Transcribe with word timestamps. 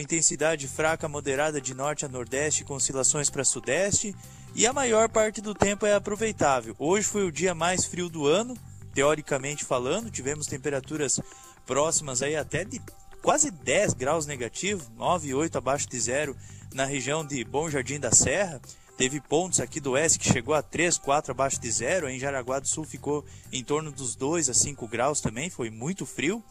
intensidade 0.00 0.66
fraca 0.66 1.08
moderada 1.08 1.60
de 1.60 1.72
norte 1.72 2.04
a 2.04 2.08
nordeste 2.08 2.64
com 2.64 2.74
oscilações 2.74 3.30
para 3.30 3.44
sudeste 3.44 4.12
e 4.52 4.66
a 4.66 4.72
maior 4.72 5.08
parte 5.08 5.40
do 5.40 5.54
tempo 5.54 5.86
é 5.86 5.94
aproveitável. 5.94 6.74
Hoje 6.80 7.06
foi 7.06 7.24
o 7.24 7.30
dia 7.30 7.54
mais 7.54 7.84
frio 7.84 8.08
do 8.08 8.26
ano, 8.26 8.56
teoricamente 8.92 9.64
falando, 9.64 10.10
tivemos 10.10 10.48
temperaturas 10.48 11.20
próximas 11.64 12.22
aí 12.22 12.34
até 12.34 12.64
de 12.64 12.82
quase 13.22 13.52
10 13.52 13.94
graus 13.94 14.26
negativo, 14.26 14.90
9 14.96 15.28
e 15.28 15.34
8 15.34 15.58
abaixo 15.58 15.88
de 15.88 16.00
zero 16.00 16.36
na 16.74 16.84
região 16.84 17.24
de 17.24 17.44
Bom 17.44 17.70
Jardim 17.70 18.00
da 18.00 18.10
Serra. 18.10 18.60
Teve 18.96 19.20
pontos 19.20 19.60
aqui 19.60 19.78
do 19.78 19.92
oeste 19.92 20.18
que 20.18 20.28
chegou 20.28 20.56
a 20.56 20.62
3, 20.62 20.98
4 20.98 21.30
abaixo 21.30 21.60
de 21.60 21.70
zero. 21.70 22.08
Em 22.08 22.18
Jaraguá 22.18 22.58
do 22.58 22.66
Sul 22.66 22.84
ficou 22.84 23.24
em 23.52 23.62
torno 23.62 23.92
dos 23.92 24.16
2 24.16 24.48
a 24.48 24.54
5 24.54 24.88
graus 24.88 25.20
também, 25.20 25.50
foi 25.50 25.70
muito 25.70 26.04
frio. 26.04 26.42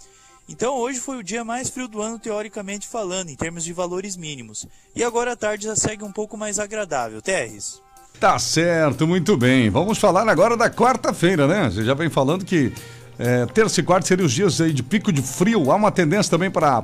Então 0.47 0.75
hoje 0.75 0.99
foi 0.99 1.17
o 1.17 1.23
dia 1.23 1.43
mais 1.43 1.69
frio 1.69 1.87
do 1.87 2.01
ano, 2.01 2.19
teoricamente 2.19 2.87
falando, 2.87 3.29
em 3.29 3.35
termos 3.35 3.63
de 3.63 3.71
valores 3.71 4.17
mínimos. 4.17 4.67
E 4.95 5.03
agora 5.03 5.33
a 5.33 5.35
tarde 5.35 5.65
já 5.65 5.75
segue 5.75 6.03
um 6.03 6.11
pouco 6.11 6.37
mais 6.37 6.59
agradável. 6.59 7.21
Terres. 7.21 7.81
Tá 8.19 8.37
certo, 8.37 9.07
muito 9.07 9.35
bem. 9.37 9.69
Vamos 9.69 9.97
falar 9.97 10.27
agora 10.27 10.55
da 10.55 10.69
quarta-feira, 10.69 11.47
né? 11.47 11.69
Você 11.69 11.83
já 11.83 11.93
vem 11.93 12.09
falando 12.09 12.45
que 12.45 12.73
é, 13.17 13.45
terça 13.45 13.79
e 13.79 13.83
quarta 13.83 14.07
seriam 14.07 14.25
os 14.25 14.33
dias 14.33 14.59
aí 14.59 14.73
de 14.73 14.83
pico 14.83 15.11
de 15.11 15.21
frio. 15.21 15.71
Há 15.71 15.75
uma 15.75 15.91
tendência 15.91 16.29
também 16.29 16.51
para 16.51 16.83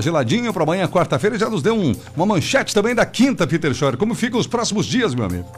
geladinho 0.00 0.52
para 0.52 0.62
amanhã, 0.62 0.88
quarta-feira. 0.88 1.38
Já 1.38 1.48
nos 1.50 1.62
deu 1.62 1.74
um, 1.74 1.94
uma 2.16 2.26
manchete 2.26 2.74
também 2.74 2.94
da 2.94 3.04
quinta, 3.04 3.46
Peter 3.46 3.72
Schor. 3.74 3.96
Como 3.96 4.14
ficam 4.14 4.40
os 4.40 4.46
próximos 4.46 4.86
dias, 4.86 5.14
meu 5.14 5.24
amigo? 5.24 5.48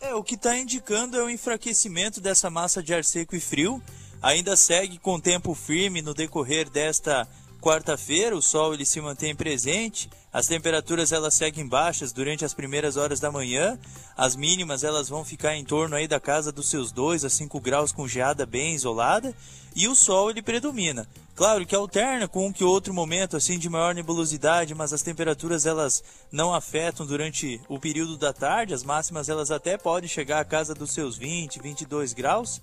É, 0.00 0.14
o 0.14 0.22
que 0.22 0.34
está 0.34 0.56
indicando 0.56 1.16
é 1.16 1.22
o 1.22 1.30
enfraquecimento 1.30 2.20
dessa 2.20 2.48
massa 2.50 2.82
de 2.82 2.94
ar 2.94 3.04
seco 3.04 3.36
e 3.36 3.40
frio 3.40 3.82
ainda 4.22 4.56
segue 4.56 4.98
com 4.98 5.20
tempo 5.20 5.54
firme 5.54 6.02
no 6.02 6.14
decorrer 6.14 6.68
desta 6.68 7.28
quarta-feira. 7.60 8.36
O 8.36 8.42
sol 8.42 8.74
ele 8.74 8.84
se 8.84 9.00
mantém 9.00 9.34
presente, 9.34 10.08
as 10.32 10.46
temperaturas 10.46 11.12
elas 11.12 11.34
seguem 11.34 11.66
baixas 11.66 12.12
durante 12.12 12.44
as 12.44 12.54
primeiras 12.54 12.96
horas 12.96 13.20
da 13.20 13.30
manhã. 13.30 13.78
As 14.16 14.36
mínimas 14.36 14.84
elas 14.84 15.08
vão 15.08 15.24
ficar 15.24 15.56
em 15.56 15.64
torno 15.64 15.96
aí 15.96 16.06
da 16.06 16.20
casa 16.20 16.52
dos 16.52 16.68
seus 16.68 16.92
2 16.92 17.24
a 17.24 17.30
5 17.30 17.60
graus 17.60 17.92
com 17.92 18.06
geada 18.06 18.46
bem 18.46 18.74
isolada 18.74 19.34
e 19.74 19.86
o 19.86 19.94
sol 19.94 20.30
ele 20.30 20.42
predomina. 20.42 21.06
Claro 21.34 21.64
que 21.64 21.74
alterna 21.74 22.26
com 22.26 22.46
um 22.46 22.52
que 22.52 22.64
outro 22.64 22.92
momento 22.92 23.36
assim 23.36 23.58
de 23.60 23.68
maior 23.68 23.94
nebulosidade, 23.94 24.74
mas 24.74 24.92
as 24.92 25.02
temperaturas 25.02 25.66
elas 25.66 26.02
não 26.32 26.52
afetam 26.52 27.06
durante 27.06 27.60
o 27.68 27.78
período 27.78 28.16
da 28.16 28.32
tarde. 28.32 28.74
As 28.74 28.82
máximas 28.82 29.28
elas 29.28 29.50
até 29.52 29.78
podem 29.78 30.08
chegar 30.08 30.40
à 30.40 30.44
casa 30.44 30.74
dos 30.74 30.90
seus 30.90 31.16
20, 31.16 31.60
22 31.60 32.12
graus. 32.12 32.60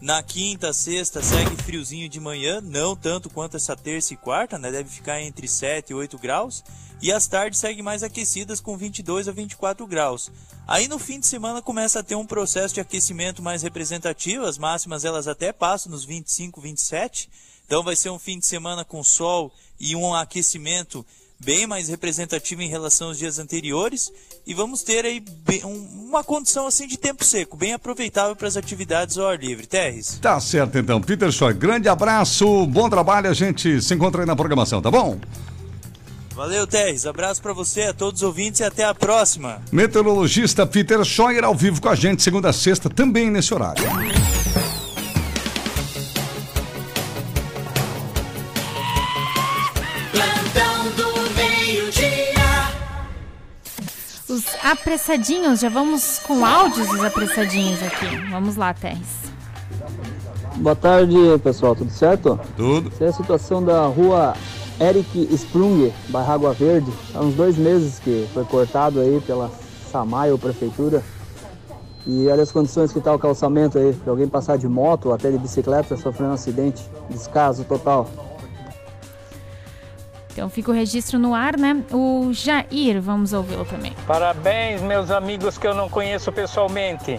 Na 0.00 0.22
quinta, 0.22 0.74
sexta, 0.74 1.22
segue 1.22 1.56
friozinho 1.62 2.08
de 2.08 2.20
manhã, 2.20 2.60
não 2.60 2.94
tanto 2.94 3.30
quanto 3.30 3.56
essa 3.56 3.74
terça 3.74 4.12
e 4.12 4.16
quarta, 4.16 4.58
né? 4.58 4.70
Deve 4.70 4.90
ficar 4.90 5.22
entre 5.22 5.48
7 5.48 5.90
e 5.90 5.94
8 5.94 6.18
graus. 6.18 6.62
E 7.00 7.10
as 7.10 7.26
tardes 7.26 7.58
seguem 7.58 7.82
mais 7.82 8.02
aquecidas 8.02 8.60
com 8.60 8.76
22 8.76 9.26
a 9.26 9.32
24 9.32 9.86
graus. 9.86 10.30
Aí 10.66 10.86
no 10.86 10.98
fim 10.98 11.18
de 11.18 11.26
semana 11.26 11.62
começa 11.62 12.00
a 12.00 12.02
ter 12.02 12.14
um 12.14 12.26
processo 12.26 12.74
de 12.74 12.80
aquecimento 12.80 13.42
mais 13.42 13.62
representativo, 13.62 14.44
as 14.44 14.58
máximas 14.58 15.04
elas 15.04 15.28
até 15.28 15.52
passam 15.52 15.92
nos 15.92 16.04
25, 16.04 16.60
27. 16.60 17.30
Então 17.64 17.82
vai 17.82 17.96
ser 17.96 18.10
um 18.10 18.18
fim 18.18 18.38
de 18.38 18.46
semana 18.46 18.84
com 18.84 19.02
sol 19.02 19.52
e 19.80 19.96
um 19.96 20.14
aquecimento 20.14 21.04
bem 21.38 21.66
mais 21.66 21.88
representativa 21.88 22.62
em 22.62 22.68
relação 22.68 23.08
aos 23.08 23.18
dias 23.18 23.38
anteriores 23.38 24.12
e 24.46 24.54
vamos 24.54 24.82
ter 24.82 25.04
aí 25.04 25.20
bem, 25.20 25.64
um, 25.64 26.06
uma 26.08 26.24
condição 26.24 26.66
assim 26.66 26.86
de 26.86 26.96
tempo 26.96 27.24
seco, 27.24 27.56
bem 27.56 27.72
aproveitável 27.72 28.34
para 28.34 28.48
as 28.48 28.56
atividades 28.56 29.18
ao 29.18 29.28
ar 29.28 29.38
livre. 29.38 29.66
Terres? 29.66 30.18
Tá 30.20 30.40
certo 30.40 30.78
então. 30.78 31.00
Peter 31.00 31.30
Schoy, 31.30 31.54
grande 31.54 31.88
abraço, 31.88 32.66
bom 32.66 32.88
trabalho, 32.88 33.28
a 33.28 33.34
gente 33.34 33.80
se 33.82 33.94
encontra 33.94 34.22
aí 34.22 34.26
na 34.26 34.36
programação, 34.36 34.80
tá 34.80 34.90
bom? 34.90 35.18
Valeu, 36.36 36.66
Terres. 36.66 37.06
Abraço 37.06 37.40
para 37.40 37.54
você, 37.54 37.84
a 37.84 37.94
todos 37.94 38.20
os 38.20 38.26
ouvintes 38.26 38.60
e 38.60 38.64
até 38.64 38.84
a 38.84 38.94
próxima. 38.94 39.62
Meteorologista 39.72 40.66
Peter 40.66 41.02
Scheuer 41.02 41.42
ao 41.42 41.54
vivo 41.54 41.80
com 41.80 41.88
a 41.88 41.94
gente, 41.94 42.22
segunda 42.22 42.50
a 42.50 42.52
sexta, 42.52 42.90
também 42.90 43.30
nesse 43.30 43.54
horário. 43.54 43.82
Apressadinhos, 54.70 55.60
já 55.60 55.68
vamos 55.68 56.18
com 56.18 56.44
áudios 56.44 56.88
dos 56.88 57.04
apressadinhos 57.04 57.80
aqui. 57.82 58.16
Vamos 58.30 58.56
lá, 58.56 58.74
Terres. 58.74 59.26
Boa 60.56 60.74
tarde, 60.74 61.14
pessoal, 61.42 61.76
tudo 61.76 61.90
certo? 61.90 62.40
Tudo. 62.56 62.88
Essa 62.88 63.04
é 63.04 63.08
a 63.08 63.12
situação 63.12 63.62
da 63.62 63.86
rua 63.86 64.34
Eric 64.80 65.28
Sprung, 65.34 65.92
bairro 66.08 66.32
Água 66.32 66.52
Verde. 66.52 66.90
Há 67.14 67.20
uns 67.20 67.34
dois 67.34 67.56
meses 67.56 68.00
que 68.00 68.26
foi 68.34 68.44
cortado 68.44 69.00
aí 69.00 69.20
pela 69.20 69.50
Samaio 69.92 70.36
Prefeitura. 70.36 71.02
E 72.04 72.26
olha 72.28 72.42
as 72.42 72.50
condições 72.50 72.92
que 72.92 72.98
está 72.98 73.14
o 73.14 73.18
calçamento 73.18 73.78
aí. 73.78 73.92
Para 73.92 74.12
alguém 74.12 74.26
passar 74.26 74.56
de 74.56 74.66
moto 74.66 75.06
ou 75.06 75.14
até 75.14 75.30
de 75.30 75.38
bicicleta 75.38 75.96
sofrendo 75.96 76.32
um 76.32 76.34
acidente. 76.34 76.88
Descaso 77.10 77.64
total. 77.64 78.08
Então 80.36 80.50
fica 80.50 80.70
o 80.70 80.74
registro 80.74 81.18
no 81.18 81.34
ar, 81.34 81.56
né? 81.56 81.82
O 81.90 82.28
Jair, 82.30 83.00
vamos 83.00 83.32
ouvi-lo 83.32 83.64
também. 83.64 83.94
Parabéns, 84.06 84.82
meus 84.82 85.10
amigos 85.10 85.56
que 85.56 85.66
eu 85.66 85.74
não 85.74 85.88
conheço 85.88 86.30
pessoalmente. 86.30 87.18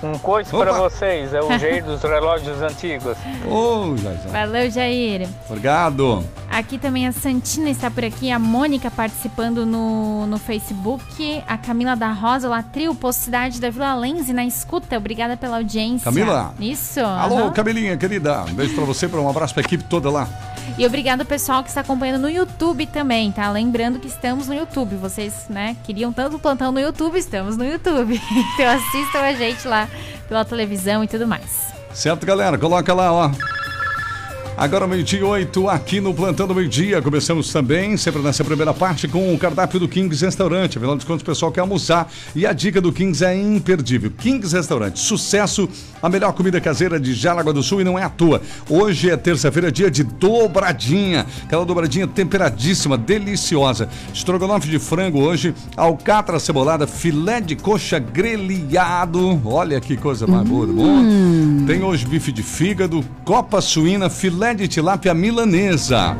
Um 0.00 0.16
coice 0.18 0.52
para 0.52 0.70
vocês, 0.70 1.34
é 1.34 1.42
o 1.42 1.48
Jair 1.58 1.84
dos 1.84 2.00
relógios 2.00 2.62
antigos. 2.62 3.16
Ô, 3.44 3.90
oh, 3.90 3.96
Jair. 3.96 4.18
Valeu, 4.28 4.70
Jair. 4.70 5.28
Obrigado. 5.48 6.24
Aqui 6.48 6.78
também 6.78 7.08
a 7.08 7.12
Santina 7.12 7.68
está 7.70 7.90
por 7.90 8.04
aqui, 8.04 8.30
a 8.30 8.38
Mônica 8.38 8.88
participando 8.88 9.66
no, 9.66 10.24
no 10.28 10.38
Facebook, 10.38 11.42
a 11.48 11.58
Camila 11.58 11.96
da 11.96 12.12
Rosa, 12.12 12.48
lá 12.48 12.62
trio, 12.62 12.94
Posto 12.94 13.22
Cidade 13.22 13.60
da 13.60 13.68
Vila 13.68 13.96
Lense 13.96 14.32
na 14.32 14.44
escuta. 14.44 14.96
Obrigada 14.96 15.36
pela 15.36 15.56
audiência. 15.56 16.04
Camila. 16.04 16.54
Isso. 16.60 17.00
Alô, 17.00 17.46
uhum. 17.46 17.52
Camilinha, 17.52 17.96
querida. 17.96 18.44
Um 18.44 18.54
beijo 18.54 18.76
para 18.76 18.84
você, 18.84 19.08
para 19.08 19.20
um 19.20 19.28
abraço 19.28 19.52
para 19.52 19.64
a 19.64 19.66
equipe 19.66 19.82
toda 19.82 20.08
lá. 20.08 20.28
E 20.76 20.86
obrigado 20.86 21.24
pessoal 21.24 21.62
que 21.62 21.68
está 21.68 21.80
acompanhando 21.80 22.20
no 22.20 22.28
YouTube 22.28 22.86
também, 22.86 23.30
tá? 23.30 23.50
Lembrando 23.50 23.98
que 23.98 24.08
estamos 24.08 24.48
no 24.48 24.54
YouTube. 24.54 24.96
Vocês, 24.96 25.46
né, 25.48 25.76
queriam 25.84 26.12
tanto 26.12 26.38
plantão 26.38 26.72
no 26.72 26.80
YouTube, 26.80 27.18
estamos 27.18 27.56
no 27.56 27.64
YouTube. 27.64 28.20
Então 28.54 28.66
assistam 28.66 29.20
a 29.20 29.32
gente 29.32 29.66
lá 29.66 29.88
pela 30.28 30.44
televisão 30.44 31.02
e 31.02 31.08
tudo 31.08 31.26
mais. 31.26 31.72
Certo, 31.92 32.26
galera? 32.26 32.58
Coloca 32.58 32.92
lá, 32.92 33.12
ó. 33.12 33.30
Agora 34.56 34.86
meio-dia 34.86 35.26
oito 35.26 35.68
aqui 35.68 36.00
no 36.00 36.14
Plantão 36.14 36.46
do 36.46 36.54
Meio 36.54 36.68
Dia. 36.68 37.02
Começamos 37.02 37.52
também, 37.52 37.96
sempre 37.96 38.22
nessa 38.22 38.44
primeira 38.44 38.72
parte, 38.72 39.08
com 39.08 39.34
o 39.34 39.36
cardápio 39.36 39.80
do 39.80 39.88
Kings 39.88 40.24
Restaurante. 40.24 40.78
Afinal 40.78 40.96
de 40.96 41.04
contas, 41.04 41.22
o 41.22 41.24
pessoal 41.24 41.50
quer 41.50 41.60
almoçar 41.60 42.08
e 42.36 42.46
a 42.46 42.52
dica 42.52 42.80
do 42.80 42.92
Kings 42.92 43.24
é 43.24 43.36
imperdível. 43.36 44.12
Kings 44.16 44.54
Restaurante, 44.54 45.00
sucesso, 45.00 45.68
a 46.00 46.08
melhor 46.08 46.32
comida 46.34 46.60
caseira 46.60 47.00
de 47.00 47.14
Jaraguá 47.14 47.52
do 47.52 47.64
Sul 47.64 47.80
e 47.80 47.84
não 47.84 47.98
é 47.98 48.04
à 48.04 48.08
toa. 48.08 48.40
Hoje 48.70 49.10
é 49.10 49.16
terça-feira, 49.16 49.72
dia 49.72 49.90
de 49.90 50.04
dobradinha. 50.04 51.26
Aquela 51.42 51.66
dobradinha 51.66 52.06
temperadíssima, 52.06 52.96
deliciosa. 52.96 53.88
Estrogonofe 54.12 54.68
de 54.68 54.78
frango 54.78 55.18
hoje, 55.18 55.52
alcatra 55.76 56.38
cebolada, 56.38 56.86
filé 56.86 57.40
de 57.40 57.56
coxa 57.56 57.98
grelhado. 57.98 59.40
Olha 59.44 59.80
que 59.80 59.96
coisa 59.96 60.28
mais 60.28 60.48
boa, 60.48 60.66
hum. 60.66 61.64
Tem 61.66 61.82
hoje 61.82 62.06
bife 62.06 62.30
de 62.30 62.42
fígado, 62.42 63.04
copa 63.24 63.60
suína, 63.60 64.08
filé 64.08 64.43
filé 64.44 64.54
de 64.54 64.68
tilápia 64.68 65.14
milanesa. 65.14 66.14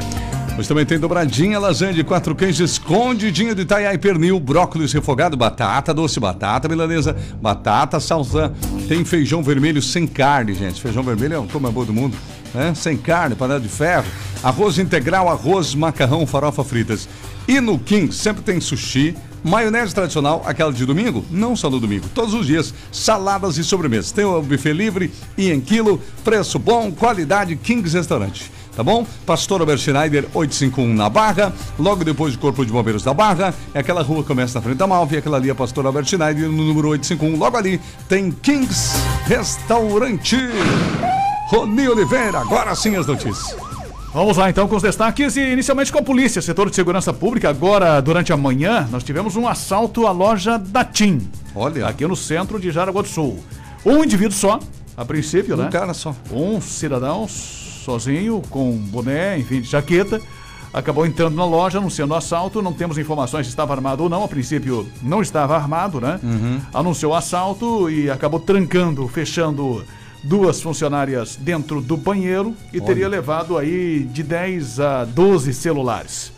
Mas 0.56 0.66
também 0.66 0.86
tem 0.86 0.98
dobradinha, 0.98 1.58
lasanha 1.58 1.92
de 1.92 2.02
quatro 2.02 2.34
queijos, 2.34 2.70
escondidinho 2.70 3.54
de 3.54 3.62
Itaiá 3.62 3.92
e 3.92 3.98
pernil, 3.98 4.40
brócolis 4.40 4.92
refogado, 4.94 5.36
batata 5.36 5.92
doce, 5.92 6.18
batata 6.18 6.66
milanesa, 6.66 7.14
batata 7.42 8.00
salsa. 8.00 8.50
Tem 8.88 9.04
feijão 9.04 9.42
vermelho 9.42 9.82
sem 9.82 10.06
carne, 10.06 10.54
gente. 10.54 10.80
Feijão 10.80 11.02
vermelho 11.02 11.34
é 11.34 11.38
o 11.38 11.46
como 11.46 11.66
é 11.66 11.70
bom 11.70 11.84
do 11.84 11.92
mundo, 11.92 12.16
né? 12.54 12.72
Sem 12.74 12.96
carne, 12.96 13.34
panela 13.34 13.60
de 13.60 13.68
ferro. 13.68 14.06
Arroz 14.42 14.78
integral, 14.78 15.28
arroz, 15.28 15.74
macarrão, 15.74 16.26
farofa 16.26 16.64
fritas. 16.64 17.06
E 17.46 17.60
no 17.60 17.78
King 17.78 18.14
sempre 18.14 18.42
tem 18.42 18.58
sushi, 18.58 19.14
maionese 19.44 19.94
tradicional, 19.94 20.42
aquela 20.46 20.72
de 20.72 20.86
domingo, 20.86 21.24
não 21.30 21.54
só 21.54 21.68
no 21.68 21.78
domingo, 21.78 22.08
todos 22.14 22.32
os 22.34 22.46
dias, 22.46 22.72
saladas 22.90 23.58
e 23.58 23.62
sobremesas. 23.62 24.10
Tem 24.10 24.24
o 24.24 24.40
buffet 24.40 24.72
livre 24.72 25.12
e 25.36 25.50
em 25.50 25.60
quilo, 25.60 26.00
preço 26.24 26.58
bom, 26.58 26.90
qualidade, 26.90 27.54
Kings 27.54 27.94
Restaurante. 27.96 28.50
Tá 28.74 28.82
bom? 28.82 29.06
Pastor 29.24 29.60
Albert 29.60 29.78
Schneider, 29.78 30.24
851 30.34 30.94
na 30.94 31.08
Barra, 31.08 31.52
logo 31.78 32.02
depois 32.04 32.32
do 32.32 32.40
Corpo 32.40 32.66
de 32.66 32.72
Bombeiros 32.72 33.04
da 33.04 33.14
Barra, 33.14 33.54
é 33.72 33.78
aquela 33.78 34.02
rua 34.02 34.22
que 34.22 34.26
começa 34.26 34.58
na 34.58 34.62
frente 34.62 34.78
da 34.78 34.86
Malve, 34.86 35.16
aquela 35.16 35.36
ali 35.36 35.48
é 35.48 35.54
Pastor 35.54 35.86
Albert 35.86 36.06
Schneider, 36.06 36.48
no 36.48 36.64
número 36.64 36.88
851, 36.88 37.38
logo 37.38 37.56
ali 37.56 37.80
tem 38.08 38.32
Kings 38.32 38.96
Restaurante. 39.26 40.36
Rony 41.50 41.88
Oliveira, 41.88 42.40
agora 42.40 42.74
sim 42.74 42.96
as 42.96 43.06
notícias. 43.06 43.73
Vamos 44.14 44.36
lá 44.36 44.48
então 44.48 44.68
com 44.68 44.76
os 44.76 44.82
destaques 44.84 45.36
e 45.36 45.40
inicialmente 45.40 45.90
com 45.90 45.98
a 45.98 46.02
polícia, 46.02 46.40
setor 46.40 46.70
de 46.70 46.76
segurança 46.76 47.12
pública. 47.12 47.48
Agora, 47.48 48.00
durante 48.00 48.32
a 48.32 48.36
manhã, 48.36 48.86
nós 48.92 49.02
tivemos 49.02 49.34
um 49.34 49.48
assalto 49.48 50.06
à 50.06 50.12
loja 50.12 50.56
da 50.56 50.84
TIM. 50.84 51.28
Olha. 51.52 51.88
Aqui 51.88 52.06
no 52.06 52.14
centro 52.14 52.60
de 52.60 52.70
Jaraguá 52.70 53.02
do 53.02 53.08
Sul. 53.08 53.42
Um 53.84 54.04
indivíduo 54.04 54.36
só, 54.36 54.60
a 54.96 55.04
princípio, 55.04 55.56
um 55.56 55.58
né? 55.58 55.66
Um 55.66 55.70
cara 55.70 55.92
só. 55.92 56.14
Um 56.30 56.60
cidadão 56.60 57.26
sozinho, 57.26 58.40
com 58.50 58.76
boné, 58.76 59.36
enfim, 59.36 59.60
de 59.60 59.68
jaqueta. 59.68 60.20
acabou 60.72 61.04
entrando 61.04 61.34
na 61.34 61.44
loja, 61.44 61.78
anunciando 61.78 62.14
o 62.14 62.16
assalto. 62.16 62.62
Não 62.62 62.72
temos 62.72 62.96
informações 62.96 63.46
se 63.46 63.50
estava 63.50 63.74
armado 63.74 64.04
ou 64.04 64.08
não. 64.08 64.22
A 64.22 64.28
princípio, 64.28 64.88
não 65.02 65.22
estava 65.22 65.56
armado, 65.56 66.00
né? 66.00 66.20
Anunciou 66.72 67.14
o 67.14 67.16
assalto 67.16 67.90
e 67.90 68.08
acabou 68.08 68.38
trancando, 68.38 69.08
fechando 69.08 69.84
duas 70.24 70.60
funcionárias 70.60 71.36
dentro 71.36 71.80
do 71.80 71.96
banheiro 71.96 72.56
e 72.72 72.80
teria 72.80 73.08
levado 73.08 73.56
aí 73.58 74.00
de 74.00 74.22
10 74.22 74.80
a 74.80 75.04
12 75.04 75.52
celulares. 75.52 76.32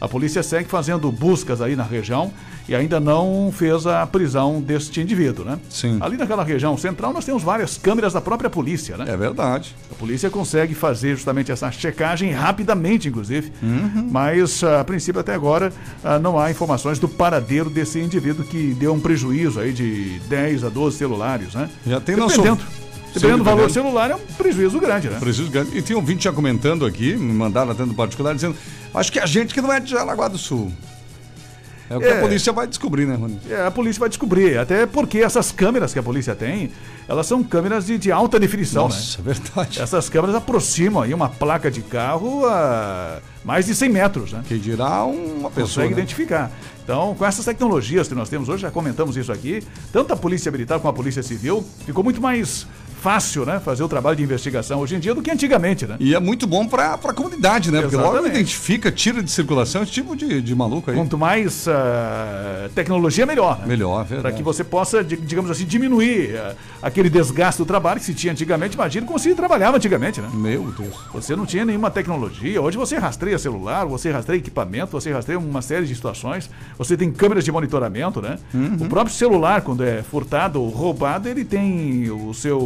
A 0.00 0.08
polícia 0.08 0.42
segue 0.42 0.68
fazendo 0.68 1.10
buscas 1.10 1.60
aí 1.60 1.74
na 1.74 1.82
região 1.82 2.32
e 2.68 2.74
ainda 2.74 2.98
não 2.98 3.52
fez 3.52 3.86
a 3.86 4.04
prisão 4.06 4.60
deste 4.60 5.00
indivíduo, 5.00 5.44
né? 5.44 5.58
Sim. 5.70 5.98
Ali 6.00 6.16
naquela 6.16 6.42
região 6.42 6.76
central 6.76 7.12
nós 7.12 7.24
temos 7.24 7.42
várias 7.42 7.78
câmeras 7.78 8.12
da 8.12 8.20
própria 8.20 8.50
polícia, 8.50 8.96
né? 8.96 9.04
É 9.08 9.16
verdade. 9.16 9.74
A 9.90 9.94
polícia 9.94 10.28
consegue 10.28 10.74
fazer 10.74 11.14
justamente 11.14 11.52
essa 11.52 11.70
checagem 11.70 12.32
rapidamente, 12.32 13.08
inclusive. 13.08 13.52
Uhum. 13.62 14.08
Mas, 14.10 14.62
a 14.64 14.84
princípio, 14.84 15.20
até 15.20 15.32
agora, 15.32 15.72
ah, 16.02 16.18
não 16.18 16.38
há 16.38 16.50
informações 16.50 16.98
do 16.98 17.08
paradeiro 17.08 17.70
desse 17.70 18.00
indivíduo 18.00 18.44
que 18.44 18.74
deu 18.74 18.92
um 18.92 19.00
prejuízo 19.00 19.60
aí 19.60 19.72
de 19.72 20.18
10 20.28 20.64
a 20.64 20.68
12 20.68 20.96
celulares, 20.96 21.54
né? 21.54 21.70
Já 21.86 22.00
tem 22.00 22.16
Dependendo, 22.16 22.60
dependendo 23.20 23.38
do 23.38 23.44
valor 23.44 23.70
celular, 23.70 24.10
é 24.10 24.14
um 24.14 24.18
prejuízo 24.36 24.78
grande, 24.78 25.08
né? 25.08 25.18
Preciso 25.18 25.50
grande. 25.50 25.76
E 25.76 25.82
tem 25.82 25.96
um 25.96 26.02
vídeo 26.02 26.22
já 26.22 26.32
comentando 26.32 26.84
aqui, 26.86 27.16
me 27.16 27.32
mandaram 27.32 27.70
até 27.72 27.84
no 27.84 27.94
particular, 27.94 28.34
dizendo: 28.34 28.56
Acho 28.94 29.10
que 29.12 29.18
a 29.18 29.26
gente 29.26 29.52
que 29.52 29.60
não 29.60 29.72
é 29.72 29.80
de 29.80 29.90
Jaraguá 29.90 30.28
do 30.28 30.38
Sul. 30.38 30.72
É 31.88 31.96
o 31.96 32.00
que 32.00 32.06
É. 32.06 32.18
a 32.18 32.20
polícia 32.20 32.52
vai 32.52 32.66
descobrir, 32.66 33.06
né, 33.06 33.14
Rony? 33.14 33.38
É, 33.48 33.64
a 33.64 33.70
polícia 33.70 34.00
vai 34.00 34.08
descobrir. 34.08 34.58
Até 34.58 34.86
porque 34.86 35.18
essas 35.18 35.52
câmeras 35.52 35.92
que 35.92 35.98
a 36.00 36.02
polícia 36.02 36.34
tem, 36.34 36.72
elas 37.06 37.26
são 37.28 37.44
câmeras 37.44 37.86
de, 37.86 37.96
de 37.96 38.10
alta 38.10 38.40
definição, 38.40 38.88
né? 38.88 38.94
Nossa, 38.94 39.20
é 39.20 39.22
verdade. 39.22 39.80
Essas 39.80 40.08
câmeras 40.08 40.34
aproximam 40.34 41.02
aí 41.02 41.14
uma 41.14 41.28
placa 41.28 41.70
de 41.70 41.82
carro 41.82 42.44
a 42.46 43.20
mais 43.44 43.66
de 43.66 43.74
100 43.76 43.88
metros, 43.88 44.32
né? 44.32 44.42
Que 44.48 44.58
dirá 44.58 45.04
uma 45.04 45.48
pessoa. 45.48 45.66
consegue 45.66 45.94
né? 45.94 46.00
identificar. 46.00 46.50
Então, 46.82 47.14
com 47.16 47.24
essas 47.24 47.44
tecnologias 47.44 48.08
que 48.08 48.14
nós 48.16 48.28
temos 48.28 48.48
hoje, 48.48 48.62
já 48.62 48.70
comentamos 48.70 49.16
isso 49.16 49.30
aqui, 49.30 49.62
tanto 49.92 50.12
a 50.12 50.16
Polícia 50.16 50.50
Militar 50.50 50.78
como 50.80 50.88
a 50.88 50.92
Polícia 50.92 51.22
Civil, 51.22 51.64
ficou 51.84 52.02
muito 52.02 52.20
mais 52.20 52.66
fácil, 53.00 53.44
né, 53.46 53.60
fazer 53.60 53.82
o 53.82 53.88
trabalho 53.88 54.16
de 54.16 54.22
investigação 54.22 54.80
hoje 54.80 54.96
em 54.96 54.98
dia 54.98 55.14
do 55.14 55.22
que 55.22 55.30
antigamente, 55.30 55.86
né? 55.86 55.96
E 56.00 56.14
é 56.14 56.20
muito 56.20 56.46
bom 56.46 56.66
pra, 56.66 56.96
pra 56.98 57.12
comunidade, 57.12 57.70
né? 57.70 57.80
Porque 57.80 57.96
logo 57.96 58.08
Exatamente. 58.08 58.34
identifica, 58.36 58.90
tira 58.90 59.22
de 59.22 59.30
circulação 59.30 59.82
esse 59.82 59.92
tipo 59.92 60.16
de, 60.16 60.40
de 60.40 60.54
maluco 60.54 60.90
aí. 60.90 60.96
Quanto 60.96 61.16
mais 61.16 61.66
ah, 61.68 62.68
tecnologia, 62.74 63.24
melhor. 63.26 63.58
Né? 63.60 63.66
Melhor, 63.66 64.04
verdade. 64.04 64.22
Para 64.22 64.32
que 64.32 64.42
você 64.42 64.64
possa, 64.64 65.04
di- 65.04 65.16
digamos 65.16 65.50
assim, 65.50 65.64
diminuir 65.64 66.36
ah, 66.36 66.54
aquele 66.82 67.08
desgaste 67.10 67.60
do 67.60 67.66
trabalho 67.66 68.00
que 68.00 68.06
se 68.06 68.14
tinha 68.14 68.32
antigamente. 68.32 68.74
Imagina 68.74 69.06
como 69.06 69.18
se 69.18 69.34
trabalhava 69.34 69.76
antigamente, 69.76 70.20
né? 70.20 70.28
Meu 70.32 70.72
Deus. 70.76 70.94
Você 71.12 71.36
não 71.36 71.46
tinha 71.46 71.64
nenhuma 71.64 71.90
tecnologia. 71.90 72.60
Hoje 72.60 72.76
você 72.76 72.96
rastreia 72.96 73.38
celular, 73.38 73.84
você 73.86 74.10
rastreia 74.10 74.38
equipamento, 74.38 74.92
você 74.92 75.12
rastreia 75.12 75.38
uma 75.38 75.62
série 75.62 75.86
de 75.86 75.94
situações. 75.94 76.50
Você 76.78 76.96
tem 76.96 77.12
câmeras 77.12 77.44
de 77.44 77.52
monitoramento, 77.52 78.20
né? 78.20 78.38
Uhum. 78.52 78.76
O 78.80 78.88
próprio 78.88 79.14
celular, 79.14 79.60
quando 79.62 79.84
é 79.84 80.02
furtado 80.02 80.60
ou 80.60 80.68
roubado, 80.70 81.28
ele 81.28 81.44
tem 81.44 82.10
o 82.10 82.32
seu 82.34 82.58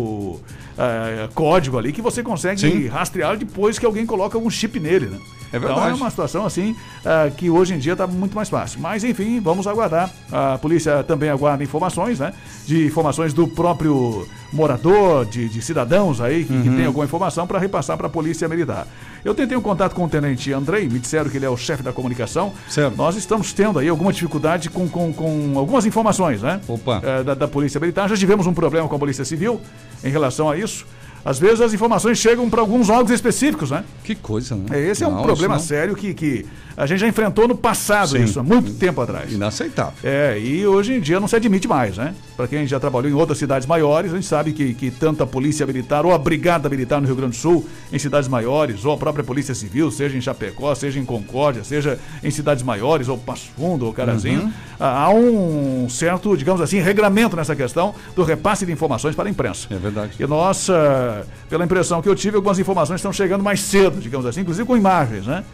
ah, 0.78 1.28
código 1.34 1.78
ali 1.78 1.92
que 1.92 2.02
você 2.02 2.22
consegue 2.22 2.60
Sim. 2.60 2.86
rastrear 2.86 3.36
depois 3.36 3.78
que 3.78 3.86
alguém 3.86 4.06
coloca 4.06 4.36
algum 4.36 4.50
chip 4.50 4.78
nele, 4.78 5.06
né? 5.06 5.18
É 5.52 5.56
Então 5.56 5.68
verdade. 5.68 5.90
é 5.90 5.94
uma 5.94 6.10
situação 6.10 6.46
assim 6.46 6.76
ah, 7.04 7.30
que 7.36 7.50
hoje 7.50 7.74
em 7.74 7.78
dia 7.78 7.92
está 7.92 8.06
muito 8.06 8.34
mais 8.34 8.48
fácil. 8.48 8.80
Mas 8.80 9.02
enfim, 9.04 9.40
vamos 9.40 9.66
aguardar. 9.66 10.10
A 10.30 10.58
polícia 10.58 11.02
também 11.02 11.28
aguarda 11.28 11.62
informações, 11.64 12.18
né? 12.20 12.32
De 12.66 12.86
informações 12.86 13.32
do 13.32 13.48
próprio 13.48 14.26
morador, 14.52 15.24
de, 15.26 15.48
de 15.48 15.62
cidadãos 15.62 16.20
aí 16.20 16.44
que, 16.44 16.62
que 16.62 16.68
Uhum. 16.68 16.76
tem 16.76 16.86
alguma 16.86 17.04
informação 17.04 17.46
para 17.46 17.58
repassar 17.58 17.96
para 17.96 18.06
a 18.06 18.10
polícia 18.10 18.48
militar. 18.48 18.86
Eu 19.24 19.34
tentei 19.34 19.56
um 19.56 19.60
contato 19.60 19.94
com 19.94 20.04
o 20.04 20.08
tenente 20.08 20.52
Andrei, 20.52 20.88
me 20.88 20.98
disseram 20.98 21.28
que 21.30 21.36
ele 21.36 21.44
é 21.46 21.50
o 21.50 21.56
chefe 21.56 21.82
da 21.82 21.92
comunicação. 21.92 22.52
Certo. 22.68 22.96
Nós 22.96 23.16
estamos 23.16 23.52
tendo 23.52 23.78
aí 23.78 23.88
alguma 23.88 24.12
dificuldade 24.12 24.68
com, 24.70 24.88
com, 24.88 25.12
com 25.12 25.52
algumas 25.56 25.84
informações, 25.86 26.42
né? 26.42 26.60
Opa. 26.68 27.00
Eh, 27.02 27.22
da, 27.24 27.34
da 27.34 27.48
polícia 27.48 27.78
militar. 27.80 28.08
Já 28.08 28.16
tivemos 28.16 28.46
um 28.46 28.54
problema 28.54 28.88
com 28.88 28.96
a 28.96 28.98
polícia 28.98 29.24
civil 29.24 29.60
em 30.04 30.10
relação 30.10 30.48
a 30.50 30.56
isso. 30.56 30.86
Às 31.24 31.38
vezes 31.38 31.60
as 31.60 31.72
informações 31.74 32.18
chegam 32.18 32.48
para 32.48 32.60
alguns 32.60 32.88
órgãos 32.88 33.10
específicos, 33.10 33.70
né? 33.70 33.84
Que 34.04 34.14
coisa, 34.14 34.54
né? 34.54 34.80
Esse 34.80 35.04
é 35.04 35.08
um 35.08 35.16
Não, 35.16 35.22
problema 35.22 35.54
não. 35.54 35.60
sério 35.62 35.94
que, 35.94 36.14
que 36.14 36.46
a 36.82 36.86
gente 36.86 36.98
já 37.00 37.06
enfrentou 37.08 37.46
no 37.46 37.54
passado, 37.56 38.10
Sim. 38.10 38.24
isso, 38.24 38.40
há 38.40 38.42
muito 38.42 38.72
tempo 38.74 39.00
atrás. 39.00 39.30
Inaceitável. 39.32 39.92
É, 40.02 40.38
e 40.38 40.66
hoje 40.66 40.94
em 40.94 41.00
dia 41.00 41.20
não 41.20 41.28
se 41.28 41.36
admite 41.36 41.68
mais, 41.68 41.96
né? 41.96 42.14
Para 42.36 42.48
quem 42.48 42.66
já 42.66 42.80
trabalhou 42.80 43.10
em 43.10 43.14
outras 43.14 43.36
cidades 43.38 43.66
maiores, 43.66 44.12
a 44.12 44.16
gente 44.16 44.26
sabe 44.26 44.52
que, 44.52 44.72
que 44.72 44.90
tanto 44.90 45.22
a 45.22 45.26
Polícia 45.26 45.66
Militar 45.66 46.06
ou 46.06 46.14
a 46.14 46.18
Brigada 46.18 46.68
Militar 46.68 47.00
no 47.00 47.06
Rio 47.06 47.16
Grande 47.16 47.36
do 47.36 47.40
Sul, 47.40 47.68
em 47.92 47.98
cidades 47.98 48.28
maiores, 48.28 48.84
ou 48.84 48.92
a 48.94 48.96
própria 48.96 49.22
Polícia 49.22 49.54
Civil, 49.54 49.90
seja 49.90 50.16
em 50.16 50.20
Chapecó, 50.20 50.74
seja 50.74 50.98
em 50.98 51.04
Concórdia, 51.04 51.62
seja 51.64 51.98
em 52.24 52.30
cidades 52.30 52.62
maiores, 52.62 53.08
ou 53.08 53.18
Passo 53.18 53.50
Fundo, 53.56 53.84
ou 53.86 53.92
Carazinho, 53.92 54.40
Uhum. 54.44 54.52
há 54.78 55.10
um 55.10 55.86
certo, 55.90 56.34
digamos 56.36 56.60
assim, 56.62 56.78
regramento 56.80 57.36
nessa 57.36 57.54
questão 57.54 57.94
do 58.16 58.22
repasse 58.22 58.64
de 58.64 58.72
informações 58.72 59.14
para 59.14 59.28
a 59.28 59.30
imprensa. 59.30 59.66
É 59.70 59.76
verdade. 59.76 60.12
E 60.18 60.26
nós, 60.26 60.70
ah, 60.70 61.22
pela 61.48 61.64
impressão 61.64 62.00
que 62.00 62.08
eu 62.08 62.14
tive, 62.14 62.36
algumas 62.36 62.58
informações 62.58 62.96
estão 62.96 63.12
chegando 63.12 63.44
mais 63.44 63.60
cedo, 63.60 64.00
digamos 64.00 64.24
assim, 64.26 64.40
inclusive 64.40 64.66
com 64.66 64.76
imagens, 64.76 65.26
né? 65.26 65.44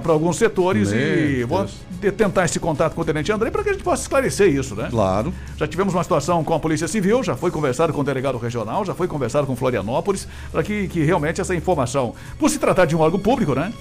Para 0.00 0.12
alguns 0.12 0.36
setores 0.36 0.90
Meu 0.92 1.00
e 1.00 1.44
vou 1.44 1.58
Deus. 1.58 1.72
de- 2.00 2.12
tentar 2.12 2.44
esse 2.44 2.58
contato 2.58 2.94
com 2.94 3.00
o 3.00 3.04
Tenente 3.04 3.30
André 3.32 3.50
para 3.50 3.62
que 3.62 3.70
a 3.70 3.72
gente 3.72 3.82
possa 3.84 4.02
esclarecer 4.02 4.48
isso, 4.48 4.74
né? 4.74 4.88
Claro. 4.90 5.32
Já 5.56 5.66
tivemos 5.66 5.92
uma 5.94 6.02
situação 6.02 6.42
com 6.44 6.54
a 6.54 6.58
Polícia 6.60 6.88
Civil, 6.88 7.22
já 7.22 7.36
foi 7.36 7.50
conversado 7.50 7.92
com 7.92 8.00
o 8.00 8.04
delegado 8.04 8.38
regional, 8.38 8.84
já 8.84 8.94
foi 8.94 9.06
conversado 9.08 9.46
com 9.46 9.54
Florianópolis, 9.56 10.26
para 10.50 10.62
que, 10.62 10.88
que 10.88 11.02
realmente 11.04 11.40
essa 11.40 11.54
informação, 11.54 12.14
por 12.38 12.48
se 12.50 12.58
tratar 12.58 12.84
de 12.86 12.94
um 12.96 13.00
órgão 13.00 13.20
público, 13.20 13.54
né? 13.54 13.72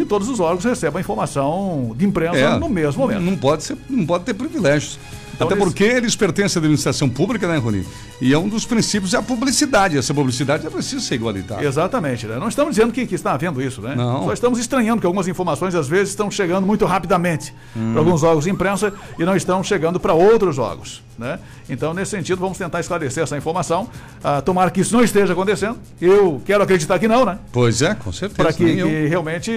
E 0.00 0.04
todos 0.04 0.28
os 0.28 0.40
órgãos 0.40 0.64
recebam 0.64 0.98
a 0.98 1.00
informação 1.00 1.94
de 1.96 2.04
imprensa 2.06 2.28
Uhum. 2.28 2.56
É, 2.56 2.58
no 2.58 2.68
mesmo 2.68 3.02
momento. 3.02 3.20
Não 3.22 3.36
pode, 3.36 3.64
ser, 3.64 3.76
não 3.88 4.04
pode 4.06 4.24
ter 4.24 4.34
privilégios. 4.34 4.98
Então, 5.38 5.46
Até 5.46 5.54
eles- 5.54 5.64
porque 5.64 5.84
eles 5.84 6.16
pertencem 6.16 6.58
à 6.58 6.60
administração 6.60 7.08
pública, 7.08 7.46
né, 7.46 7.58
Rony? 7.58 7.86
E 8.20 8.32
é 8.32 8.38
um 8.38 8.48
dos 8.48 8.66
princípios 8.66 9.14
é 9.14 9.18
a 9.18 9.22
publicidade. 9.22 9.96
Essa 9.96 10.12
publicidade 10.12 10.66
é 10.66 10.70
preciso 10.70 11.00
ser 11.00 11.14
igualitária. 11.14 11.64
Exatamente, 11.64 12.26
né? 12.26 12.38
Não 12.40 12.48
estamos 12.48 12.74
dizendo 12.74 12.92
que, 12.92 13.06
que 13.06 13.14
está 13.14 13.32
havendo 13.34 13.62
isso, 13.62 13.80
né? 13.80 13.94
Não. 13.94 14.24
Só 14.24 14.32
estamos 14.32 14.58
estranhando 14.58 15.00
que 15.00 15.06
algumas 15.06 15.28
informações 15.28 15.76
às 15.76 15.86
vezes 15.86 16.08
estão 16.10 16.28
chegando 16.28 16.66
muito 16.66 16.84
rapidamente 16.84 17.54
Hum. 17.76 17.92
para 17.92 18.00
alguns 18.00 18.24
órgãos 18.24 18.44
de 18.44 18.50
imprensa 18.50 18.92
e 19.16 19.24
não 19.24 19.36
estão 19.36 19.62
chegando 19.62 20.00
para 20.00 20.12
outros 20.12 20.58
órgãos, 20.58 21.04
né? 21.16 21.38
Então, 21.70 21.94
nesse 21.94 22.10
sentido, 22.10 22.40
vamos 22.40 22.58
tentar 22.58 22.80
esclarecer 22.80 23.22
essa 23.22 23.36
informação. 23.36 23.88
Ah, 24.24 24.40
tomara 24.40 24.70
que 24.72 24.80
isso 24.80 24.92
não 24.96 25.04
esteja 25.04 25.34
acontecendo. 25.34 25.78
Eu 26.00 26.42
quero 26.44 26.64
acreditar 26.64 26.98
que 26.98 27.06
não, 27.06 27.24
né? 27.24 27.38
Pois 27.52 27.80
é, 27.82 27.94
com 27.94 28.10
certeza. 28.10 28.42
Para 28.42 28.52
que, 28.52 28.64
que 28.74 29.06
realmente 29.06 29.52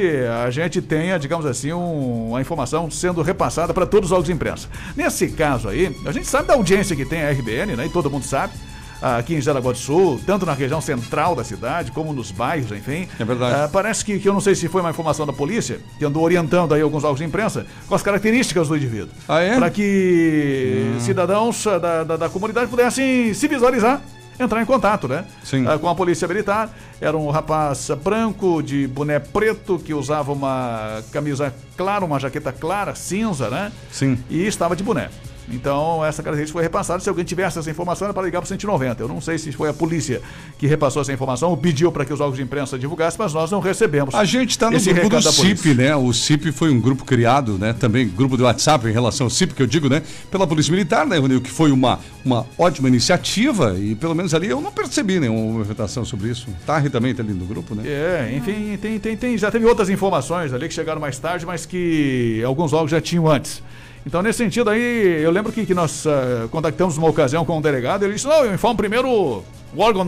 a 0.46 0.52
gente 0.52 0.80
tenha, 0.82 1.18
digamos 1.18 1.46
assim, 1.48 1.74
um, 1.74 2.30
uma 2.30 2.42
informação 2.42 2.92
sendo 2.92 3.24
repassada 3.24 3.74
para 3.74 3.88
todos 3.88 4.10
os 4.10 4.12
órgãos 4.12 4.28
de 4.28 4.34
imprensa. 4.34 4.68
Nesse 4.96 5.30
caso 5.30 5.70
aí, 5.72 5.96
a 6.06 6.12
gente 6.12 6.28
sabe 6.28 6.48
da 6.48 6.54
audiência 6.54 6.96
que 6.96 7.06
tem 7.06 7.24
a 7.24 7.32
RBN, 7.32 7.76
né? 7.76 7.86
E 7.86 7.90
todo 7.90 8.10
mundo 8.10 8.26
sabe. 8.26 8.54
Aqui 9.02 9.34
em 9.34 9.42
Jaraguá 9.42 9.72
do 9.72 9.78
Sul, 9.80 10.22
tanto 10.28 10.46
na 10.46 10.54
região 10.54 10.80
central 10.80 11.36
da 11.36 11.44
cidade, 11.44 11.92
como 11.92 12.14
nos 12.14 12.30
bairros, 12.30 12.72
enfim. 12.72 13.08
É 13.20 13.26
verdade. 13.26 13.56
Ah, 13.56 13.68
parece 13.68 14.06
que, 14.06 14.20
que 14.20 14.30
eu 14.30 14.34
não 14.34 14.40
sei 14.40 14.54
se 14.54 14.68
foi 14.68 14.80
uma 14.80 14.92
informação 14.92 15.26
da 15.26 15.34
polícia, 15.34 15.80
que 15.98 16.06
andou 16.06 16.22
orientando 16.24 16.76
aí 16.76 16.82
alguns 16.82 17.04
órgãos 17.04 17.18
de 17.18 17.26
imprensa 17.26 17.66
com 17.88 17.96
as 17.96 18.04
características 18.04 18.68
do 18.68 18.78
indivíduo. 18.78 19.10
Ah, 19.28 19.40
é? 19.40 19.56
Para 19.56 19.72
que 19.72 20.94
cidadãos 21.00 21.66
ah, 21.66 21.80
da, 21.80 22.04
da, 22.04 22.16
da 22.16 22.30
comunidade 22.30 22.70
pudessem 22.70 23.34
se 23.34 23.48
visualizar, 23.48 24.04
entrar 24.40 24.62
em 24.62 24.66
contato, 24.66 25.08
né? 25.08 25.26
Sim. 25.44 25.66
Ah, 25.68 25.80
com 25.80 25.90
a 25.90 25.96
polícia 25.96 26.28
militar. 26.28 26.70
Era 27.00 27.18
um 27.18 27.32
rapaz 27.32 27.90
branco, 28.04 28.62
de 28.62 28.88
boné 28.88 29.18
preto, 29.18 29.80
que 29.80 29.96
usava 29.96 30.32
uma 30.32 31.02
camisa 31.12 31.54
clara, 31.76 32.06
uma 32.06 32.20
jaqueta 32.20 32.52
clara, 32.52 32.94
cinza, 32.94 33.50
né? 33.50 33.72
Sim. 33.92 34.18
E 34.30 34.46
estava 34.46 34.76
de 34.76 34.84
boné. 34.84 35.10
Então, 35.50 36.04
essa 36.06 36.22
característica 36.22 36.58
foi 36.58 36.64
repassada. 36.64 37.00
Se 37.00 37.10
alguém 37.10 37.26
tivesse 37.26 37.60
essa 37.60 37.70
informação, 37.70 38.06
era 38.06 38.14
para 38.14 38.24
ligar 38.24 38.40
para 38.40 38.46
o 38.46 38.50
190. 38.50 39.04
Eu 39.04 39.08
não 39.08 39.22
sei 39.22 39.38
se 39.38 39.52
foi 39.52 39.70
a 39.70 39.74
polícia 39.74 40.22
que 40.58 40.68
repassou 40.68 41.02
essa 41.02 41.12
informação 41.12 41.50
ou 41.50 41.58
pediu 41.58 41.92
para 41.92 42.06
que 42.06 42.14
os 42.14 42.20
órgãos 42.20 42.38
de 42.38 42.44
imprensa 42.44 42.78
divulgassem, 42.78 43.18
mas 43.20 43.34
nós 43.34 43.52
não 43.52 43.60
recebemos. 43.60 44.14
A 44.14 44.26
gente 44.26 44.52
está 44.52 44.70
no 44.70 44.80
grupo 44.80 45.10
do. 45.10 45.32
CIP, 45.32 45.74
né? 45.74 45.96
O 45.96 46.14
CIP 46.14 46.52
foi 46.52 46.72
um 46.72 46.80
grupo 46.80 47.06
criado, 47.06 47.58
né? 47.58 47.74
Também 47.74 48.08
grupo 48.08 48.38
do 48.38 48.44
WhatsApp 48.44 48.88
em 48.88 48.92
relação 48.92 49.26
ao 49.26 49.30
CIP, 49.30 49.54
que 49.54 49.62
eu 49.62 49.68
digo, 49.68 49.90
né? 49.90 50.02
Pela 50.30 50.46
Polícia 50.46 50.72
Militar, 50.72 51.06
né, 51.06 51.18
Rony? 51.18 51.40
Que 51.40 51.50
foi 51.50 51.72
uma, 51.72 52.00
uma 52.24 52.46
ótima 52.58 52.88
iniciativa 52.88 53.78
e 53.80 53.96
pelo 53.96 54.16
menos 54.16 54.34
ali 54.34 54.50
eu 54.50 54.62
não 54.62 54.72
percebi 54.72 55.20
nenhuma 55.20 55.54
movimentação 55.54 56.06
sobre 56.06 56.30
isso. 56.30 56.48
Tarre 56.66 56.90
também 56.90 57.14
tá 57.14 57.24
ali 57.24 57.34
no 57.34 57.46
grupo, 57.46 57.76
né? 57.76 57.84
É, 57.86 58.34
enfim, 58.36 58.78
tem, 58.82 59.00
tem, 59.00 59.18
tem, 59.18 59.38
já 59.38 59.52
teve 59.52 59.66
outras 59.66 59.90
informações 59.90 60.54
ali 60.54 60.68
que 60.68 60.74
chegaram 60.74 61.02
mais 61.02 61.18
tarde, 61.18 61.46
mas 61.46 61.66
que 61.66 62.42
alguns 62.46 62.74
órgãos 62.74 62.92
já 62.92 63.02
tinham 63.02 63.28
antes. 63.28 63.62
Então, 64.06 64.22
nesse 64.22 64.40
sentido 64.40 64.70
aí, 64.70 65.22
eu 65.22 65.32
lembro 65.32 65.52
que, 65.52 65.66
que 65.66 65.74
nós 65.74 66.06
ah, 66.08 66.48
contactamos 66.50 66.98
uma 66.98 67.08
ocasião 67.08 67.46
com 67.46 67.58
um 67.58 67.62
delegado, 67.62 68.04
ele 68.04 68.14
disse, 68.14 68.28
não, 68.28 68.46
eu 68.46 68.54
informo 68.54 68.78
primeiro 68.78 69.44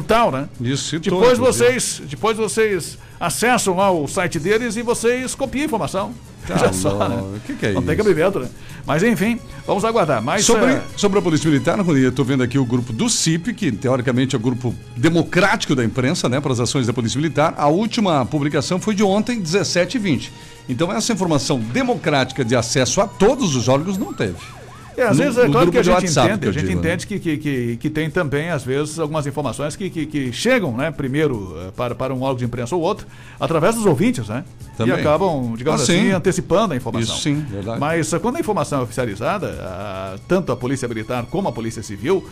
tal, 0.08 0.32
né? 0.32 0.48
Isso, 0.62 0.90
citou, 0.90 1.20
Depois 1.20 1.38
vocês, 1.38 2.02
depois 2.06 2.38
vocês 2.38 2.98
acessam 3.20 3.76
lá 3.76 3.92
o 3.92 4.08
site 4.08 4.40
deles 4.40 4.76
e 4.76 4.82
vocês 4.82 5.34
copiam 5.36 5.64
a 5.64 5.66
informação. 5.66 6.14
Já 6.48 6.74
só, 6.74 7.08
né? 7.08 7.16
O 7.16 7.40
que, 7.40 7.54
que 7.56 7.66
é 7.68 7.72
Não 7.72 7.80
isso? 7.80 7.88
tem 7.88 7.98
cabimento, 7.98 8.40
né? 8.40 8.50
Mas 8.86 9.02
enfim, 9.02 9.40
vamos 9.66 9.86
aguardar. 9.86 10.22
Mas 10.22 10.44
Sobre, 10.46 10.74
é, 10.74 10.82
sobre 10.98 11.20
a 11.20 11.22
Polícia 11.22 11.50
Militar, 11.50 11.80
Rony, 11.80 12.02
eu 12.02 12.10
estou 12.10 12.26
vendo 12.26 12.44
aqui 12.44 12.60
o 12.60 12.66
grupo 12.66 12.92
do 12.92 13.10
CIP, 13.10 13.54
que 13.54 13.72
teoricamente 13.72 14.36
é 14.36 14.38
o 14.38 14.42
grupo 14.42 14.76
democrático 14.98 15.74
da 15.74 15.86
imprensa, 15.86 16.28
né, 16.28 16.42
para 16.42 16.52
as 16.52 16.60
ações 16.60 16.86
da 16.86 16.92
Polícia 16.92 17.18
Militar. 17.18 17.54
A 17.58 17.68
última 17.68 18.26
publicação 18.26 18.78
foi 18.80 18.94
de 18.94 19.04
ontem, 19.04 19.40
17 19.40 19.96
e 19.96 20.00
20. 20.00 20.34
Então 20.68 20.92
essa 20.92 21.14
informação 21.14 21.60
democrática 21.60 22.44
de 22.44 22.56
acesso 22.56 23.00
a 23.00 23.08
todos 23.08 23.56
os 23.56 23.70
órgãos 23.70 23.98
não 23.98 24.14
teve. 24.14 24.36
É, 24.96 25.04
às 25.04 25.18
No- 25.18 25.24
vezes 25.24 25.38
é 25.40 25.48
claro 25.50 25.72
que 25.72 25.78
a 25.78 25.84
gente 25.84 25.94
WhatsApp, 25.94 26.28
entende, 26.34 26.48
a 26.50 26.52
gente 26.52 26.66
digo, 26.68 26.82
né? 26.82 26.88
entende 26.88 27.08
que, 27.08 27.20
que, 27.20 27.38
que, 27.38 27.78
que 27.78 27.90
tem 27.90 28.10
também, 28.10 28.50
às 28.50 28.64
vezes, 28.64 29.00
algumas 29.00 29.26
informações 29.26 29.76
que, 29.76 29.90
que, 29.90 30.06
que 30.06 30.32
chegam, 30.32 30.76
né, 30.78 30.92
primeiro 30.92 31.56
eh, 31.58 31.72
para, 31.76 31.96
para 31.96 32.14
um 32.14 32.22
órgão 32.22 32.38
de 32.38 32.46
imprensa 32.46 32.76
ou 32.76 32.82
outro, 32.82 33.08
através 33.40 33.76
dos 33.76 33.86
ouvintes, 33.86 34.28
né? 34.28 34.44
Também. 34.78 34.96
E 34.96 35.00
acabam, 35.00 35.54
digamos 35.56 35.82
Ah, 35.82 35.84
assim, 35.84 36.02
sim. 36.08 36.12
antecipando 36.12 36.74
a 36.74 36.78
informação. 36.78 37.14
Isso 37.16 37.24
sim, 37.24 37.46
verdade. 37.50 37.80
Mas 37.80 38.12
eh, 38.14 38.20
quando 38.20 38.36
a 38.36 38.40
informação 38.40 38.80
é 38.80 38.84
oficializada, 38.84 39.56
ah, 39.62 40.16
tanto 40.28 40.52
a 40.52 40.56
Polícia 40.56 40.88
Militar 40.88 41.26
como 41.30 41.48
a 41.48 41.52
Polícia 41.52 41.82
Civil 41.84 42.28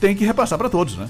tem 0.00 0.14
que 0.14 0.24
repassar 0.24 0.58
para 0.58 0.68
todos, 0.68 0.96
né? 0.96 1.08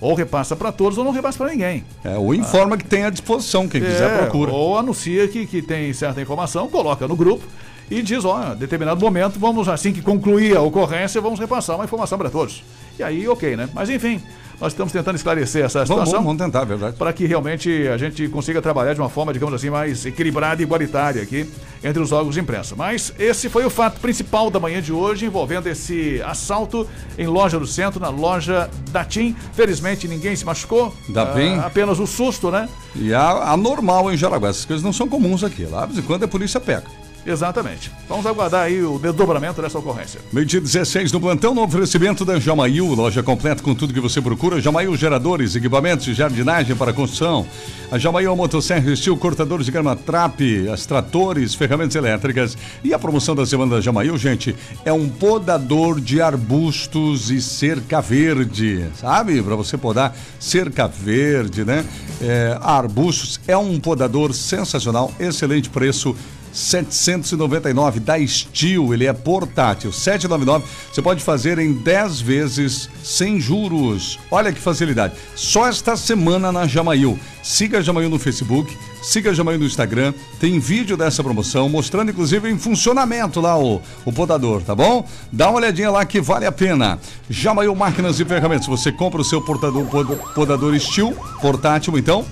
Ou 0.00 0.14
repassa 0.14 0.54
para 0.56 0.70
todos 0.72 0.98
ou 0.98 1.04
não 1.04 1.12
repassa 1.12 1.38
para 1.38 1.50
ninguém. 1.50 1.84
É, 2.04 2.16
ou 2.18 2.34
informa 2.34 2.76
que 2.76 2.84
tem 2.84 3.04
à 3.04 3.10
disposição, 3.10 3.66
quem 3.68 3.80
quiser 3.80 4.10
É, 4.10 4.18
procura. 4.18 4.50
Ou 4.52 4.78
anuncia 4.78 5.26
que, 5.28 5.46
que 5.46 5.62
tem 5.62 5.92
certa 5.94 6.20
informação, 6.20 6.68
coloca 6.68 7.06
no 7.08 7.16
grupo 7.16 7.44
e 7.90 8.02
diz, 8.02 8.24
ó, 8.24 8.52
em 8.52 8.56
determinado 8.56 9.00
momento, 9.00 9.38
vamos, 9.38 9.68
assim 9.68 9.92
que 9.92 10.02
concluir 10.02 10.56
a 10.56 10.62
ocorrência, 10.62 11.20
vamos 11.20 11.38
repassar 11.38 11.76
uma 11.76 11.84
informação 11.84 12.18
para 12.18 12.30
todos. 12.30 12.62
E 12.98 13.02
aí, 13.02 13.26
ok, 13.28 13.56
né? 13.56 13.68
Mas 13.74 13.90
enfim, 13.90 14.22
nós 14.60 14.72
estamos 14.72 14.92
tentando 14.92 15.16
esclarecer 15.16 15.64
essa 15.64 15.84
Vamos, 15.84 16.04
situação 16.04 16.24
vamos 16.24 16.42
tentar, 16.42 16.62
é 16.62 16.64
verdade. 16.64 16.96
para 16.96 17.12
que 17.12 17.26
realmente 17.26 17.88
a 17.88 17.96
gente 17.98 18.28
consiga 18.28 18.62
trabalhar 18.62 18.94
de 18.94 19.00
uma 19.00 19.08
forma, 19.08 19.32
digamos 19.32 19.54
assim, 19.54 19.68
mais 19.68 20.06
equilibrada 20.06 20.62
e 20.62 20.64
igualitária 20.64 21.22
aqui 21.22 21.48
entre 21.82 22.00
os 22.00 22.12
órgãos 22.12 22.34
de 22.34 22.40
imprensa. 22.40 22.74
Mas 22.76 23.12
esse 23.18 23.48
foi 23.48 23.64
o 23.64 23.70
fato 23.70 24.00
principal 24.00 24.50
da 24.50 24.60
manhã 24.60 24.80
de 24.80 24.92
hoje, 24.92 25.26
envolvendo 25.26 25.66
esse 25.66 26.22
assalto 26.24 26.86
em 27.18 27.26
loja 27.26 27.58
do 27.58 27.66
centro, 27.66 28.00
na 28.00 28.10
loja 28.10 28.70
da 28.90 29.04
TIM. 29.04 29.34
Felizmente 29.52 30.06
ninguém 30.06 30.36
se 30.36 30.44
machucou. 30.44 30.94
Ainda 31.08 31.24
bem. 31.26 31.58
Ah, 31.58 31.66
apenas 31.66 31.98
o 31.98 32.06
susto, 32.06 32.50
né? 32.50 32.68
E 32.94 33.12
a, 33.12 33.50
a 33.52 33.56
normal 33.56 34.12
em 34.12 34.16
Jaraguá, 34.16 34.48
essas 34.50 34.64
coisas 34.64 34.84
não 34.84 34.92
são 34.92 35.08
comuns 35.08 35.42
aqui. 35.42 35.64
Lá, 35.64 35.80
de 35.82 35.94
vez 35.94 35.98
em 36.04 36.06
quando, 36.06 36.22
a 36.24 36.28
polícia 36.28 36.60
pega. 36.60 36.84
Exatamente. 37.26 37.90
Vamos 38.08 38.26
aguardar 38.26 38.64
aí 38.64 38.82
o 38.82 38.98
desdobramento 38.98 39.62
dessa 39.62 39.78
ocorrência. 39.78 40.20
Meio-dia 40.32 40.60
16 40.60 41.10
no 41.12 41.20
plantão, 41.20 41.54
no 41.54 41.62
oferecimento 41.62 42.24
da 42.24 42.38
Jamail, 42.38 42.86
loja 42.94 43.22
completa 43.22 43.62
com 43.62 43.74
tudo 43.74 43.94
que 43.94 44.00
você 44.00 44.20
procura. 44.20 44.60
Jamail 44.60 44.94
Geradores, 44.96 45.56
equipamentos 45.56 46.04
de 46.04 46.14
jardinagem 46.14 46.76
para 46.76 46.92
construção. 46.92 47.46
A 47.90 47.98
Jamail 47.98 48.34
Motosserra 48.34 48.92
Estilo, 48.92 49.16
cortadores 49.16 49.66
de 49.66 49.72
grama 49.72 49.96
trap, 49.96 50.68
as 50.68 50.84
tratores, 50.84 51.54
ferramentas 51.54 51.94
elétricas. 51.94 52.58
E 52.82 52.92
a 52.92 52.98
promoção 52.98 53.34
da 53.34 53.46
semana 53.46 53.76
da 53.76 53.80
Jamail, 53.80 54.16
gente, 54.18 54.54
é 54.84 54.92
um 54.92 55.08
podador 55.08 56.00
de 56.00 56.20
arbustos 56.20 57.30
e 57.30 57.40
cerca 57.40 58.00
verde, 58.00 58.86
sabe? 59.00 59.42
Para 59.42 59.56
você 59.56 59.78
podar 59.78 60.14
cerca 60.38 60.86
verde, 60.86 61.64
né? 61.64 61.84
É, 62.20 62.58
arbustos, 62.60 63.40
é 63.46 63.56
um 63.56 63.78
podador 63.80 64.34
sensacional, 64.34 65.12
excelente 65.18 65.70
preço. 65.70 66.14
799 66.54 67.98
da 68.00 68.14
Steel, 68.26 68.94
ele 68.94 69.06
é 69.06 69.12
portátil. 69.12 69.92
799, 69.92 70.64
você 70.92 71.02
pode 71.02 71.22
fazer 71.22 71.58
em 71.58 71.72
10 71.72 72.20
vezes 72.20 72.88
sem 73.02 73.40
juros. 73.40 74.18
Olha 74.30 74.52
que 74.52 74.60
facilidade. 74.60 75.14
Só 75.34 75.66
esta 75.68 75.96
semana 75.96 76.52
na 76.52 76.66
Jamail. 76.66 77.18
Siga 77.42 77.78
a 77.78 77.82
Jamail 77.82 78.08
no 78.08 78.18
Facebook, 78.18 78.74
siga 79.02 79.30
a 79.30 79.34
Jamail 79.34 79.58
no 79.58 79.66
Instagram. 79.66 80.14
Tem 80.40 80.58
vídeo 80.58 80.96
dessa 80.96 81.22
promoção, 81.22 81.68
mostrando 81.68 82.10
inclusive 82.10 82.48
em 82.50 82.56
funcionamento 82.58 83.40
lá 83.40 83.58
o, 83.58 83.82
o 84.04 84.12
podador, 84.12 84.62
tá 84.62 84.74
bom? 84.74 85.06
Dá 85.30 85.50
uma 85.50 85.58
olhadinha 85.58 85.90
lá 85.90 86.04
que 86.06 86.20
vale 86.20 86.46
a 86.46 86.52
pena. 86.52 86.98
Jamail 87.28 87.74
Máquinas 87.74 88.18
e 88.20 88.24
Ferramentas. 88.24 88.66
Você 88.66 88.90
compra 88.92 89.20
o 89.20 89.24
seu 89.24 89.42
portador, 89.42 89.84
pod- 89.86 90.18
podador 90.34 90.78
Steel, 90.80 91.12
portátil 91.42 91.98
então 91.98 92.24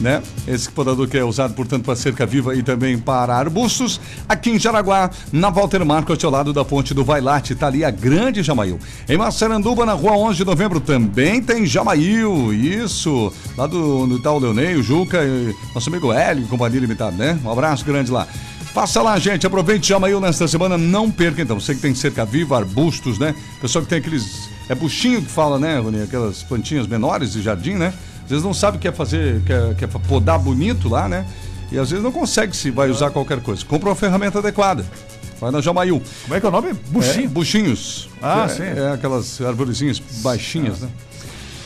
né? 0.00 0.22
Esse 0.46 0.70
podador 0.70 1.08
que 1.08 1.16
é 1.16 1.24
usado, 1.24 1.54
portanto, 1.54 1.84
para 1.84 1.96
cerca 1.96 2.26
viva 2.26 2.54
e 2.54 2.62
também 2.62 2.98
para 2.98 3.34
arbustos. 3.34 4.00
Aqui 4.28 4.50
em 4.50 4.58
Jaraguá, 4.58 5.10
na 5.32 5.50
Walter 5.50 5.84
Marcos, 5.84 6.22
ao 6.24 6.30
lado 6.30 6.52
da 6.52 6.64
ponte 6.64 6.94
do 6.94 7.04
Vailate, 7.04 7.52
está 7.52 7.66
ali 7.66 7.84
a 7.84 7.90
grande 7.90 8.42
Jamail. 8.42 8.78
Em 9.08 9.16
Massaranduba, 9.16 9.84
na 9.84 9.92
rua 9.92 10.16
11 10.16 10.38
de 10.38 10.44
novembro, 10.44 10.80
também 10.80 11.42
tem 11.42 11.66
Jamail. 11.66 12.52
Isso, 12.52 13.32
lá 13.56 13.66
do, 13.66 14.16
Itaú 14.16 14.38
Leonei, 14.38 14.74
o 14.76 14.82
Juca 14.82 15.24
nosso 15.74 15.88
amigo 15.88 16.12
Hélio, 16.12 16.46
Companhia 16.46 16.80
Limitada, 16.80 17.16
né? 17.16 17.38
Um 17.44 17.50
abraço 17.50 17.84
grande 17.84 18.10
lá. 18.10 18.26
Passa 18.72 19.00
lá, 19.02 19.18
gente. 19.18 19.46
Aproveite 19.46 19.88
Jamail 19.88 20.20
nesta 20.20 20.48
semana. 20.48 20.76
Não 20.76 21.10
perca, 21.10 21.42
então. 21.42 21.58
Você 21.60 21.74
que 21.74 21.80
tem 21.80 21.94
cerca 21.94 22.24
viva, 22.24 22.56
arbustos, 22.56 23.18
né? 23.18 23.34
Pessoal 23.60 23.84
que 23.84 23.90
tem 23.90 23.98
aqueles. 23.98 24.48
É 24.68 24.74
buchinho 24.74 25.22
que 25.22 25.30
fala, 25.30 25.58
né, 25.58 25.78
Rony? 25.78 26.02
Aquelas 26.02 26.42
plantinhas 26.42 26.86
menores 26.86 27.32
de 27.32 27.42
jardim, 27.42 27.74
né? 27.74 27.94
Às 28.24 28.30
vezes 28.30 28.44
não 28.44 28.54
sabe 28.54 28.76
o 28.78 28.80
que 28.80 28.88
é 28.88 28.92
fazer, 28.92 29.42
quer, 29.42 29.74
quer 29.76 29.88
podar 29.88 30.38
bonito 30.38 30.88
lá, 30.88 31.08
né? 31.08 31.26
E 31.70 31.78
às 31.78 31.90
vezes 31.90 32.04
não 32.04 32.12
consegue 32.12 32.56
se 32.56 32.70
vai 32.70 32.88
usar 32.90 33.10
qualquer 33.10 33.40
coisa. 33.40 33.64
Compra 33.64 33.88
uma 33.90 33.94
ferramenta 33.94 34.38
adequada. 34.38 34.84
Vai 35.40 35.50
na 35.50 35.60
Jamail. 35.60 36.00
Como 36.22 36.34
é 36.34 36.40
que 36.40 36.46
é 36.46 36.48
o 36.48 36.52
nome? 36.52 36.70
É, 36.70 36.74
Buchinho. 36.88 37.28
buchinhos. 37.28 38.08
Ah, 38.22 38.44
é, 38.44 38.48
sim. 38.48 38.62
É 38.62 38.92
aquelas 38.94 39.40
arvorezinhas 39.40 39.98
baixinhas, 39.98 40.80
né? 40.80 40.88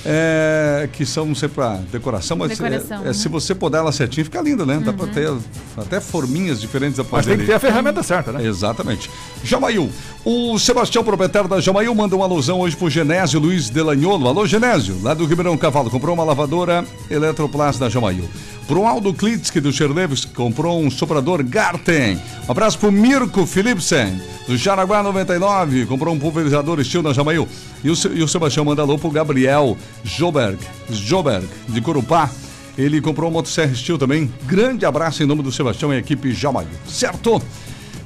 É, 0.04 0.88
que 0.92 1.04
são, 1.04 1.26
não 1.26 1.34
sei, 1.34 1.48
pra 1.48 1.78
decoração, 1.90 2.36
mas 2.36 2.50
Decoração, 2.50 3.04
é- 3.04 3.10
é, 3.10 3.12
se 3.12 3.28
você 3.28 3.54
podar 3.54 3.80
ela 3.82 3.92
certinho, 3.92 4.24
fica 4.24 4.40
linda, 4.40 4.64
né? 4.64 4.80
Dá 4.82 4.92
pra 4.92 5.06
ter 5.06 5.30
até 5.76 6.00
forminhas 6.00 6.60
diferentes 6.60 6.96
da 6.96 7.04
Mas 7.10 7.26
tem 7.26 7.36
que 7.38 7.44
ter 7.46 7.54
a 7.54 7.58
ferramenta 7.58 8.02
certa, 8.02 8.32
né? 8.32 8.44
Exatamente. 8.46 9.10
Jamail. 9.42 9.90
O 10.24 10.58
Sebastião, 10.58 11.02
proprietário 11.02 11.48
da 11.48 11.60
Jamail, 11.60 11.94
manda 11.94 12.14
uma 12.14 12.24
alusão 12.24 12.60
hoje 12.60 12.76
pro 12.76 12.88
Genésio 12.88 13.40
Luiz 13.40 13.68
Delagnolo. 13.70 14.28
Alô, 14.28 14.46
Genésio, 14.46 14.98
lá 15.02 15.14
do 15.14 15.26
Ribeirão 15.26 15.56
Cavalo. 15.56 15.90
Comprou 15.90 16.14
uma 16.14 16.24
lavadora 16.24 16.84
Eletroplast 17.10 17.80
da 17.80 17.88
Jamail. 17.88 18.28
Pro 18.66 18.84
Aldo 18.86 19.14
Klitschke 19.14 19.60
do 19.60 19.72
Cherleves, 19.72 20.26
que 20.26 20.34
comprou 20.34 20.80
um 20.80 20.90
soprador 20.90 21.42
Garten. 21.42 22.20
Um 22.48 22.52
abraço 22.52 22.78
pro 22.78 22.90
Mirko 22.90 23.44
Philipsen, 23.44 24.18
do 24.46 24.56
Jaraguá 24.56 25.02
99. 25.02 25.84
Comprou 25.84 26.14
um 26.14 26.18
pulverizador 26.18 26.80
estilo 26.80 27.02
da 27.02 27.12
Jamail. 27.12 27.46
E 27.84 27.90
o, 27.90 27.94
e 28.14 28.22
o 28.22 28.26
Sebastião 28.26 28.64
manda 28.64 28.80
alô 28.80 28.98
pro 28.98 29.10
Gabriel 29.10 29.76
Joberg, 30.02 30.58
Joberg, 30.88 31.46
de 31.68 31.82
Corupá. 31.82 32.30
Ele 32.78 33.02
comprou 33.02 33.28
um 33.28 33.32
motosserra 33.34 33.74
Steel 33.74 33.98
também. 33.98 34.32
Grande 34.46 34.86
abraço 34.86 35.22
em 35.22 35.26
nome 35.26 35.42
do 35.42 35.52
Sebastião 35.52 35.92
e 35.92 35.98
equipe 35.98 36.32
Jamail. 36.32 36.68
Certo? 36.86 37.42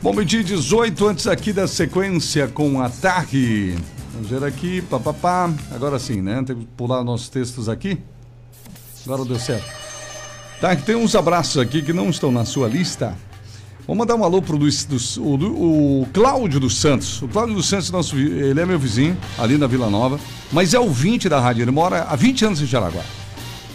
Bom, 0.03 0.13
meio-dia 0.13 0.43
18, 0.43 1.07
antes 1.07 1.29
aqui 1.29 1.53
da 1.53 1.69
sequência 1.69 2.49
com 2.49 2.83
ataque. 2.83 3.77
Vamos 4.13 4.29
ver 4.29 4.43
aqui, 4.43 4.83
papapá. 4.83 5.53
Agora 5.71 6.01
sim, 6.01 6.21
né? 6.21 6.43
Tem 6.45 6.57
que 6.57 6.67
pular 6.77 7.05
nossos 7.05 7.29
textos 7.29 7.69
aqui. 7.69 7.97
Agora 9.07 9.25
deu 9.25 9.39
certo. 9.39 9.71
Tá, 10.61 10.75
tem 10.75 10.97
uns 10.97 11.15
abraços 11.15 11.59
aqui 11.63 11.81
que 11.81 11.93
não 11.93 12.11
estão 12.11 12.33
na 12.33 12.45
sua 12.45 12.67
lista. 12.67 13.17
Vou 13.87 13.97
mandar 13.97 14.15
um 14.15 14.23
alô 14.25 14.41
pro 14.41 14.57
Luiz, 14.57 14.85
dos- 14.85 15.17
o, 15.17 15.23
o 16.03 16.09
Cláudio 16.12 16.61
dos 16.61 16.77
Santos. 16.79 17.21
O 17.21 17.29
Cláudio 17.29 17.55
dos 17.57 17.67
Santos, 17.69 17.91
nosso, 17.91 18.15
vi- 18.15 18.31
ele 18.31 18.61
é 18.61 18.65
meu 18.67 18.79
vizinho, 18.79 19.17
ali 19.39 19.59
na 19.59 19.67
Vila 19.67 19.91
Nova, 19.91 20.21
mas 20.53 20.73
é 20.73 20.79
ouvinte 20.79 21.29
da 21.29 21.41
rádio. 21.41 21.62
Ele 21.62 21.71
mora 21.73 22.03
há 22.09 22.15
20 22.15 22.45
anos 22.45 22.62
em 22.62 22.67
Jaraguá. 22.67 23.03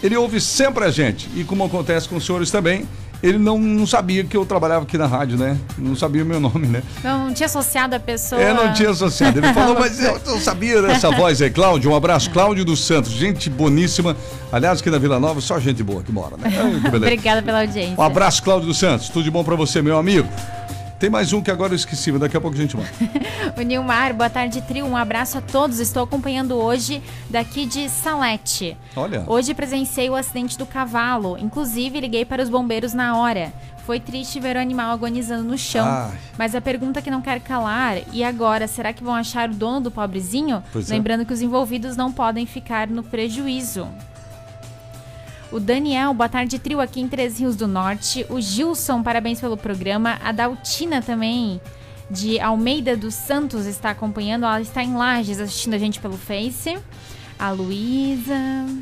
Ele 0.02 0.16
ouve 0.16 0.40
sempre 0.40 0.84
a 0.84 0.90
gente. 0.90 1.28
E 1.36 1.44
como 1.44 1.64
acontece 1.64 2.08
com 2.08 2.16
os 2.16 2.24
senhores 2.24 2.50
também, 2.50 2.88
ele 3.22 3.38
não, 3.38 3.58
não 3.58 3.86
sabia 3.86 4.22
que 4.24 4.36
eu 4.36 4.46
trabalhava 4.46 4.84
aqui 4.84 4.96
na 4.96 5.06
rádio, 5.06 5.36
né? 5.36 5.56
Não 5.76 5.96
sabia 5.96 6.22
o 6.22 6.26
meu 6.26 6.38
nome, 6.38 6.66
né? 6.66 6.82
Não, 7.02 7.26
não 7.26 7.34
tinha 7.34 7.46
associado 7.46 7.94
a 7.94 8.00
pessoa. 8.00 8.40
É, 8.40 8.54
não 8.54 8.72
tinha 8.72 8.90
associado. 8.90 9.38
Ele 9.38 9.52
falou, 9.52 9.78
mas 9.78 10.02
eu 10.02 10.20
não 10.24 10.40
sabia 10.40 10.80
dessa 10.80 11.10
voz 11.10 11.42
aí. 11.42 11.50
Cláudio, 11.50 11.90
um 11.90 11.96
abraço. 11.96 12.30
Cláudio 12.30 12.64
dos 12.64 12.84
Santos, 12.84 13.10
gente 13.10 13.50
boníssima. 13.50 14.16
Aliás, 14.52 14.80
aqui 14.80 14.90
na 14.90 14.98
Vila 14.98 15.18
Nova, 15.18 15.40
só 15.40 15.58
gente 15.58 15.82
boa 15.82 16.02
que 16.02 16.12
mora, 16.12 16.36
né? 16.36 16.44
Ai, 16.44 16.80
que. 16.80 16.88
Obrigada 16.96 17.42
pela 17.42 17.60
audiência. 17.60 17.96
Um 17.98 18.02
abraço, 18.02 18.42
Cláudio 18.42 18.68
dos 18.68 18.78
Santos. 18.78 19.08
Tudo 19.08 19.24
de 19.24 19.30
bom 19.30 19.42
pra 19.42 19.56
você, 19.56 19.82
meu 19.82 19.98
amigo. 19.98 20.28
Tem 20.98 21.08
mais 21.08 21.32
um 21.32 21.40
que 21.40 21.50
agora 21.50 21.72
eu 21.72 21.76
esqueci, 21.76 22.10
mas 22.10 22.20
daqui 22.20 22.36
a 22.36 22.40
pouco 22.40 22.56
a 22.56 22.60
gente 22.60 22.76
manda. 22.76 22.90
O 23.56 23.62
Nilmar, 23.62 24.12
boa 24.14 24.28
tarde, 24.28 24.60
trio. 24.62 24.84
Um 24.84 24.96
abraço 24.96 25.38
a 25.38 25.40
todos. 25.40 25.78
Estou 25.78 26.02
acompanhando 26.02 26.56
hoje 26.56 27.02
daqui 27.30 27.66
de 27.66 27.88
Salete. 27.88 28.76
Olha. 28.96 29.24
Hoje 29.26 29.54
presenciei 29.54 30.10
o 30.10 30.16
acidente 30.16 30.58
do 30.58 30.66
cavalo. 30.66 31.38
Inclusive, 31.38 32.00
liguei 32.00 32.24
para 32.24 32.42
os 32.42 32.48
bombeiros 32.48 32.94
na 32.94 33.16
hora. 33.16 33.52
Foi 33.86 34.00
triste 34.00 34.40
ver 34.40 34.56
o 34.56 34.60
animal 34.60 34.90
agonizando 34.92 35.44
no 35.44 35.56
chão. 35.56 35.86
Ai. 35.86 36.18
Mas 36.36 36.54
a 36.54 36.60
pergunta 36.60 37.00
que 37.00 37.10
não 37.10 37.22
quero 37.22 37.40
calar, 37.40 37.98
e 38.12 38.22
agora, 38.22 38.66
será 38.66 38.92
que 38.92 39.02
vão 39.02 39.14
achar 39.14 39.48
o 39.48 39.54
dono 39.54 39.80
do 39.80 39.90
pobrezinho? 39.90 40.62
Pois 40.72 40.90
é. 40.90 40.94
Lembrando 40.94 41.24
que 41.24 41.32
os 41.32 41.40
envolvidos 41.40 41.96
não 41.96 42.12
podem 42.12 42.44
ficar 42.44 42.88
no 42.88 43.02
prejuízo. 43.02 43.88
O 45.50 45.58
Daniel, 45.58 46.12
boa 46.12 46.28
tarde, 46.28 46.58
trio 46.58 46.78
aqui 46.80 47.00
em 47.00 47.08
Três 47.08 47.38
Rios 47.40 47.56
do 47.56 47.66
Norte. 47.66 48.24
O 48.28 48.38
Gilson, 48.40 49.02
parabéns 49.02 49.40
pelo 49.40 49.56
programa. 49.56 50.18
A 50.22 50.30
Daltina 50.30 51.00
também, 51.00 51.58
de 52.10 52.38
Almeida 52.38 52.94
dos 52.96 53.14
Santos, 53.14 53.64
está 53.64 53.90
acompanhando. 53.90 54.44
Ela 54.44 54.60
está 54.60 54.82
em 54.82 54.94
Lages 54.94 55.40
assistindo 55.40 55.72
a 55.74 55.78
gente 55.78 56.00
pelo 56.00 56.18
Face. 56.18 56.76
A 57.38 57.50
Luísa, 57.50 58.34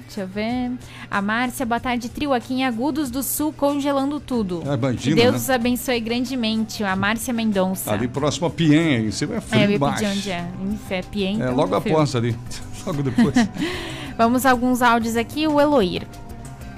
deixa 0.07 0.23
eu 0.23 0.27
ver. 0.27 0.73
A 1.11 1.23
Márcia, 1.23 1.65
boa 1.65 1.79
tarde, 1.79 2.09
trio, 2.09 2.33
aqui 2.33 2.55
em 2.55 2.65
Agudos 2.65 3.11
do 3.11 3.23
Sul, 3.23 3.53
congelando 3.53 4.19
tudo. 4.19 4.63
Ah, 4.67 4.75
imagina, 4.75 5.15
que 5.17 5.23
Deus 5.23 5.33
né? 5.35 5.39
os 5.39 5.51
abençoe 5.51 6.01
grandemente. 6.01 6.83
A 6.83 6.97
Márcia 6.97 7.33
Mendonça. 7.35 7.93
Ali 7.93 8.09
próximo 8.09 8.47
a 8.47 8.51
Pien, 8.51 9.07
em 9.07 9.11
cima 9.13 9.37
é 9.37 9.41
frio 9.41 9.61
é, 9.61 9.65
eu 9.67 9.71
ia 9.71 9.79
demais. 9.79 10.01
pedir 10.01 10.11
onde 10.11 10.31
é. 10.31 10.49
Isso, 10.73 10.95
é 10.95 11.03
Piem, 11.03 11.33
É, 11.43 11.45
então 11.45 11.55
logo 11.55 11.81
frio. 11.81 11.95
após 11.95 12.17
ali. 12.17 12.37
Logo 12.87 13.03
depois. 13.03 13.35
Vamos 14.17 14.47
a 14.47 14.53
alguns 14.53 14.81
áudios 14.81 15.17
aqui. 15.17 15.47
O 15.49 15.61
Eloir. 15.61 16.07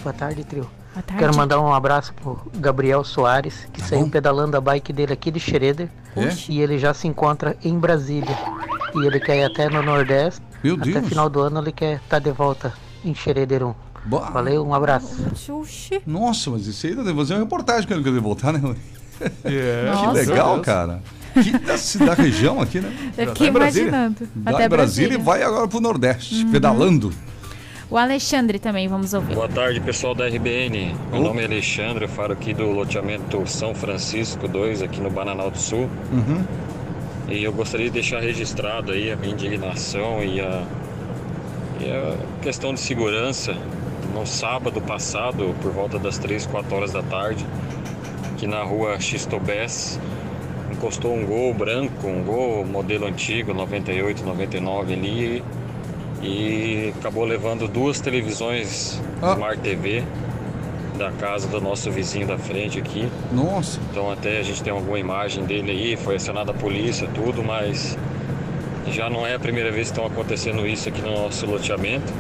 Boa 0.03 0.13
tarde, 0.13 0.45
trio. 0.45 0.69
Boa 0.93 1.03
tarde. 1.03 1.23
Quero 1.23 1.37
mandar 1.37 1.61
um 1.61 1.73
abraço 1.73 2.13
pro 2.15 2.41
Gabriel 2.57 3.05
Soares, 3.05 3.67
que 3.73 3.81
saiu 3.83 4.01
Tá 4.01 4.05
bom. 4.07 4.11
pedalando 4.11 4.57
a 4.57 4.61
bike 4.61 4.93
dele 4.93 5.13
aqui 5.13 5.31
de 5.31 5.41
Schroeder. 5.41 5.89
É? 6.17 6.29
E 6.49 6.61
ele 6.61 6.79
já 6.79 6.93
se 6.95 7.07
encontra 7.07 7.57
em 7.63 7.79
Brasília. 7.79 8.37
E 8.95 9.07
ele 9.07 9.21
quer 9.21 9.37
ir 9.39 9.45
até 9.45 9.69
no 9.69 9.83
Nordeste. 9.83 10.41
Meu 10.65 10.75
até 10.75 10.93
Deus. 10.93 11.09
final 11.09 11.29
do 11.29 11.41
ano 11.41 11.61
ele 11.61 11.73
quer 11.73 11.97
estar 12.03 12.19
de 12.19 12.31
volta 12.33 12.73
em 13.05 13.15
Schroeder 13.15 13.63
1. 13.65 13.75
Boa. 14.07 14.31
Valeu, 14.31 14.65
um 14.67 14.73
abraço. 14.75 15.17
Xuxi. 15.37 16.01
Nossa, 16.07 16.51
mas 16.51 16.67
isso 16.67 16.87
aí 16.87 16.95
deve 16.95 17.15
fazer 17.15 17.35
uma 17.35 17.41
reportagem 17.41 17.87
quando 17.87 18.07
ele 18.07 18.21
voltar, 18.21 18.53
né? 18.53 18.75
É, 19.45 19.91
Que 20.01 20.07
legal, 20.13 20.61
cara. 20.61 21.03
Que 21.35 21.53
da, 21.59 22.07
da 22.07 22.15
região 22.15 22.61
aqui, 22.61 22.81
né? 22.81 22.91
Eu 23.17 23.29
fiquei 23.29 23.51
Brasília. 23.51 23.89
imaginando. 23.89 24.29
Da 24.35 24.51
Até 24.53 24.69
Brasília 24.69 25.07
e 25.15 25.19
Brasília. 25.19 25.19
vai 25.19 25.43
agora 25.43 25.69
pro 25.69 25.81
Nordeste, 25.81 26.45
pedalando. 26.47 27.13
O 27.91 27.97
Alexandre 27.97 28.59
também, 28.59 28.87
vamos 28.87 29.15
ouvir. 29.15 29.35
Boa 29.35 29.49
tarde, 29.49 29.81
pessoal 29.81 30.15
da 30.15 30.27
RBN. 30.27 30.95
Meu 31.11 31.21
Oh. 31.21 31.25
nome 31.25 31.41
é 31.41 31.47
Alexandre, 31.47 32.05
eu 32.05 32.09
falo 32.09 32.35
aqui 32.35 32.53
do 32.53 32.71
loteamento 32.71 33.47
São 33.47 33.75
Francisco 33.75 34.47
2, 34.47 34.83
aqui 34.83 35.01
no 35.01 35.09
Bananal 35.11 35.51
do 35.51 35.59
Sul. 35.59 35.89
Uhum. 36.13 36.45
E 37.29 37.43
eu 37.43 37.53
gostaria 37.53 37.87
de 37.87 37.93
deixar 37.93 38.21
registrado 38.21 38.93
aí 38.93 39.11
a 39.11 39.17
minha 39.17 39.33
indignação 39.33 40.23
e 40.23 40.39
a, 40.41 40.63
e 41.81 41.91
a 41.91 42.15
questão 42.43 42.75
de 42.75 42.81
segurança. 42.81 43.57
No 44.15 44.27
sábado 44.27 44.81
passado, 44.83 45.55
por 45.63 45.71
volta 45.73 45.99
das 45.99 46.19
3, 46.19 46.45
4 46.47 46.75
horas 46.75 46.93
da 46.93 47.03
tarde, 47.03 47.45
aqui 48.33 48.47
na 48.47 48.63
rua 48.63 48.99
Xistobés, 49.01 49.99
encostou 50.73 51.15
um 51.15 51.25
gol 51.25 51.55
branco, 51.55 52.07
um 52.07 52.23
gol 52.23 52.67
modelo 52.67 53.07
antigo, 53.07 53.53
98, 53.55 54.25
99 54.25 54.93
ali, 54.95 55.45
e 56.23 56.93
acabou 56.99 57.25
levando 57.25 57.69
duas 57.69 58.01
televisões 58.01 59.01
Ah. 59.23 59.33
Smart 59.33 59.61
TV 59.61 60.05
da 60.97 61.13
casa 61.13 61.47
do 61.47 61.61
nosso 61.61 61.91
vizinho 61.91 62.27
da 62.27 62.37
frente 62.37 62.79
aqui. 62.79 63.09
Nossa. 63.33 63.79
Então 63.91 64.11
até 64.11 64.39
a 64.39 64.43
gente 64.43 64.63
tem 64.63 64.73
alguma 64.73 64.99
imagem 64.99 65.45
dele 65.45 65.71
aí, 65.71 65.97
foi 65.97 66.17
acionada 66.17 66.51
a 66.51 66.55
polícia, 66.55 67.09
tudo, 67.15 67.43
mas 67.43 67.97
já 68.91 69.09
não 69.09 69.27
é 69.27 69.35
a 69.35 69.39
primeira 69.39 69.71
vez 69.71 69.91
que 69.91 69.93
estão 69.99 70.07
acontecendo 70.07 70.67
isso 70.67 70.89
aqui 70.89 71.01
no 71.01 71.13
nosso 71.13 71.47
loteamento. 71.47 72.13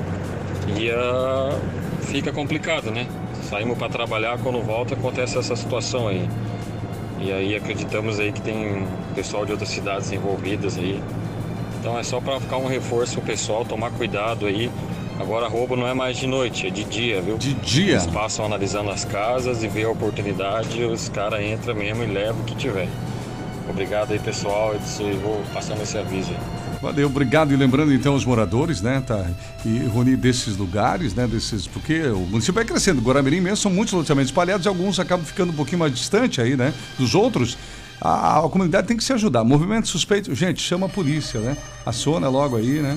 E 0.76 0.90
ah, 0.90 1.58
fica 2.02 2.32
complicado, 2.32 2.90
né? 2.90 3.06
Saímos 3.42 3.78
para 3.78 3.88
trabalhar, 3.88 4.38
quando 4.38 4.60
volta 4.62 4.94
acontece 4.94 5.38
essa 5.38 5.56
situação 5.56 6.06
aí. 6.06 6.28
E 7.20 7.32
aí 7.32 7.56
acreditamos 7.56 8.20
aí 8.20 8.30
que 8.30 8.40
tem 8.40 8.86
pessoal 9.14 9.44
de 9.44 9.52
outras 9.52 9.70
cidades 9.70 10.12
envolvidas 10.12 10.78
aí. 10.78 11.02
Então 11.80 11.99
é 11.99 12.02
só 12.02 12.20
para 12.20 12.40
ficar 12.40 12.56
um 12.56 12.66
reforço 12.66 13.14
pro 13.14 13.23
pessoal, 13.23 13.64
tomar 13.64 13.90
cuidado 13.90 14.47
aí. 14.47 14.70
Agora 15.18 15.49
roubo 15.49 15.75
não 15.75 15.87
é 15.87 15.94
mais 15.94 16.16
de 16.16 16.26
noite, 16.26 16.66
é 16.66 16.70
de 16.70 16.85
dia, 16.85 17.20
viu? 17.20 17.37
De 17.38 17.52
dia. 17.54 17.94
Eles 17.94 18.06
passam 18.06 18.44
analisando 18.44 18.90
as 18.90 19.04
casas 19.04 19.62
e 19.64 19.68
vê 19.68 19.85
a 19.85 19.90
oportunidade, 19.90 20.82
os 20.85 21.08
caras 21.08 21.42
entram 21.42 21.75
mesmo 21.75 22.04
e 22.04 22.06
levam 22.06 22.40
o 22.40 22.44
que 22.44 22.54
tiver. 22.54 22.88
Obrigado 23.68 24.12
aí, 24.12 24.18
pessoal. 24.18 24.75
Eu 24.75 25.18
vou 25.20 25.42
passando 25.52 25.82
esse 25.82 25.99
aviso 25.99 26.30
aí. 26.30 26.58
Valeu, 26.80 27.08
obrigado. 27.08 27.52
E 27.52 27.56
lembrando 27.56 27.92
então 27.92 28.14
os 28.14 28.25
moradores, 28.25 28.80
né, 28.80 29.02
tá? 29.04 29.26
E 29.64 29.78
reunir 29.78 30.16
desses 30.16 30.56
lugares, 30.56 31.12
né, 31.14 31.26
desses. 31.26 31.66
Porque 31.66 32.02
o 32.02 32.20
município 32.20 32.54
vai 32.54 32.64
crescendo. 32.64 33.02
Guaramirim 33.02 33.40
mesmo 33.40 33.56
são 33.56 33.70
muitos 33.70 33.92
loteamentos 33.92 34.30
espalhados 34.30 34.64
e 34.64 34.68
alguns 34.68 34.99
acabam 34.99 35.26
ficando 35.26 35.52
um 35.52 35.56
pouquinho 35.56 35.80
mais 35.80 35.92
distante 35.92 36.40
aí, 36.40 36.56
né? 36.56 36.73
Dos 36.97 37.14
outros. 37.14 37.58
A, 38.00 38.38
a 38.38 38.48
comunidade 38.48 38.86
tem 38.86 38.96
que 38.96 39.04
se 39.04 39.12
ajudar. 39.12 39.42
Movimento 39.44 39.88
suspeito, 39.88 40.34
gente, 40.34 40.60
chama 40.62 40.86
a 40.86 40.88
polícia, 40.88 41.40
né? 41.40 41.56
Aciona 41.84 42.28
logo 42.28 42.56
aí, 42.56 42.80
né? 42.80 42.96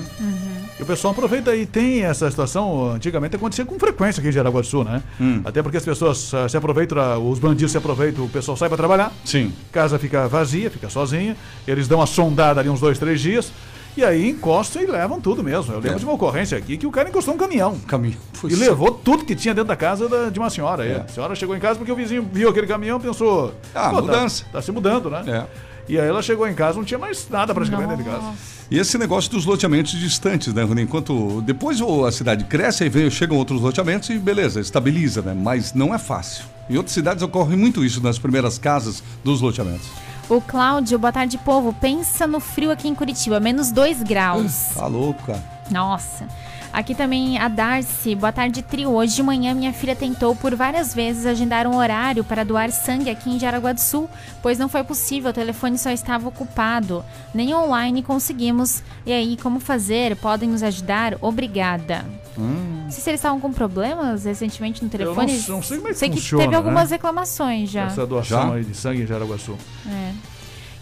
E 0.78 0.82
o 0.82 0.86
pessoal 0.86 1.12
aproveita 1.12 1.54
e 1.56 1.66
tem 1.66 2.02
essa 2.02 2.30
situação, 2.30 2.92
antigamente 2.92 3.36
acontecia 3.36 3.64
com 3.64 3.78
frequência 3.78 4.20
aqui 4.20 4.28
em 4.28 4.32
Jaraguá 4.32 4.60
do 4.60 4.66
Sul, 4.66 4.84
né? 4.84 5.02
Até 5.44 5.62
porque 5.62 5.76
as 5.76 5.84
pessoas 5.84 6.32
ah, 6.34 6.48
se 6.48 6.56
aproveitam, 6.56 6.98
ah, 6.98 7.18
os 7.18 7.38
bandidos 7.38 7.72
se 7.72 7.78
aproveitam, 7.78 8.24
o 8.24 8.28
pessoal 8.28 8.56
sai 8.56 8.68
para 8.68 8.78
trabalhar, 8.78 9.12
Sim. 9.24 9.52
casa 9.70 9.98
fica 9.98 10.28
vazia, 10.28 10.70
fica 10.70 10.88
sozinha, 10.88 11.36
eles 11.66 11.88
dão 11.88 11.98
uma 11.98 12.06
sondada 12.06 12.60
ali 12.60 12.68
uns 12.68 12.80
dois, 12.80 12.98
três 12.98 13.20
dias, 13.20 13.52
e 13.96 14.04
aí 14.04 14.28
encostam 14.30 14.82
e 14.82 14.86
levam 14.86 15.20
tudo 15.20 15.42
mesmo. 15.42 15.72
Eu 15.72 15.78
lembro 15.80 15.96
É. 15.96 15.98
de 15.98 16.04
uma 16.04 16.14
ocorrência 16.14 16.56
aqui 16.56 16.76
que 16.76 16.86
o 16.86 16.90
cara 16.90 17.08
encostou 17.08 17.34
um 17.34 17.36
caminhão. 17.38 17.78
Caminho. 17.86 18.16
E 18.48 18.54
levou 18.54 18.90
tudo 18.90 19.24
que 19.24 19.34
tinha 19.34 19.54
dentro 19.54 19.68
da 19.68 19.76
casa 19.76 20.08
da- 20.08 20.30
de 20.30 20.38
uma 20.38 20.50
senhora. 20.50 20.84
É. 20.86 20.96
A 21.00 21.08
senhora 21.08 21.34
chegou 21.34 21.56
em 21.56 21.60
casa 21.60 21.76
porque 21.78 21.92
o 21.92 21.96
vizinho 21.96 22.28
viu 22.32 22.48
aquele 22.48 22.66
caminhão 22.66 22.98
e 22.98 23.02
pensou. 23.02 23.54
Ah, 23.74 23.90
"Pô, 23.90 23.96
tá- 23.96 24.02
mudança." 24.02 24.44
Tá, 24.52 24.62
se 24.62 24.72
mudando, 24.72 25.10
né? 25.10 25.22
É. 25.26 25.72
E 25.88 25.98
aí 25.98 26.06
ela 26.08 26.22
chegou 26.22 26.46
em 26.48 26.54
casa, 26.54 26.76
não 26.78 26.84
tinha 26.84 26.98
mais 26.98 27.26
nada 27.28 27.52
praticamente 27.52 27.88
dentro 27.90 28.04
de 28.04 28.10
casa. 28.10 28.32
E 28.70 28.78
esse 28.78 28.96
negócio 28.96 29.30
dos 29.30 29.44
loteamentos 29.44 29.92
distantes, 29.92 30.54
né, 30.54 30.62
Rony? 30.62 30.82
Enquanto 30.82 31.42
depois 31.42 31.78
a 32.06 32.12
cidade 32.12 32.44
cresce, 32.44 32.84
aí 32.84 32.88
vem, 32.88 33.10
chegam 33.10 33.36
outros 33.36 33.60
loteamentos 33.60 34.08
e 34.08 34.16
beleza, 34.18 34.60
estabiliza, 34.60 35.20
né? 35.22 35.34
Mas 35.36 35.74
não 35.74 35.92
é 35.94 35.98
fácil. 35.98 36.44
Em 36.70 36.76
outras 36.76 36.94
cidades 36.94 37.22
ocorre 37.22 37.56
muito 37.56 37.84
isso 37.84 38.00
nas 38.02 38.18
primeiras 38.18 38.56
casas 38.58 39.02
dos 39.24 39.40
loteamentos. 39.40 39.86
O 40.28 40.40
Cláudio, 40.40 40.98
boa 40.98 41.12
tarde, 41.12 41.36
povo. 41.36 41.72
Pensa 41.72 42.26
no 42.26 42.40
frio 42.40 42.70
aqui 42.70 42.88
em 42.88 42.94
Curitiba, 42.94 43.40
menos 43.40 43.70
2 43.70 44.02
graus. 44.02 44.70
Tá 44.74 44.86
louco, 44.86 45.22
cara. 45.24 45.42
Nossa. 45.70 46.26
Aqui 46.72 46.94
também 46.94 47.36
a 47.38 47.48
Darcy, 47.48 48.14
boa 48.14 48.32
tarde, 48.32 48.62
trio. 48.62 48.92
Hoje 48.92 49.16
de 49.16 49.22
manhã 49.22 49.52
minha 49.52 49.74
filha 49.74 49.94
tentou 49.94 50.34
por 50.34 50.54
várias 50.54 50.94
vezes 50.94 51.26
agendar 51.26 51.66
um 51.66 51.76
horário 51.76 52.24
para 52.24 52.46
doar 52.46 52.70
sangue 52.70 53.10
aqui 53.10 53.28
em 53.28 53.38
Jaraguá 53.38 53.74
do 53.74 53.80
Sul, 53.80 54.08
pois 54.40 54.58
não 54.58 54.70
foi 54.70 54.82
possível, 54.82 55.30
o 55.30 55.34
telefone 55.34 55.76
só 55.76 55.90
estava 55.90 56.28
ocupado. 56.28 57.04
Nem 57.34 57.54
online 57.54 58.02
conseguimos. 58.02 58.82
E 59.04 59.12
aí, 59.12 59.36
como 59.36 59.60
fazer? 59.60 60.16
Podem 60.16 60.48
nos 60.48 60.62
ajudar? 60.62 61.18
Obrigada. 61.20 62.06
Não 62.40 62.90
sei 62.90 63.02
se 63.02 63.10
eles 63.10 63.18
estavam 63.20 63.38
com 63.40 63.52
problemas 63.52 64.24
recentemente 64.24 64.82
no 64.82 64.88
telefone. 64.90 65.32
não- 65.48 65.56
não 65.56 65.62
sei 65.62 65.76
como 65.78 65.88
é 65.88 65.92
que 65.92 65.98
Sei 65.98 66.08
que 66.08 66.16
funciona, 66.16 66.44
teve 66.44 66.56
algumas 66.56 66.90
né? 66.90 66.96
reclamações 66.96 67.70
já. 67.70 67.84
Essa 67.84 68.06
doação 68.06 68.48
Já? 68.48 68.54
aí 68.54 68.64
de 68.64 68.74
sangue 68.76 69.02
em 69.02 69.06
Sul. 69.38 69.56
É. 69.86 70.12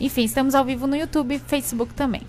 Enfim, 0.00 0.24
estamos 0.24 0.54
ao 0.54 0.64
vivo 0.64 0.86
no 0.86 0.96
YouTube 0.96 1.34
e 1.34 1.38
Facebook 1.38 1.92
também. 1.94 2.22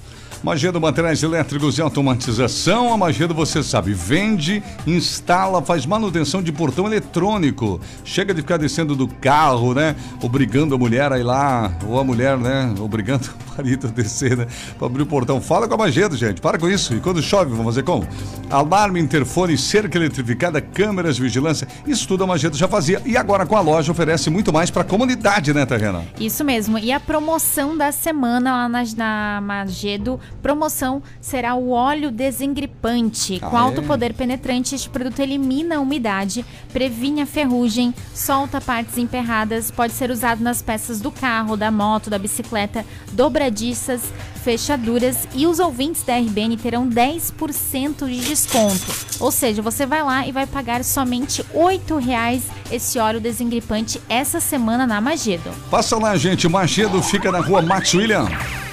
Magedo 0.43 0.81
Materiais 0.81 1.21
Elétricos 1.21 1.77
e 1.77 1.81
Automatização. 1.83 2.91
A 2.91 2.97
Magedo, 2.97 3.31
você 3.31 3.61
sabe, 3.61 3.93
vende, 3.93 4.63
instala, 4.87 5.61
faz 5.61 5.85
manutenção 5.85 6.41
de 6.41 6.51
portão 6.51 6.87
eletrônico. 6.87 7.79
Chega 8.03 8.33
de 8.33 8.41
ficar 8.41 8.57
descendo 8.57 8.95
do 8.95 9.07
carro, 9.07 9.75
né? 9.75 9.95
Obrigando 10.19 10.73
a 10.73 10.79
mulher 10.79 11.11
a 11.13 11.19
ir 11.19 11.23
lá, 11.23 11.71
ou 11.87 11.99
a 11.99 12.03
mulher, 12.03 12.39
né? 12.39 12.73
Obrigando 12.79 13.29
o 13.53 13.55
marido 13.55 13.87
a 13.87 13.91
descer, 13.91 14.35
né? 14.35 14.47
Pra 14.79 14.87
abrir 14.87 15.03
o 15.03 15.05
portão. 15.05 15.39
Fala 15.39 15.67
com 15.67 15.75
a 15.75 15.77
Magedo, 15.77 16.17
gente. 16.17 16.41
Para 16.41 16.57
com 16.57 16.67
isso. 16.67 16.95
E 16.95 16.99
quando 16.99 17.21
chove, 17.21 17.51
vamos 17.51 17.65
fazer 17.65 17.83
como? 17.83 18.07
Alarme, 18.49 18.99
interfone, 18.99 19.55
cerca 19.59 19.95
eletrificada, 19.95 20.59
câmeras 20.59 21.17
de 21.17 21.21
vigilância. 21.21 21.67
Isso 21.85 22.07
tudo 22.07 22.23
a 22.23 22.27
Magedo 22.27 22.57
já 22.57 22.67
fazia. 22.67 22.99
E 23.05 23.15
agora 23.15 23.45
com 23.45 23.55
a 23.55 23.61
loja 23.61 23.91
oferece 23.91 24.31
muito 24.31 24.51
mais 24.51 24.71
para 24.71 24.81
a 24.81 24.85
comunidade, 24.85 25.53
né, 25.53 25.67
Terrena? 25.67 26.03
Isso 26.19 26.43
mesmo. 26.43 26.79
E 26.79 26.91
a 26.91 26.99
promoção 26.99 27.60
da 27.77 27.91
semana 27.91 28.51
lá 28.51 28.69
na, 28.69 28.83
na 28.97 29.41
Magedo, 29.41 30.19
promoção 30.41 31.01
será 31.19 31.53
o 31.55 31.69
óleo 31.71 32.09
desengripante. 32.11 33.39
Com 33.39 33.55
Ah, 33.55 33.61
alto 33.61 33.81
é? 33.81 33.83
poder 33.83 34.13
penetrante, 34.13 34.73
este 34.75 34.89
produto 34.89 35.19
elimina 35.19 35.77
a 35.77 35.79
umidade, 35.79 36.45
previne 36.73 37.21
a 37.21 37.25
ferrugem, 37.25 37.93
solta 38.13 38.59
partes 38.59 38.97
emperradas, 38.97 39.69
pode 39.71 39.93
ser 39.93 40.09
usado 40.11 40.41
nas 40.43 40.61
peças 40.61 40.99
do 40.99 41.11
carro, 41.11 41.55
da 41.55 41.69
moto, 41.71 42.09
da 42.09 42.17
bicicleta, 42.17 42.85
dobradiças, 43.11 44.01
fechaduras 44.43 45.27
e 45.33 45.45
os 45.45 45.59
ouvintes 45.59 46.03
da 46.03 46.17
RBN 46.17 46.57
terão 46.57 46.87
10% 46.89 48.07
de 48.07 48.19
desconto. 48.21 48.85
Ou 49.19 49.31
seja, 49.31 49.61
você 49.61 49.85
vai 49.85 50.03
lá 50.03 50.27
e 50.27 50.31
vai 50.31 50.47
pagar 50.47 50.83
somente 50.83 51.45
8 51.53 51.97
reais 51.97 52.43
esse 52.71 52.97
óleo 52.99 53.19
desengripante 53.19 54.01
essa 54.09 54.39
semana 54.39 54.87
na 54.87 54.99
Magedo. 54.99 55.51
Passa 55.69 55.97
lá, 55.97 56.15
gente. 56.17 56.47
Magedo 56.47 57.01
fica 57.01 57.31
na 57.31 57.39
rua 57.39 57.61
Max 57.61 57.93
William. 57.93 58.27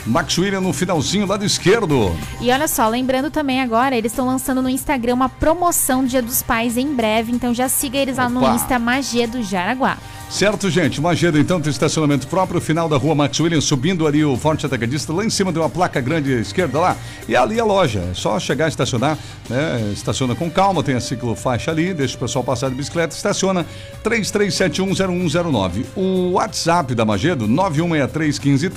Max 0.08 0.38
William 0.38 0.60
no 0.60 0.72
finalzinho, 0.72 1.26
lado 1.26 1.44
esquerdo. 1.44 2.16
E 2.40 2.50
olha 2.50 2.66
só, 2.66 2.88
lembrando 2.88 3.30
também 3.30 3.60
agora, 3.60 3.96
eles 3.96 4.10
estão 4.10 4.26
lançando 4.26 4.62
no 4.62 4.68
Instagram 4.68 5.14
uma 5.14 5.28
promoção 5.28 6.04
Dia 6.04 6.22
dos 6.22 6.42
Pais 6.42 6.76
em 6.76 6.94
breve, 6.94 7.30
então 7.30 7.52
já 7.52 7.68
siga 7.68 7.98
eles 7.98 8.16
lá 8.16 8.28
no 8.28 8.40
Opa. 8.40 8.54
Insta 8.54 8.78
Magedo 8.78 9.42
Jaraguá. 9.42 9.98
Certo, 10.30 10.68
gente? 10.68 11.00
Magedo, 11.00 11.38
então, 11.38 11.58
tem 11.58 11.70
estacionamento 11.70 12.26
próprio, 12.26 12.60
final 12.60 12.86
da 12.86 12.98
rua 12.98 13.14
Max 13.14 13.40
William, 13.40 13.62
subindo 13.62 14.06
ali 14.06 14.22
o 14.22 14.36
Forte 14.36 14.66
Atacadista, 14.66 15.10
lá 15.10 15.24
em 15.24 15.30
cima 15.30 15.50
tem 15.50 15.62
uma 15.62 15.70
placa 15.70 16.02
grande 16.02 16.34
à 16.34 16.40
esquerda 16.40 16.78
lá, 16.78 16.96
e 17.26 17.34
ali 17.34 17.58
a 17.58 17.64
loja. 17.64 18.06
É 18.10 18.14
só 18.14 18.38
chegar 18.38 18.66
e 18.66 18.68
estacionar, 18.68 19.16
né? 19.48 19.90
Estaciona 19.94 20.34
com 20.34 20.50
calma, 20.50 20.82
tem 20.82 20.94
a 20.94 21.00
ciclofaixa 21.00 21.70
ali, 21.70 21.94
deixa 21.94 22.14
o 22.14 22.18
pessoal 22.18 22.44
passar 22.44 22.68
de 22.68 22.74
bicicleta, 22.74 23.16
estaciona 23.16 23.64
33710109. 24.04 25.86
O 25.96 26.32
WhatsApp 26.32 26.94
da 26.94 27.06
Magedo, 27.06 27.48
91631513, 27.48 28.38
15 28.38 28.68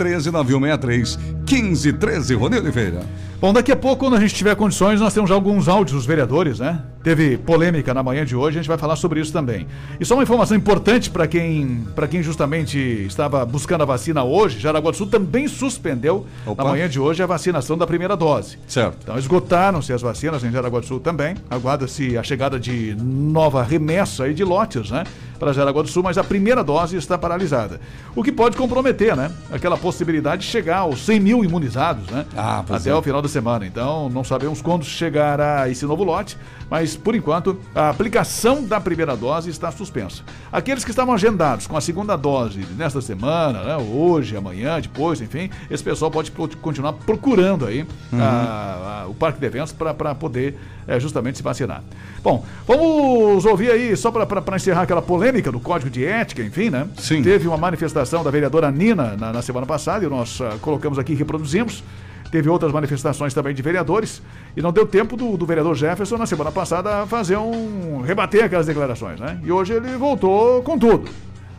13, 2.00 2.34
Rony 2.36 2.58
Oliveira. 2.58 3.02
Bom, 3.40 3.52
daqui 3.52 3.72
a 3.72 3.76
pouco, 3.76 4.06
quando 4.06 4.16
a 4.16 4.20
gente 4.20 4.36
tiver 4.36 4.56
condições, 4.56 5.00
nós 5.00 5.14
temos 5.14 5.32
alguns 5.32 5.68
áudios 5.68 5.98
dos 5.98 6.06
vereadores, 6.06 6.60
né? 6.60 6.82
Teve 7.04 7.38
polêmica 7.38 7.94
na 7.94 8.04
manhã 8.04 8.24
de 8.24 8.36
hoje, 8.36 8.60
a 8.60 8.62
gente 8.62 8.68
vai 8.68 8.78
falar 8.78 8.96
sobre 8.96 9.20
isso 9.20 9.34
também. 9.34 9.66
E 10.00 10.06
só 10.06 10.14
uma 10.14 10.24
informação 10.24 10.56
importante 10.56 11.10
para 11.10 11.28
quem, 11.28 11.88
quem 12.10 12.22
justamente 12.22 12.78
estava 12.78 13.44
buscando 13.44 13.82
a 13.82 13.86
vacina 13.86 14.24
hoje, 14.24 14.60
Jaraguá 14.60 14.92
do 14.92 14.98
Sul 14.98 15.08
também 15.08 15.48
suspendeu 15.48 16.28
Opa. 16.46 16.64
na 16.64 16.70
manhã 16.70 16.88
de 16.88 17.00
hoje 17.00 17.24
a 17.24 17.26
vacinação 17.26 17.76
da 17.78 17.88
primeira 17.88 18.16
dose. 18.16 18.60
Certo. 18.68 18.98
Então 19.02 19.18
esgotaram-se 19.18 19.92
as 19.92 20.02
vacinas 20.02 20.44
em 20.44 20.52
Jaraguá 20.52 20.80
do 20.80 20.86
Sul 20.86 21.00
também. 21.00 21.36
Aguarda-se 21.50 22.18
a 22.18 22.24
chegada 22.24 22.60
de 22.60 22.96
nova 23.02 23.64
remessa 23.64 24.26
aí 24.26 24.34
de 24.34 24.44
lotes, 24.44 24.92
né? 24.92 25.04
Para 25.40 25.54
Jaraguá 25.54 25.82
do 25.82 25.88
Sul, 25.88 26.04
mas 26.04 26.20
a 26.20 26.24
primeira 26.24 26.64
dose 26.64 26.96
está 26.98 27.18
paralisada. 27.18 27.82
O 28.16 28.24
que 28.24 28.32
pode 28.32 28.56
comprometer, 28.56 29.16
né? 29.16 29.32
Aquela 29.52 29.76
possibilidade 29.76 30.44
de 30.44 30.48
chegar 30.48 30.80
aos 30.80 31.04
100 31.04 31.20
mil 31.20 31.44
imunizados, 31.44 32.08
né? 32.12 32.26
Ah, 32.38 32.64
Até 32.70 32.92
é. 32.92 32.94
o 32.94 33.02
final 33.02 33.24
da 33.24 33.28
semana. 33.28 33.66
Então, 33.66 34.08
não 34.08 34.24
sabemos 34.24 34.62
quando 34.62 34.86
chegará 34.86 35.68
esse 35.68 35.84
novo 35.86 36.04
lote, 36.04 36.38
mas 36.70 36.91
por 36.96 37.16
enquanto 37.16 37.58
a 37.76 37.90
aplicação 37.90 38.64
da 38.64 38.80
primeira 38.80 39.16
dose 39.16 39.50
está 39.50 39.72
suspensa. 39.72 40.24
Aqueles 40.52 40.84
que 40.84 40.90
estavam 40.92 41.14
agendados 41.14 41.68
com 41.68 41.78
a 41.78 41.82
segunda 41.82 42.16
dose 42.16 42.66
nesta 42.78 43.02
semana, 43.02 43.64
né, 43.64 43.78
hoje, 43.78 44.36
amanhã, 44.36 44.80
depois, 44.80 45.22
enfim, 45.22 45.50
esse 45.70 45.84
pessoal 45.84 46.10
pode 46.12 46.32
continuar 46.62 46.94
procurando 46.94 47.66
aí 47.66 47.86
a- 48.14 49.04
a- 49.04 49.08
o 49.08 49.14
parque 49.14 49.40
de 49.40 49.46
eventos 49.46 49.72
para 49.74 50.14
poder 50.16 50.56
eh, 50.88 51.00
justamente 51.00 51.38
se 51.38 51.44
vacinar. 51.44 51.84
Bom, 52.24 52.44
vamos 52.68 53.46
ouvir 53.46 53.70
aí, 53.72 53.96
só 53.96 54.12
para 54.12 54.56
encerrar 54.56 54.82
aquela 54.82 55.02
polêmica 55.02 55.52
do 55.52 55.60
Código 55.60 55.90
de 55.92 56.04
Ética, 56.04 56.42
enfim, 56.42 56.70
né? 56.70 56.88
Sim. 56.98 57.22
Teve 57.22 57.48
uma 57.48 57.58
manifestação 57.58 58.24
da 58.24 58.32
vereadora 58.32 58.72
Nina 58.72 59.16
na, 59.18 59.32
na 59.32 59.42
semana 59.42 59.66
passada 59.66 60.04
e 60.04 60.10
nós 60.10 60.40
ah, 60.42 60.58
colocamos 60.62 60.98
aqui 60.98 61.14
e 61.14 61.16
reproduzimos. 61.16 61.84
Teve 62.32 62.50
outras 62.50 62.72
manifestações 62.72 63.34
também 63.34 63.54
de 63.54 63.62
vereadores 63.62 64.22
e 64.56 64.62
não 64.62 64.72
deu 64.72 64.88
tempo 64.88 65.18
do, 65.18 65.36
do 65.36 65.46
vereador 65.46 65.76
Jefferson 65.76 66.18
na 66.18 66.26
semana 66.26 66.52
passada 66.52 67.06
fazer 67.06 67.36
um. 67.36 68.02
rebater 68.02 68.46
aquelas 68.46 68.66
declarações, 68.66 69.20
né? 69.20 69.38
E 69.44 69.52
hoje 69.52 69.74
ele 69.74 69.98
voltou 69.98 70.64
com 70.64 70.80
tudo. 70.80 71.10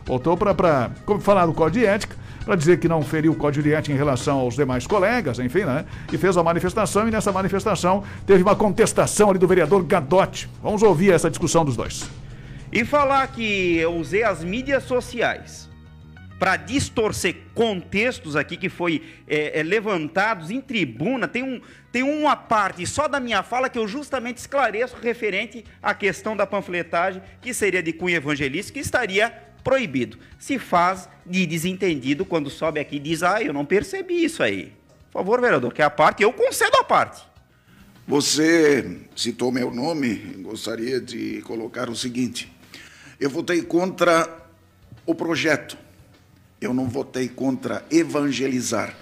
Voltou 0.03 0.35
para 0.35 0.89
falar 1.21 1.45
do 1.45 1.53
Código 1.53 1.79
de 1.79 1.85
Ética, 1.85 2.15
para 2.43 2.55
dizer 2.55 2.77
que 2.77 2.89
não 2.89 3.03
feriu 3.03 3.31
o 3.31 3.35
Código 3.35 3.63
de 3.63 3.73
Ética 3.73 3.93
em 3.93 3.97
relação 3.97 4.39
aos 4.39 4.55
demais 4.55 4.85
colegas, 4.85 5.37
enfim, 5.39 5.63
né? 5.63 5.85
E 6.11 6.17
fez 6.17 6.35
uma 6.35 6.43
manifestação 6.43 7.07
e 7.07 7.11
nessa 7.11 7.31
manifestação 7.31 8.03
teve 8.25 8.41
uma 8.41 8.55
contestação 8.55 9.29
ali 9.29 9.37
do 9.37 9.47
vereador 9.47 9.83
Gadotti. 9.83 10.49
Vamos 10.61 10.81
ouvir 10.81 11.13
essa 11.13 11.29
discussão 11.29 11.63
dos 11.63 11.77
dois. 11.77 12.09
E 12.71 12.83
falar 12.83 13.27
que 13.27 13.77
eu 13.77 13.95
usei 13.95 14.23
as 14.23 14.43
mídias 14.43 14.83
sociais 14.83 15.69
para 16.43 16.57
distorcer 16.57 17.37
contextos 17.55 18.35
aqui 18.35 18.57
que 18.57 18.67
foi 18.67 19.01
é, 19.25 19.61
é, 19.61 19.63
levantados 19.63 20.51
em 20.51 20.59
tribuna, 20.59 21.25
tem, 21.25 21.41
um, 21.41 21.61
tem 21.89 22.03
uma 22.03 22.35
parte 22.35 22.85
só 22.85 23.07
da 23.07 23.17
minha 23.17 23.41
fala 23.41 23.69
que 23.69 23.79
eu 23.79 23.87
justamente 23.87 24.39
esclareço 24.39 24.97
referente 25.01 25.63
à 25.81 25.93
questão 25.93 26.35
da 26.35 26.45
panfletagem, 26.45 27.21
que 27.41 27.53
seria 27.53 27.81
de 27.81 27.93
cunho 27.93 28.17
evangelista, 28.17 28.73
que 28.73 28.79
estaria 28.79 29.29
proibido. 29.63 30.17
Se 30.37 30.59
faz 30.59 31.07
de 31.25 31.45
desentendido 31.45 32.25
quando 32.25 32.49
sobe 32.49 32.77
aqui 32.77 32.97
e 32.97 32.99
diz, 32.99 33.23
ah, 33.23 33.41
eu 33.41 33.53
não 33.53 33.63
percebi 33.63 34.25
isso 34.25 34.43
aí. 34.43 34.73
Por 35.13 35.19
favor, 35.19 35.39
vereador, 35.39 35.73
que 35.73 35.81
é 35.81 35.85
a 35.85 35.89
parte, 35.89 36.23
eu 36.23 36.33
concedo 36.33 36.75
a 36.75 36.83
parte. 36.83 37.25
Você 38.05 38.99
citou 39.15 39.49
meu 39.49 39.73
nome, 39.73 40.15
gostaria 40.39 40.99
de 40.99 41.41
colocar 41.43 41.89
o 41.89 41.95
seguinte: 41.95 42.51
eu 43.17 43.29
votei 43.29 43.61
contra 43.61 44.43
o 45.05 45.15
projeto, 45.15 45.77
eu 46.63 46.73
não 46.73 46.87
votei 46.87 47.27
contra 47.27 47.85
evangelizar. 47.91 48.95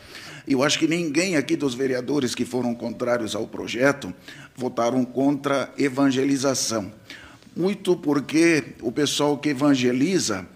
Eu 0.48 0.64
acho 0.64 0.80
que 0.80 0.88
ninguém 0.88 1.36
aqui 1.36 1.56
dos 1.56 1.74
vereadores 1.74 2.34
que 2.34 2.44
foram 2.44 2.74
contrários 2.74 3.36
ao 3.36 3.48
projeto 3.48 4.14
votaram 4.56 5.06
contra 5.06 5.72
evangelização. 5.78 6.92
Muito 7.56 7.96
porque 7.96 8.76
o 8.82 8.92
pessoal 8.92 9.38
que 9.38 9.50
evangeliza 9.50 10.48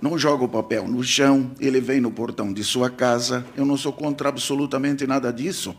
não 0.00 0.18
joga 0.18 0.44
o 0.44 0.48
papel 0.48 0.88
no 0.88 1.02
chão, 1.02 1.52
ele 1.60 1.80
vem 1.80 2.00
no 2.00 2.10
portão 2.10 2.52
de 2.52 2.64
sua 2.64 2.88
casa. 2.88 3.44
Eu 3.56 3.66
não 3.66 3.76
sou 3.76 3.92
contra 3.92 4.28
absolutamente 4.28 5.06
nada 5.06 5.32
disso 5.32 5.76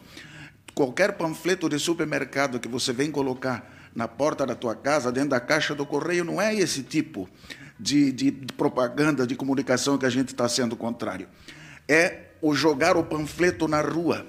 qualquer 0.79 1.17
panfleto 1.17 1.67
de 1.67 1.77
supermercado 1.77 2.58
que 2.58 2.69
você 2.69 2.93
vem 2.93 3.12
colocar 3.12 3.69
na 3.93 4.08
porta 4.08 4.45
da 4.45 4.55
tua 4.55 4.73
casa, 4.73 5.12
dentro 5.12 5.32
da 5.32 5.39
caixa 5.41 5.75
do 5.75 5.86
correio, 5.86 6.23
não 6.23 6.41
é 6.41 6.55
esse 6.55 6.84
tipo 6.84 7.27
de, 7.80 8.12
de- 8.12 8.32
de 8.32 8.54
propaganda, 8.54 9.26
de 9.26 9.36
comunicação 9.36 9.98
que 9.98 10.06
a 10.06 10.10
gente 10.10 10.30
está 10.30 10.48
sendo 10.50 10.76
contrário. 10.76 11.28
É 11.88 12.24
o 12.42 12.54
jogar 12.54 12.98
o 12.98 13.04
panfleto 13.04 13.68
na 13.68 13.82
rua. 13.82 14.26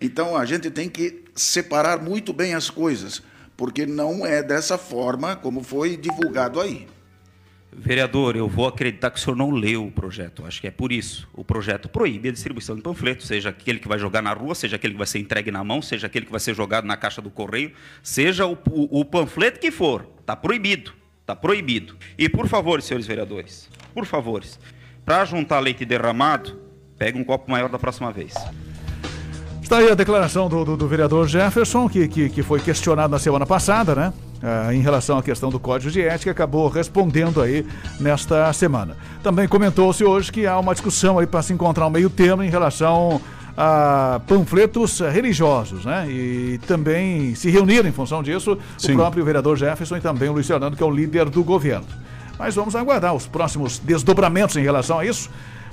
Então 0.00 0.36
a 0.36 0.44
gente 0.44 0.70
tem 0.70 0.88
que 0.88 1.24
separar 1.34 2.00
muito 2.02 2.32
bem 2.32 2.54
as 2.54 2.70
coisas, 2.70 3.22
porque 3.56 3.84
não 3.86 4.24
é 4.26 4.42
dessa 4.42 4.78
forma 4.78 5.34
como 5.36 5.62
foi 5.62 5.96
divulgado 5.96 6.60
aí. 6.60 6.86
Vereador, 7.70 8.34
eu 8.34 8.48
vou 8.48 8.66
acreditar 8.66 9.10
que 9.10 9.18
o 9.18 9.22
senhor 9.22 9.36
não 9.36 9.50
leu 9.50 9.86
o 9.86 9.90
projeto. 9.90 10.44
Acho 10.46 10.60
que 10.60 10.66
é 10.66 10.70
por 10.70 10.90
isso. 10.90 11.28
O 11.34 11.44
projeto 11.44 11.88
proíbe 11.88 12.28
a 12.28 12.32
distribuição 12.32 12.74
de 12.74 12.82
panfletos, 12.82 13.26
seja 13.26 13.50
aquele 13.50 13.78
que 13.78 13.86
vai 13.86 13.98
jogar 13.98 14.22
na 14.22 14.32
rua, 14.32 14.54
seja 14.54 14.76
aquele 14.76 14.94
que 14.94 14.98
vai 14.98 15.06
ser 15.06 15.18
entregue 15.18 15.50
na 15.50 15.62
mão, 15.62 15.82
seja 15.82 16.06
aquele 16.06 16.24
que 16.26 16.32
vai 16.32 16.40
ser 16.40 16.54
jogado 16.54 16.86
na 16.86 16.96
caixa 16.96 17.20
do 17.20 17.30
correio, 17.30 17.72
seja 18.02 18.46
o, 18.46 18.52
o- 18.70 19.00
o 19.00 19.04
panfleto 19.04 19.60
que 19.60 19.70
for. 19.70 20.08
Está 20.20 20.34
proibido. 20.34 20.92
Está 21.28 21.36
proibido. 21.36 21.94
E 22.16 22.26
por 22.26 22.48
favor, 22.48 22.80
senhores 22.80 23.06
vereadores, 23.06 23.68
por 23.92 24.06
favor, 24.06 24.42
para 25.04 25.26
juntar 25.26 25.60
leite 25.60 25.84
derramado, 25.84 26.58
pega 26.96 27.18
um 27.18 27.22
copo 27.22 27.50
maior 27.50 27.68
da 27.68 27.78
próxima 27.78 28.10
vez. 28.10 28.32
Está 29.62 29.76
aí 29.76 29.90
a 29.90 29.94
declaração 29.94 30.48
do, 30.48 30.64
do- 30.64 30.74
do 30.78 30.88
vereador 30.88 31.28
Jefferson, 31.28 31.86
que, 31.86 32.08
que, 32.08 32.30
que 32.30 32.42
foi 32.42 32.60
questionado 32.60 33.10
na 33.10 33.18
semana 33.18 33.44
passada, 33.44 33.94
né? 33.94 34.12
Ah, 34.42 34.72
em 34.72 34.80
relação 34.80 35.18
à 35.18 35.22
questão 35.22 35.50
do 35.50 35.60
Código 35.60 35.90
de 35.90 36.00
Ética, 36.00 36.30
acabou 36.30 36.66
respondendo 36.66 37.42
aí 37.42 37.66
nesta 38.00 38.50
semana. 38.54 38.96
Também 39.22 39.46
comentou-se 39.46 40.02
hoje 40.02 40.32
que 40.32 40.46
há 40.46 40.58
uma 40.58 40.72
discussão 40.72 41.18
aí 41.18 41.26
para 41.26 41.42
se 41.42 41.52
encontrar 41.52 41.86
um 41.86 41.90
meio 41.90 42.08
termo 42.08 42.42
em 42.42 42.48
relação 42.48 43.20
a 43.60 44.20
panfletos 44.24 45.00
religiosos, 45.00 45.84
né? 45.84 46.08
E 46.08 46.60
também 46.64 47.34
se 47.34 47.50
reuniram 47.50 47.88
em 47.88 47.92
função 47.92 48.22
disso 48.22 48.56
Sim. 48.78 48.92
o 48.92 48.94
próprio 48.94 49.24
vereador 49.24 49.56
Jefferson 49.56 49.96
e 49.96 50.00
também 50.00 50.28
o 50.28 50.32
Luiz 50.32 50.46
Fernando, 50.46 50.76
que 50.76 50.82
é 50.82 50.86
o 50.86 50.90
líder 50.90 51.28
do 51.28 51.42
governo. 51.42 51.84
Mas 52.38 52.54
vamos 52.54 52.76
aguardar 52.76 53.12
os 53.14 53.26
próximos 53.26 53.80
desdobramentos 53.80 54.56
em 54.56 54.62
relação 54.62 55.00
a 55.00 55.04
isso. 55.04 55.28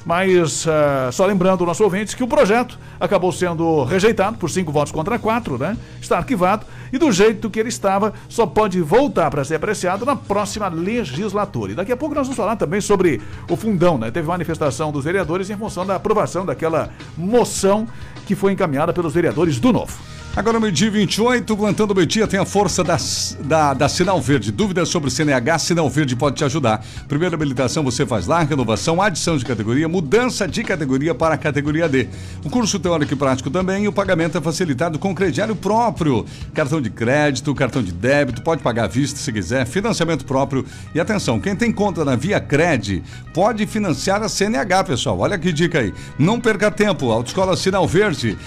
Mas 0.06 0.68
ah, 0.68 1.10
só 1.12 1.26
lembrando 1.26 1.62
o 1.62 1.65
nosso 1.65 1.84
ouvinte 1.84 2.15
que 2.15 2.24
o 2.24 2.28
projeto 2.28 2.78
acabou 3.00 3.32
sendo 3.32 3.84
rejeitado 3.84 4.38
por 4.38 4.50
cinco 4.50 4.72
votos 4.72 4.91
contra 4.91 5.18
quatro, 5.18 5.58
né? 5.58 5.76
Está 6.00 6.18
arquivado 6.18 6.65
e 6.94 6.98
do 6.98 7.12
jeito 7.12 7.50
que 7.50 7.60
ele 7.60 7.70
estava, 7.70 8.13
só 8.30 8.46
pode 8.46 8.80
voltar 8.82 9.32
para 9.32 9.44
ser 9.44 9.56
apreciado 9.56 10.06
na 10.06 10.15
próxima 10.15 10.68
legislatura. 10.68 11.72
E 11.72 11.76
daqui 11.76 11.91
a 11.91 11.98
pouco 11.98 12.13
nós 12.13 12.28
vamos 12.28 12.38
falar 12.38 12.56
também 12.56 12.80
sobre 12.80 13.20
o 13.50 13.56
fundão, 13.56 13.98
né? 13.98 14.12
Teve 14.12 14.28
manifestação 14.28 14.91
dos 14.91 15.04
vereadores 15.04 15.50
em 15.50 15.58
função 15.58 15.86
da 15.86 15.96
aprovação 15.96 16.46
daquela 16.46 16.91
moção 17.18 17.88
que 18.28 18.36
foi 18.36 18.52
encaminhada 18.52 18.94
pelos 18.94 19.13
vereadores 19.13 19.60
do 19.60 19.74
Novo. 19.74 19.98
Agora, 20.36 20.60
meio-dia 20.60 20.91
28, 20.91 21.56
plantando 21.56 21.95
meio-dia, 21.95 22.28
tem 22.28 22.38
a 22.38 22.43
força 22.43 22.84
da, 22.84 22.98
da, 23.39 23.74
da 23.74 23.88
Sinal 23.88 24.19
Verde. 24.19 24.52
Dúvidas 24.52 24.89
sobre 24.89 25.10
CNH, 25.10 25.60
Sinal 25.60 25.89
Verde 25.89 26.13
pode 26.13 26.36
te 26.36 26.43
ajudar. 26.43 26.86
Primeira 27.08 27.36
habilitação 27.36 27.82
você 27.82 28.06
faz 28.06 28.28
lá, 28.28 28.43
renovação, 28.43 29.02
adição 29.02 29.38
de 29.38 29.45
categoria, 29.45 29.88
mudança 29.88 30.45
de 30.45 30.62
categoria 30.62 31.15
para 31.15 31.36
a 31.36 31.38
categoria 31.38 31.88
D. 31.88 32.10
O 32.43 32.50
curso 32.50 32.78
teórico 32.78 33.13
e 33.13 33.15
prático 33.15 33.50
também 33.50 33.86
e 33.86 33.88
o 33.88 33.93
pagamento 33.93 34.38
é 34.38 34.41
facilitado 34.41 35.00
com 35.00 35.15
crediário 35.15 35.56
próprio. 35.56 36.26
Cartão 36.54 36.82
de 36.82 36.89
crédito, 36.89 37.56
cartão 37.56 37.82
de 37.82 37.93
débito, 37.93 38.41
pode 38.41 38.62
pagar 38.62 38.84
à 38.84 38.88
vista 38.88 39.17
se 39.17 39.32
quiser, 39.32 39.65
financiamento 39.65 40.26
próprio. 40.26 40.65
E 40.93 41.00
atenção, 41.00 41.39
quem 41.39 41.56
tem 41.56 41.71
conta 41.71 42.04
na 42.04 42.17
Via 42.17 42.41
Cred 42.41 43.02
pode 43.34 43.65
financiar 43.65 44.21
a 44.21 44.28
CNH, 44.28 44.84
pessoal. 44.84 45.17
Olha 45.17 45.39
que 45.39 45.54
dica 45.54 45.80
aí. 45.80 45.93
Não 46.19 46.41
perca 46.41 46.69
tempo. 46.69 47.10
Autoescola 47.10 47.56
Sinal 47.56 47.88
Verde, 47.88 48.38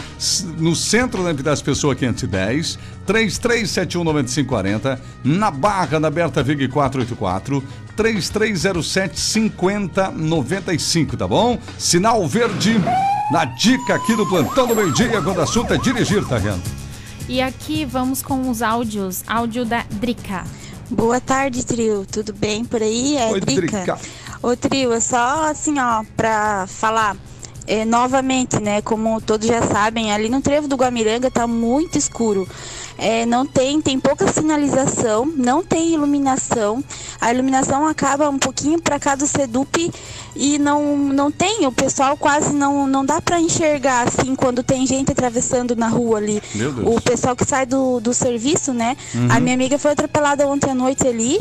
no 0.58 0.76
centro 0.76 1.24
da 1.24 1.38
das 1.48 1.62
Pessoa 1.78 1.94
510, 1.94 2.76
33719540, 3.06 4.98
na 5.22 5.48
Barra, 5.48 6.00
na 6.00 6.10
Berta 6.10 6.42
Vig 6.42 6.66
484, 6.66 7.62
3307 7.94 9.20
5095, 9.20 11.16
tá 11.16 11.28
bom? 11.28 11.56
Sinal 11.78 12.26
Verde, 12.26 12.80
na 13.30 13.44
dica 13.44 13.94
aqui 13.94 14.16
do 14.16 14.26
Plantão 14.26 14.66
do 14.66 14.74
Meio 14.74 14.92
Dia, 14.92 15.22
quando 15.22 15.36
o 15.36 15.40
assunto 15.40 15.72
é 15.72 15.78
dirigir, 15.78 16.26
tá 16.26 16.36
vendo? 16.38 16.64
E 17.28 17.40
aqui 17.40 17.84
vamos 17.84 18.22
com 18.22 18.50
os 18.50 18.60
áudios. 18.60 19.22
Áudio 19.28 19.64
da 19.64 19.84
Drica. 19.88 20.42
Boa 20.90 21.20
tarde, 21.20 21.64
trio. 21.64 22.04
Tudo 22.10 22.32
bem 22.32 22.64
por 22.64 22.82
aí? 22.82 23.16
É 23.16 23.30
Oi, 23.30 23.40
Drica. 23.40 23.60
Drica. 23.60 23.98
Ô, 24.42 24.56
trio, 24.56 24.92
é 24.92 24.98
só 24.98 25.48
assim, 25.48 25.78
ó, 25.78 26.02
pra 26.16 26.66
falar. 26.66 27.16
É, 27.68 27.84
novamente, 27.84 28.58
né, 28.60 28.80
como 28.80 29.20
todos 29.20 29.46
já 29.46 29.62
sabem, 29.62 30.10
ali 30.10 30.30
no 30.30 30.40
trevo 30.40 30.66
do 30.66 30.76
Guamiranga 30.76 31.30
tá 31.30 31.46
muito 31.46 31.98
escuro. 31.98 32.48
É, 32.96 33.24
não 33.26 33.46
tem, 33.46 33.80
tem 33.80 34.00
pouca 34.00 34.26
sinalização, 34.26 35.24
não 35.36 35.62
tem 35.62 35.92
iluminação. 35.92 36.82
A 37.20 37.32
iluminação 37.32 37.86
acaba 37.86 38.28
um 38.28 38.38
pouquinho 38.38 38.80
para 38.80 38.98
cá 38.98 39.14
do 39.14 39.24
Sedup 39.24 39.92
e 40.34 40.58
não, 40.58 40.96
não 40.96 41.30
tem, 41.30 41.64
o 41.66 41.70
pessoal 41.70 42.16
quase 42.16 42.52
não, 42.52 42.88
não 42.88 43.04
dá 43.04 43.20
para 43.20 43.38
enxergar 43.38 44.08
assim 44.08 44.34
quando 44.34 44.64
tem 44.64 44.84
gente 44.84 45.12
atravessando 45.12 45.76
na 45.76 45.88
rua 45.88 46.18
ali. 46.18 46.42
O 46.84 47.00
pessoal 47.00 47.36
que 47.36 47.44
sai 47.44 47.66
do, 47.66 48.00
do 48.00 48.12
serviço, 48.12 48.72
né? 48.72 48.96
Uhum. 49.14 49.28
A 49.30 49.38
minha 49.38 49.54
amiga 49.54 49.78
foi 49.78 49.92
atropelada 49.92 50.48
ontem 50.48 50.70
à 50.70 50.74
noite 50.74 51.06
ali 51.06 51.38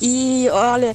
e 0.00 0.48
olha, 0.50 0.94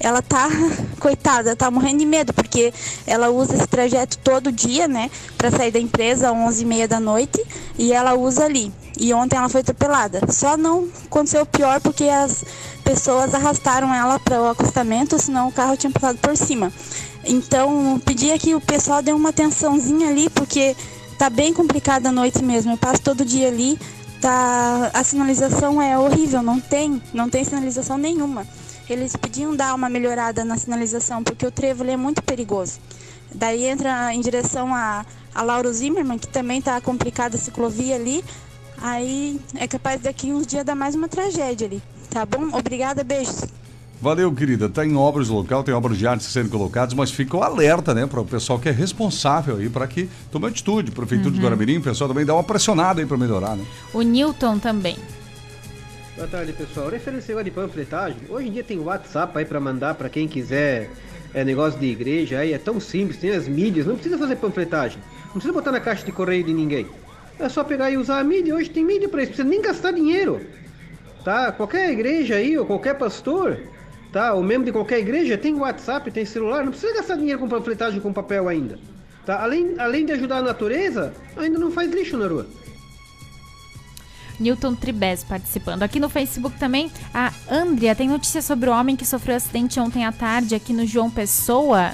ela 0.00 0.22
tá, 0.22 0.48
coitada, 0.98 1.54
tá 1.54 1.70
morrendo 1.70 1.98
de 1.98 2.06
medo, 2.06 2.32
porque 2.32 2.72
ela 3.06 3.28
usa 3.28 3.54
esse 3.54 3.66
trajeto 3.66 4.18
todo 4.18 4.50
dia, 4.50 4.88
né, 4.88 5.10
para 5.36 5.50
sair 5.50 5.70
da 5.70 5.78
empresa 5.78 6.30
às 6.30 6.36
11h30 6.36 6.86
da 6.86 6.98
noite, 6.98 7.44
e 7.78 7.92
ela 7.92 8.14
usa 8.14 8.44
ali. 8.44 8.72
E 8.98 9.14
ontem 9.14 9.36
ela 9.36 9.48
foi 9.48 9.60
atropelada. 9.60 10.20
Só 10.30 10.56
não 10.56 10.88
aconteceu 11.06 11.42
o 11.42 11.46
pior 11.46 11.80
porque 11.80 12.04
as 12.04 12.44
pessoas 12.82 13.34
arrastaram 13.34 13.94
ela 13.94 14.18
para 14.18 14.42
o 14.42 14.48
acostamento, 14.48 15.18
senão 15.18 15.48
o 15.48 15.52
carro 15.52 15.76
tinha 15.76 15.90
passado 15.90 16.18
por 16.18 16.36
cima. 16.36 16.72
Então, 17.24 18.00
pedia 18.04 18.38
que 18.38 18.54
o 18.54 18.60
pessoal 18.60 19.02
dê 19.02 19.12
uma 19.12 19.28
atençãozinha 19.28 20.08
ali, 20.08 20.28
porque 20.30 20.76
tá 21.18 21.30
bem 21.30 21.52
complicada 21.52 22.08
a 22.08 22.12
noite 22.12 22.42
mesmo. 22.42 22.72
Eu 22.72 22.76
passo 22.76 23.00
todo 23.02 23.24
dia 23.24 23.48
ali, 23.48 23.78
tá 24.20 24.90
a 24.92 25.04
sinalização 25.04 25.80
é 25.80 25.98
horrível, 25.98 26.42
não 26.42 26.58
tem, 26.60 27.00
não 27.12 27.28
tem 27.28 27.44
sinalização 27.44 27.96
nenhuma. 27.96 28.46
Eles 28.92 29.14
podiam 29.14 29.54
dar 29.54 29.74
uma 29.74 29.88
melhorada 29.88 30.44
na 30.44 30.56
sinalização, 30.58 31.22
porque 31.22 31.46
o 31.46 31.50
trevo 31.50 31.82
ali 31.82 31.92
é 31.92 31.96
muito 31.96 32.22
perigoso. 32.22 32.80
Daí 33.32 33.64
entra 33.64 34.12
em 34.12 34.20
direção 34.20 34.74
a, 34.74 35.06
a 35.32 35.42
Lauro 35.42 35.72
Zimmermann, 35.72 36.18
que 36.18 36.26
também 36.26 36.58
está 36.58 36.80
complicada 36.80 37.36
a 37.36 37.38
ciclovia 37.38 37.94
ali. 37.94 38.24
Aí 38.82 39.40
é 39.54 39.68
capaz 39.68 40.00
daqui 40.00 40.32
uns 40.32 40.46
dias 40.46 40.64
dar 40.64 40.74
mais 40.74 40.94
uma 40.96 41.06
tragédia 41.06 41.66
ali. 41.68 41.80
Tá 42.10 42.26
bom? 42.26 42.48
Obrigada, 42.52 43.04
beijos. 43.04 43.44
Valeu, 44.02 44.34
querida. 44.34 44.68
Tá 44.68 44.84
em 44.84 44.96
obras 44.96 45.28
no 45.28 45.36
local, 45.36 45.62
tem 45.62 45.74
obras 45.74 45.96
de 45.96 46.06
arte 46.06 46.24
sendo 46.24 46.48
colocadas, 46.48 46.94
mas 46.94 47.10
fica 47.10 47.36
o 47.36 47.42
alerta, 47.42 47.94
né, 47.94 48.06
para 48.06 48.20
o 48.20 48.24
pessoal 48.24 48.58
que 48.58 48.68
é 48.68 48.72
responsável 48.72 49.58
aí 49.58 49.68
para 49.68 49.86
que 49.86 50.08
tome 50.32 50.46
atitude. 50.46 50.90
Prefeitura 50.90 51.30
de 51.30 51.36
Uhum. 51.36 51.44
Guaramirim, 51.44 51.76
o 51.76 51.82
pessoal 51.82 52.08
também 52.08 52.24
dá 52.24 52.34
uma 52.34 52.42
pressionada 52.42 53.00
aí 53.00 53.06
para 53.06 53.18
melhorar, 53.18 53.56
né? 53.56 53.64
O 53.92 54.00
Newton 54.00 54.58
também. 54.58 54.96
Boa 56.20 56.28
tarde, 56.28 56.52
pessoal. 56.52 56.90
Referência 56.90 57.28
negócio 57.32 57.44
de 57.46 57.50
panfletagem, 57.50 58.18
hoje 58.28 58.48
em 58.48 58.50
dia 58.50 58.62
tem 58.62 58.78
WhatsApp 58.78 59.38
aí 59.38 59.46
pra 59.46 59.58
mandar 59.58 59.94
pra 59.94 60.10
quem 60.10 60.28
quiser 60.28 60.90
é, 61.32 61.42
negócio 61.42 61.80
de 61.80 61.86
igreja 61.86 62.40
aí, 62.40 62.52
é 62.52 62.58
tão 62.58 62.78
simples, 62.78 63.18
tem 63.18 63.30
as 63.30 63.48
mídias, 63.48 63.86
não 63.86 63.94
precisa 63.94 64.18
fazer 64.18 64.36
panfletagem, 64.36 64.98
não 65.24 65.32
precisa 65.32 65.54
botar 65.54 65.72
na 65.72 65.80
caixa 65.80 66.04
de 66.04 66.12
correio 66.12 66.44
de 66.44 66.52
ninguém. 66.52 66.86
É 67.38 67.48
só 67.48 67.64
pegar 67.64 67.90
e 67.90 67.96
usar 67.96 68.18
a 68.18 68.22
mídia, 68.22 68.54
hoje 68.54 68.68
tem 68.68 68.84
mídia 68.84 69.08
pra 69.08 69.22
isso, 69.22 69.32
precisa 69.32 69.48
nem 69.48 69.62
gastar 69.62 69.92
dinheiro. 69.92 70.42
Tá? 71.24 71.52
Qualquer 71.52 71.90
igreja 71.90 72.34
aí, 72.34 72.58
ou 72.58 72.66
qualquer 72.66 72.98
pastor, 72.98 73.58
tá? 74.12 74.34
Ou 74.34 74.42
membro 74.42 74.66
de 74.66 74.72
qualquer 74.72 74.98
igreja 74.98 75.38
tem 75.38 75.54
WhatsApp, 75.54 76.10
tem 76.10 76.26
celular, 76.26 76.62
não 76.62 76.72
precisa 76.72 76.92
gastar 76.96 77.16
dinheiro 77.16 77.40
com 77.40 77.48
panfletagem 77.48 77.98
com 77.98 78.12
papel 78.12 78.46
ainda. 78.46 78.78
Tá? 79.24 79.42
Além, 79.42 79.74
além 79.78 80.04
de 80.04 80.12
ajudar 80.12 80.36
a 80.36 80.42
natureza, 80.42 81.14
ainda 81.34 81.58
não 81.58 81.70
faz 81.70 81.90
lixo 81.90 82.18
na 82.18 82.26
rua. 82.26 82.46
Newton 84.40 84.74
Tribes 84.74 85.22
participando. 85.22 85.82
Aqui 85.82 86.00
no 86.00 86.08
Facebook 86.08 86.58
também, 86.58 86.90
a 87.14 87.32
Andrea 87.48 87.94
tem 87.94 88.08
notícia 88.08 88.42
sobre 88.42 88.70
o 88.70 88.72
homem 88.72 88.96
que 88.96 89.06
sofreu 89.06 89.36
acidente 89.36 89.78
ontem 89.78 90.04
à 90.04 90.12
tarde 90.12 90.54
aqui 90.54 90.72
no 90.72 90.86
João 90.86 91.10
Pessoa. 91.10 91.92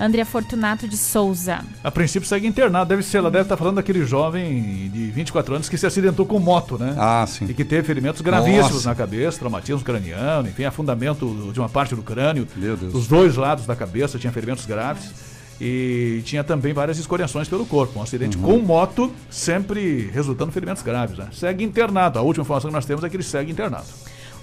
Andrea 0.00 0.24
Fortunato 0.24 0.86
de 0.86 0.96
Souza. 0.96 1.60
A 1.82 1.90
princípio 1.90 2.28
segue 2.28 2.46
internado. 2.46 2.88
Deve 2.88 3.02
ser, 3.02 3.18
ela 3.18 3.30
deve 3.30 3.42
estar 3.42 3.56
falando 3.56 3.76
daquele 3.76 4.04
jovem 4.04 4.88
de 4.90 5.10
24 5.10 5.56
anos 5.56 5.68
que 5.68 5.76
se 5.76 5.86
acidentou 5.86 6.24
com 6.24 6.38
moto, 6.38 6.78
né? 6.78 6.94
Ah, 6.96 7.24
sim. 7.26 7.46
E 7.48 7.54
que 7.54 7.64
teve 7.64 7.82
ferimentos 7.82 8.20
gravíssimos 8.20 8.72
Nossa. 8.72 8.88
na 8.90 8.94
cabeça, 8.94 9.38
traumatismo 9.40 9.82
craniano, 9.82 10.48
enfim, 10.48 10.64
afundamento 10.64 11.50
de 11.52 11.58
uma 11.58 11.68
parte 11.68 11.96
do 11.96 12.02
crânio. 12.02 12.46
Meu 12.56 12.76
Deus. 12.76 12.92
Dos 12.92 13.08
dois 13.08 13.34
lados 13.34 13.66
da 13.66 13.74
cabeça 13.74 14.18
tinha 14.18 14.32
ferimentos 14.32 14.66
graves. 14.66 15.12
E 15.60 16.22
tinha 16.24 16.44
também 16.44 16.72
várias 16.72 16.98
escoriações 16.98 17.48
pelo 17.48 17.66
corpo. 17.66 17.98
Um 17.98 18.02
acidente 18.02 18.36
Uhum. 18.36 18.42
com 18.44 18.58
moto, 18.60 19.12
sempre 19.28 20.08
resultando 20.12 20.50
em 20.50 20.52
ferimentos 20.52 20.82
graves. 20.82 21.18
Né? 21.18 21.28
Segue 21.32 21.64
internado. 21.64 22.18
A 22.18 22.22
última 22.22 22.42
informação 22.42 22.70
que 22.70 22.74
nós 22.76 22.86
temos 22.86 23.02
é 23.04 23.08
que 23.08 23.16
ele 23.16 23.22
segue 23.24 23.50
internado. 23.50 23.86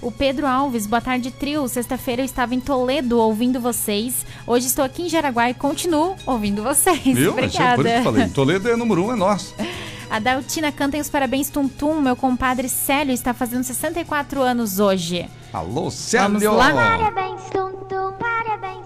O 0.02 0.12
Pedro 0.12 0.46
Alves, 0.46 0.86
boa 0.86 1.00
tarde, 1.00 1.30
trio. 1.30 1.66
Sexta-feira 1.68 2.20
eu 2.20 2.26
estava 2.26 2.54
em 2.54 2.60
Toledo 2.60 3.18
ouvindo 3.18 3.58
vocês. 3.58 4.26
Hoje 4.46 4.66
estou 4.66 4.84
aqui 4.84 5.04
em 5.04 5.08
Jaraguá 5.08 5.48
e 5.48 5.54
continuo 5.54 6.14
ouvindo 6.26 6.62
vocês. 6.62 7.00
Viu? 7.02 7.30
É 7.38 7.44
Obrigada. 7.46 7.76
por 7.76 7.86
isso 7.86 7.94
que 7.94 7.98
eu 8.00 8.02
falei. 8.12 8.28
Toledo 8.28 8.68
é 8.68 8.76
número 8.76 9.04
um, 9.06 9.12
é 9.12 9.16
nosso. 9.16 9.54
A 10.08 10.20
Daltina 10.20 10.70
cantem 10.70 11.00
os 11.00 11.08
parabéns, 11.08 11.48
Tum 11.50 11.66
Tum. 11.66 12.00
Meu 12.00 12.14
compadre 12.14 12.68
Célio 12.68 13.12
está 13.12 13.34
fazendo 13.34 13.64
64 13.64 14.40
anos 14.40 14.78
hoje. 14.78 15.26
Alô, 15.52 15.90
Célio! 15.90 16.38
Vamos 16.38 16.58
lá. 16.58 16.72
Parabéns, 16.72 17.40
Tum 17.50 17.72
Tum, 17.88 18.12
parabéns, 18.16 18.85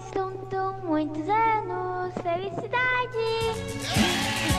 muitos 0.91 1.23
anos, 1.29 2.13
felicidade. 2.21 2.81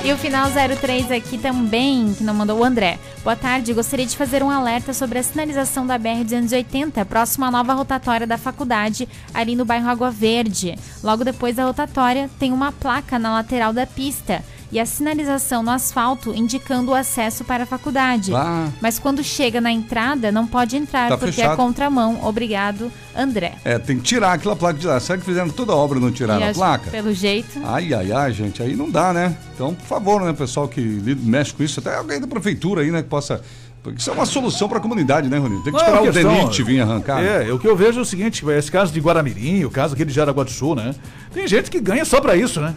E 0.02 0.10
o 0.10 0.16
final 0.16 0.48
03 0.50 1.12
aqui 1.12 1.36
também, 1.36 2.14
que 2.14 2.24
não 2.24 2.32
mandou 2.32 2.58
o 2.58 2.64
André. 2.64 2.98
Boa 3.22 3.36
tarde, 3.36 3.74
gostaria 3.74 4.06
de 4.06 4.16
fazer 4.16 4.42
um 4.42 4.48
alerta 4.48 4.94
sobre 4.94 5.18
a 5.18 5.22
sinalização 5.22 5.86
da 5.86 5.98
BR-280, 5.98 7.04
próximo 7.04 7.44
à 7.44 7.50
nova 7.50 7.74
rotatória 7.74 8.26
da 8.26 8.38
faculdade, 8.38 9.06
ali 9.34 9.54
no 9.54 9.66
bairro 9.66 9.90
Água 9.90 10.10
Verde. 10.10 10.74
Logo 11.04 11.22
depois 11.22 11.56
da 11.56 11.66
rotatória, 11.66 12.30
tem 12.38 12.50
uma 12.50 12.72
placa 12.72 13.18
na 13.18 13.34
lateral 13.34 13.74
da 13.74 13.86
pista 13.86 14.42
e 14.72 14.80
a 14.80 14.86
sinalização 14.86 15.62
no 15.62 15.70
asfalto 15.70 16.34
indicando 16.34 16.90
o 16.90 16.94
acesso 16.94 17.44
para 17.44 17.64
a 17.64 17.66
faculdade. 17.66 18.34
Ah. 18.34 18.68
Mas 18.80 18.98
quando 18.98 19.22
chega 19.22 19.60
na 19.60 19.70
entrada, 19.70 20.32
não 20.32 20.46
pode 20.46 20.76
entrar, 20.76 21.10
Tá 21.10 21.18
porque 21.18 21.32
fechado. 21.32 21.52
é 21.52 21.56
contramão. 21.56 22.18
Obrigado, 22.24 22.90
André. 23.14 23.52
É, 23.64 23.78
tem 23.78 23.98
que 23.98 24.02
tirar 24.02 24.32
aquela 24.32 24.56
placa 24.56 24.78
de 24.78 24.86
lá. 24.86 24.98
Será 24.98 25.18
que 25.18 25.24
fizeram 25.24 25.50
toda 25.50 25.72
a 25.72 25.76
obra 25.76 25.98
e 25.98 26.00
não 26.00 26.10
tiraram 26.10 26.40
E 26.40 26.44
a 26.44 26.50
acho- 26.50 26.58
placa? 26.58 26.90
Pelo 26.90 27.12
jeito. 27.12 27.60
Ai, 27.64 27.92
ai, 27.92 28.10
ai, 28.10 28.32
gente, 28.32 28.62
aí 28.62 28.74
não 28.74 28.90
dá, 28.90 29.12
né? 29.12 29.36
Então, 29.54 29.74
por 29.74 29.84
favor, 29.86 30.22
né, 30.22 30.32
pessoal 30.32 30.66
que 30.66 30.80
lida- 30.80 31.20
mexe 31.22 31.52
com 31.52 31.62
isso, 31.62 31.78
até 31.78 31.94
alguém 31.96 32.18
da 32.18 32.26
prefeitura 32.26 32.80
aí, 32.80 32.90
né, 32.90 33.02
que 33.02 33.08
possa. 33.08 33.42
Porque 33.82 33.98
isso 34.00 34.10
é 34.10 34.12
uma 34.12 34.24
solução 34.24 34.68
para 34.68 34.78
a 34.78 34.80
comunidade, 34.80 35.28
né, 35.28 35.38
Rony? 35.38 35.56
Tem 35.64 35.64
que 35.64 35.70
Não 35.72 35.78
é 35.80 35.82
esperar 35.82 36.02
uma 36.02 36.08
o 36.10 36.12
DENIT 36.12 36.62
vir 36.62 36.80
arrancar. 36.80 37.20
né? 37.20 37.48
É, 37.48 37.52
o 37.52 37.58
que 37.58 37.66
eu 37.66 37.74
vejo 37.76 37.98
é 37.98 38.02
o 38.02 38.04
seguinte, 38.04 38.44
esse 38.48 38.70
caso 38.70 38.92
de 38.92 39.00
Guaramirim, 39.00 39.64
o 39.64 39.70
caso 39.70 39.94
aqui 39.94 40.04
de 40.04 40.12
Jaraguá 40.12 40.44
do 40.44 40.50
Sul, 40.52 40.76
né? 40.76 40.94
Tem 41.32 41.46
gente 41.48 41.70
que 41.70 41.80
ganha 41.80 42.04
só 42.04 42.20
pra 42.20 42.36
isso, 42.36 42.60
né? 42.60 42.74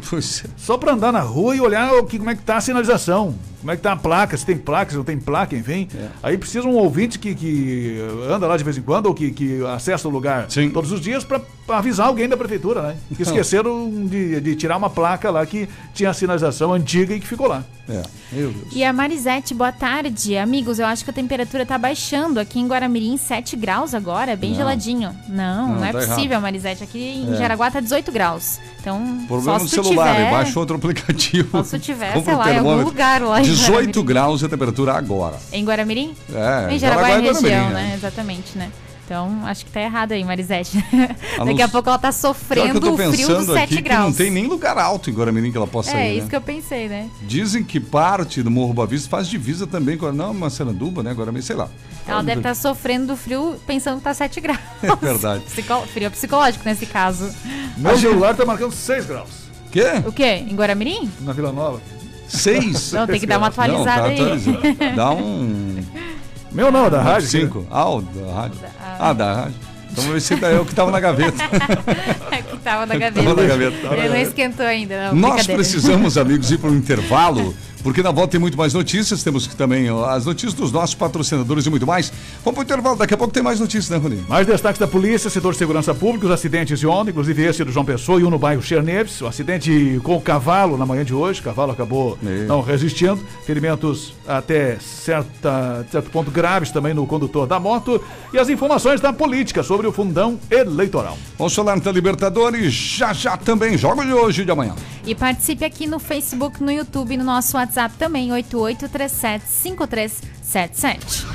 Só 0.58 0.78
pra 0.78 0.94
andar 0.94 1.12
na 1.12 1.20
rua 1.22 1.56
e 1.56 1.62
olhar 1.62 1.94
o 1.94 2.06
que, 2.06 2.18
como 2.18 2.30
é 2.30 2.36
que 2.36 2.42
tá 2.42 2.58
a 2.58 2.62
sinalização, 2.62 3.36
como 3.60 3.72
é 3.72 3.76
que 3.76 3.82
tá 3.82 3.92
a 3.94 3.96
placa, 3.98 4.38
se 4.38 4.46
tem 4.46 4.58
placa, 4.58 4.92
se 4.92 4.98
não 4.98 5.04
tem 5.04 5.18
placa, 5.18 5.56
enfim. 5.56 5.88
Aí 6.24 6.38
precisa 6.38 6.68
um 6.68 6.76
ouvinte 6.76 7.20
que, 7.20 7.36
que 7.36 7.98
anda 8.30 8.48
lá 8.48 8.56
de 8.58 8.64
vez 8.64 8.78
em 8.78 8.82
quando 8.82 9.08
ou 9.08 9.14
que, 9.14 9.32
que 9.32 9.66
acessa 9.66 10.08
o 10.08 10.12
lugar 10.12 10.48
todos 10.74 10.92
os 10.92 11.02
dias 11.02 11.24
pra, 11.24 11.40
pra 11.68 11.80
avisar 11.80 12.08
alguém 12.08 12.30
da 12.30 12.38
prefeitura, 12.38 12.82
né? 12.82 12.96
Que 13.16 13.24
esqueceram 13.24 14.06
de, 14.06 14.40
de 14.40 14.56
tirar 14.56 14.78
uma 14.78 14.90
placa 14.90 15.30
lá 15.32 15.46
que 15.46 15.68
tinha 15.94 16.10
a 16.10 16.14
sinalização 16.14 16.72
antiga 16.74 17.14
e 17.14 17.20
que 17.20 17.28
ficou 17.28 17.48
lá. 17.48 17.64
É, 17.88 18.02
meu 18.32 18.52
Deus. 18.52 18.68
E 18.74 18.84
a 18.84 18.92
Marisete, 18.92 19.54
boa 19.54 19.72
tarde. 19.72 20.36
Amigos, 20.38 20.80
eu 20.80 20.86
acho 20.88 21.04
que 21.04 21.10
a 21.12 21.14
temperatura 21.14 21.66
tá 21.66 21.78
baixando. 21.78 22.40
Aqui 22.40 22.60
em 22.60 22.68
Guaramirim, 22.68 23.16
7 23.18 23.56
graus 23.56 23.94
agora, 23.94 24.32
é 24.32 24.36
bem 24.36 24.52
Não. 24.52 24.58
geladinho. 24.58 25.16
Não, 25.30 25.68
não, 25.68 25.76
Não, 25.76 25.86
é 25.86 25.92
tá 25.92 26.00
possível, 26.00 26.32
errado. 26.32 26.42
Marisete. 26.42 26.84
Aqui 26.84 27.00
em 27.00 27.34
É. 27.34 27.36
Jaraguá 27.36 27.70
tá 27.70 27.80
18 27.80 28.12
graus. 28.12 28.45
Então, 28.80 29.26
Problema 29.28 29.60
no 29.60 29.68
celular, 29.68 30.16
tiver... 30.16 30.32
baixa 30.32 30.60
outro 30.60 30.76
aplicativo. 30.76 31.58
Só 31.58 31.64
se 31.64 31.80
tiver, 31.80 32.22
sei 32.24 32.36
lá, 32.36 32.54
em 32.54 32.58
algum 32.60 32.84
lugar 32.84 33.22
lá 33.22 33.40
em 33.40 33.44
18 33.44 33.72
Guaramirim. 33.72 34.06
graus 34.06 34.44
a 34.44 34.50
temperatura 34.50 34.94
agora. 34.94 35.38
Em 35.52 35.66
Guaramirim? 35.66 36.16
É, 36.34 36.74
Em 36.74 36.78
Jaraguá, 36.78 37.08
Jaraguá 37.08 37.10
é 37.10 37.20
e 37.20 37.34
região, 37.34 37.42
Guaramirim, 37.42 37.74
né? 37.74 37.90
é. 37.92 37.96
Exatamente, 37.96 38.58
né? 38.58 38.72
Então, 39.06 39.46
acho 39.46 39.64
que 39.64 39.72
tá 39.72 39.82
errado 39.82 40.14
aí, 40.14 40.24
Marisete. 40.24 40.84
A 41.40 41.46
Daqui 41.46 41.62
a 41.62 41.68
pouco 41.68 41.88
ela 41.88 42.00
tá 42.00 42.12
sofrendo 42.12 42.80
o 42.80 42.98
frio 42.98 43.12
dos 43.12 43.18
pensando 43.18 43.54
7 43.54 43.64
aqui 43.64 43.76
que 43.76 43.82
graus. 43.84 44.06
não 44.06 44.14
tem 44.14 44.32
nem 44.32 44.48
lugar 44.48 44.76
alto 44.80 45.12
em 45.12 45.14
Guaramirim 45.14 45.52
que 45.52 45.58
ela 45.58 45.68
possa 45.68 45.96
é, 45.96 46.10
ir, 46.10 46.14
isso 46.14 46.24
né? 46.24 46.30
que 46.32 46.36
eu 46.36 46.42
pensei, 46.42 46.90
né? 46.90 47.08
Dizem 47.22 47.64
que 47.64 47.80
parte 47.80 48.42
do 48.42 48.50
Morro 48.50 48.74
Boa 48.74 48.88
Vista 48.88 49.08
faz 49.08 49.28
divisa 49.28 49.68
também 49.68 49.96
com. 49.96 50.12
Não, 50.12 50.34
Massaranduba, 50.34 51.04
né? 51.04 51.14
Guaramirim, 51.14 51.46
sei 51.46 51.56
lá. 51.56 51.70
Ela 52.08 52.24
deve 52.24 52.40
estar 52.40 52.56
sofrendo 52.56 53.08
do 53.08 53.16
frio 53.16 53.60
pensando 53.68 53.98
que 53.98 54.04
tá 54.04 54.14
7 54.14 54.42
graus. 54.42 54.60
É 54.82 54.96
verdade. 54.96 55.44
Psico... 55.54 55.82
Frio 55.88 56.10
psicológico 56.10 56.66
nesse 56.66 56.88
caso. 56.88 57.32
Meu 57.78 57.98
celular 57.98 58.36
tá 58.36 58.44
marcando 58.44 58.72
6 58.72 59.06
graus. 59.06 59.30
Quê? 59.72 59.86
O 60.06 60.12
quê? 60.12 60.44
Em 60.48 60.56
Guaramirim? 60.56 61.12
Na 61.22 61.32
Vila 61.32 61.52
Nova. 61.52 61.80
Seis? 62.28 62.92
Não, 62.92 63.06
tem 63.06 63.20
que 63.20 63.28
dar 63.28 63.38
uma 63.38 63.48
atualizada 63.48 64.10
não, 64.10 64.16
tá 64.16 64.24
aí. 64.24 64.38
atualizado. 64.38 64.96
Dá 64.96 65.12
um... 65.12 65.76
Meu 66.56 66.72
não, 66.72 66.90
da 66.90 67.02
rádio. 67.02 67.28
Cinco. 67.28 67.68
Ah, 67.70 67.90
o 67.90 68.02
da 68.02 68.34
rádio. 68.34 68.60
Ah, 69.00 69.14
da 69.14 69.34
rádio. 69.34 69.56
Então 69.92 70.04
vamos 70.04 70.14
ver 70.14 70.22
se 70.22 70.36
daí 70.38 70.56
é 70.56 70.60
o 70.60 70.66
que 70.66 70.74
tava 70.74 70.90
na 70.92 71.00
gaveta. 71.00 71.38
que 71.48 72.58
tava 72.58 72.86
na 72.86 72.96
Tava 72.96 73.00
gaveta. 73.00 73.34
na 73.34 73.44
gaveta, 73.46 73.78
tava 73.82 73.96
na 73.96 74.02
Ele 74.02 74.02
não 74.08 74.14
gaveta. 74.14 74.22
esquentou 74.30 74.66
ainda, 74.66 75.08
não. 75.12 75.16
Nós 75.16 75.46
precisamos, 75.48 76.18
amigos, 76.18 76.52
ir 76.52 76.58
para 76.58 76.70
um 76.70 76.76
intervalo, 76.76 77.54
porque 77.86 78.02
na 78.02 78.10
volta 78.10 78.32
tem 78.32 78.40
muito 78.40 78.58
mais 78.58 78.74
notícias. 78.74 79.22
Temos 79.22 79.46
que 79.46 79.56
também 79.56 79.88
as 80.10 80.26
notícias 80.26 80.56
dos 80.56 80.72
nossos 80.72 80.96
patrocinadores 80.96 81.68
e 81.68 81.70
muito 81.70 81.86
mais. 81.86 82.12
Vamos 82.44 82.56
pro 82.56 82.64
intervalo, 82.64 82.96
daqui 82.96 83.14
a 83.14 83.18
pouco 83.18 83.32
tem 83.32 83.44
mais 83.44 83.60
notícias, 83.60 83.92
né, 83.92 83.98
Roninho? 83.98 84.26
Mais 84.28 84.48
destaques 84.48 84.80
da 84.80 84.88
polícia, 84.88 85.30
setor 85.30 85.54
de 85.54 85.60
segurança 85.60 85.94
pública, 85.94 86.26
os 86.26 86.32
acidentes 86.32 86.80
de 86.80 86.88
ontem, 86.88 87.12
inclusive 87.12 87.44
esse 87.44 87.64
do 87.64 87.72
João 87.72 87.86
Pessoa 87.86 88.20
e 88.20 88.24
um 88.24 88.32
no 88.32 88.40
bairro 88.40 88.60
Cherneves. 88.60 89.22
O 89.22 89.28
acidente 89.28 90.02
com 90.04 90.16
o 90.16 90.22
cavalo 90.22 90.80
na 90.80 90.86
manhã 90.86 91.06
de 91.06 91.14
hoje, 91.14 91.42
o 91.42 91.44
cavalo 91.44 91.74
acabou 91.74 92.18
não 92.48 92.60
resistindo. 92.60 93.20
Ferimentos 93.46 94.16
até 94.28 94.80
certa, 94.80 95.86
certo 95.92 96.10
ponto 96.10 96.32
graves 96.32 96.72
também 96.72 96.92
no 96.92 97.06
condutor 97.06 97.46
da 97.46 97.60
moto. 97.60 98.04
E 98.34 98.40
as 98.40 98.50
informações 98.50 99.00
da 99.00 99.14
política 99.14 99.62
sobre 99.62 99.86
o 99.86 99.92
fundão 99.92 100.40
eleitoral. 100.50 101.20
Vamos 101.38 101.54
falar 101.54 101.80
da 101.80 101.92
Libertadores 101.92 102.74
já 102.74 103.14
já 103.14 103.38
também. 103.38 103.78
Jogo 103.78 104.04
de 104.04 104.12
hoje 104.12 104.42
e 104.42 104.46
de 104.46 104.50
amanhã. 104.50 104.74
E 105.06 105.14
participe 105.14 105.64
aqui 105.64 105.86
no 105.86 106.00
Facebook, 106.00 106.64
no 106.64 106.72
YouTube 106.72 107.14
e 107.14 107.18
no 107.18 107.24
nosso 107.24 107.56
WhatsApp 107.56 107.75
também, 107.98 108.30
88375377. 108.30 111.26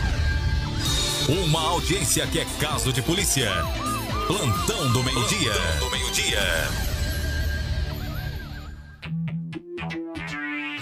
Uma 1.28 1.60
audiência 1.60 2.26
que 2.26 2.40
é 2.40 2.46
caso 2.58 2.90
de 2.92 3.00
polícia. 3.02 3.52
Plantão 4.26 4.92
do 4.92 5.04
meio-dia. 5.04 5.52
Plantão 5.52 5.80
do 5.80 5.90
meio-dia. 5.90 6.89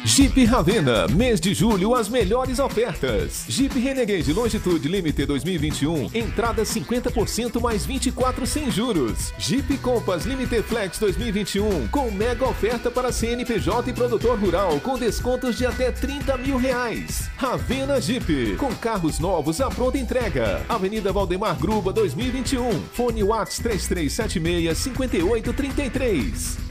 Jeep 0.09 0.43
Ravena, 0.47 1.07
mês 1.07 1.39
de 1.39 1.53
julho, 1.53 1.95
as 1.95 2.09
melhores 2.09 2.59
ofertas. 2.59 3.45
Jeep 3.47 3.79
Renegade 3.79 4.33
Longitude 4.33 4.89
Limited 4.89 5.27
2021, 5.27 6.11
entrada 6.15 6.63
50% 6.63 7.61
mais 7.61 7.85
24 7.85 8.47
sem 8.47 8.71
juros. 8.71 9.35
Jeep 9.39 9.77
Compass 9.77 10.25
Limited 10.25 10.63
Flex 10.63 10.99
2021, 10.99 11.89
com 11.89 12.11
mega 12.11 12.49
oferta 12.49 12.91
para 12.91 13.13
CNPJ 13.13 13.91
e 13.91 13.93
produtor 13.93 14.39
rural, 14.39 14.81
com 14.81 14.99
descontos 14.99 15.59
de 15.59 15.67
até 15.67 15.93
30 15.93 16.39
mil 16.39 16.57
reais. 16.57 17.29
Ravena 17.37 18.01
Jeep, 18.01 18.57
com 18.57 18.75
carros 18.75 19.19
novos 19.19 19.61
à 19.61 19.69
pronta 19.69 19.99
entrega. 19.99 20.63
Avenida 20.71 21.13
Valdemar 21.13 21.59
Gruba 21.59 21.93
2021, 21.93 22.81
fone 22.95 23.23
Whats 23.23 23.59
3376 23.59 24.79
5833. 24.79 26.68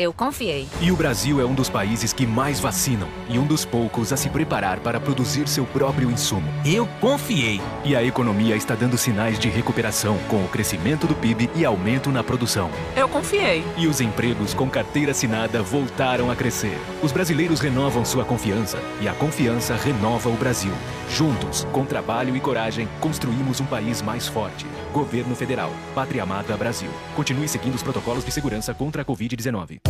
Eu 0.00 0.14
confiei. 0.14 0.66
E 0.80 0.90
o 0.90 0.96
Brasil 0.96 1.42
é 1.42 1.44
um 1.44 1.52
dos 1.52 1.68
países 1.68 2.10
que 2.10 2.26
mais 2.26 2.58
vacinam 2.58 3.06
e 3.28 3.38
um 3.38 3.44
dos 3.44 3.66
poucos 3.66 4.14
a 4.14 4.16
se 4.16 4.30
preparar 4.30 4.80
para 4.80 4.98
produzir 4.98 5.46
seu 5.46 5.66
próprio 5.66 6.10
insumo. 6.10 6.50
Eu 6.64 6.86
confiei. 7.02 7.60
E 7.84 7.94
a 7.94 8.02
economia 8.02 8.56
está 8.56 8.74
dando 8.74 8.96
sinais 8.96 9.38
de 9.38 9.50
recuperação 9.50 10.16
com 10.26 10.42
o 10.42 10.48
crescimento 10.48 11.06
do 11.06 11.14
PIB 11.14 11.50
e 11.54 11.66
aumento 11.66 12.10
na 12.10 12.24
produção. 12.24 12.70
Eu 12.96 13.10
confiei. 13.10 13.62
E 13.76 13.86
os 13.86 14.00
empregos 14.00 14.54
com 14.54 14.70
carteira 14.70 15.10
assinada 15.10 15.62
voltaram 15.62 16.30
a 16.30 16.34
crescer. 16.34 16.78
Os 17.02 17.12
brasileiros 17.12 17.60
renovam 17.60 18.02
sua 18.02 18.24
confiança 18.24 18.78
e 19.02 19.06
a 19.06 19.12
confiança 19.12 19.76
renova 19.76 20.30
o 20.30 20.34
Brasil. 20.34 20.72
Juntos, 21.10 21.66
com 21.72 21.84
trabalho 21.84 22.34
e 22.34 22.40
coragem, 22.40 22.88
construímos 23.00 23.60
um 23.60 23.66
país 23.66 24.00
mais 24.00 24.26
forte. 24.26 24.64
Governo 24.94 25.36
Federal. 25.36 25.70
Pátria 25.94 26.22
Amada 26.22 26.56
Brasil. 26.56 26.90
Continue 27.14 27.48
seguindo 27.48 27.74
os 27.74 27.82
protocolos 27.82 28.24
de 28.24 28.32
segurança 28.32 28.72
contra 28.72 29.02
a 29.02 29.04
Covid-19. 29.04 29.89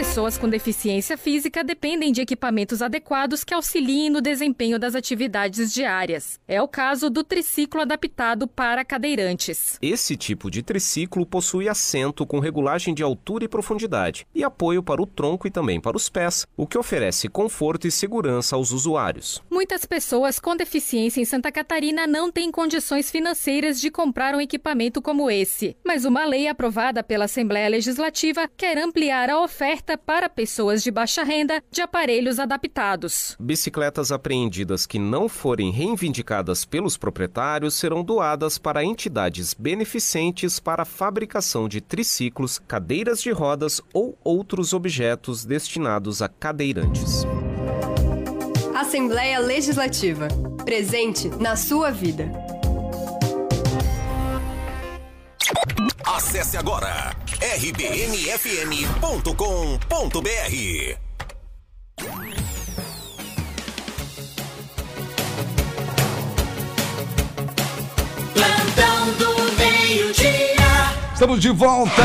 Pessoas 0.00 0.38
com 0.38 0.48
deficiência 0.48 1.18
física 1.18 1.62
dependem 1.62 2.10
de 2.10 2.22
equipamentos 2.22 2.80
adequados 2.80 3.44
que 3.44 3.52
auxiliem 3.52 4.08
no 4.08 4.22
desempenho 4.22 4.78
das 4.78 4.94
atividades 4.94 5.70
diárias. 5.74 6.40
É 6.48 6.62
o 6.62 6.66
caso 6.66 7.10
do 7.10 7.22
triciclo 7.22 7.82
adaptado 7.82 8.48
para 8.48 8.82
cadeirantes. 8.82 9.78
Esse 9.82 10.16
tipo 10.16 10.50
de 10.50 10.62
triciclo 10.62 11.26
possui 11.26 11.68
assento 11.68 12.24
com 12.24 12.38
regulagem 12.40 12.94
de 12.94 13.02
altura 13.02 13.44
e 13.44 13.48
profundidade 13.48 14.26
e 14.34 14.42
apoio 14.42 14.82
para 14.82 15.02
o 15.02 15.06
tronco 15.06 15.46
e 15.46 15.50
também 15.50 15.78
para 15.78 15.98
os 15.98 16.08
pés, 16.08 16.46
o 16.56 16.66
que 16.66 16.78
oferece 16.78 17.28
conforto 17.28 17.86
e 17.86 17.90
segurança 17.90 18.56
aos 18.56 18.72
usuários. 18.72 19.42
Muitas 19.50 19.84
pessoas 19.84 20.40
com 20.40 20.56
deficiência 20.56 21.20
em 21.20 21.26
Santa 21.26 21.52
Catarina 21.52 22.06
não 22.06 22.32
têm 22.32 22.50
condições 22.50 23.10
financeiras 23.10 23.78
de 23.78 23.90
comprar 23.90 24.34
um 24.34 24.40
equipamento 24.40 25.02
como 25.02 25.30
esse, 25.30 25.76
mas 25.84 26.06
uma 26.06 26.24
lei 26.24 26.48
aprovada 26.48 27.04
pela 27.04 27.26
Assembleia 27.26 27.68
Legislativa 27.68 28.48
quer 28.56 28.78
ampliar 28.78 29.28
a 29.28 29.38
oferta 29.38 29.89
para 29.96 30.28
pessoas 30.28 30.82
de 30.82 30.90
baixa 30.90 31.22
renda 31.22 31.62
de 31.70 31.80
aparelhos 31.80 32.38
adaptados. 32.38 33.36
Bicicletas 33.38 34.12
apreendidas 34.12 34.86
que 34.86 34.98
não 34.98 35.28
forem 35.28 35.70
reivindicadas 35.70 36.64
pelos 36.64 36.96
proprietários 36.96 37.74
serão 37.74 38.02
doadas 38.02 38.58
para 38.58 38.84
entidades 38.84 39.54
beneficentes 39.54 40.58
para 40.60 40.82
a 40.82 40.86
fabricação 40.86 41.68
de 41.68 41.80
triciclos, 41.80 42.58
cadeiras 42.58 43.22
de 43.22 43.30
rodas 43.30 43.80
ou 43.92 44.18
outros 44.22 44.72
objetos 44.72 45.44
destinados 45.44 46.22
a 46.22 46.28
cadeirantes. 46.28 47.24
Assembleia 48.74 49.38
Legislativa. 49.38 50.28
Presente 50.64 51.28
na 51.28 51.54
sua 51.56 51.90
vida. 51.90 52.30
Acesse 56.04 56.56
agora 56.56 57.14
rbnfm.com.br. 57.40 59.30
Plantão 68.34 69.12
do 69.18 69.52
meio-dia. 69.56 70.30
Estamos 71.14 71.40
de 71.40 71.48
volta 71.48 72.02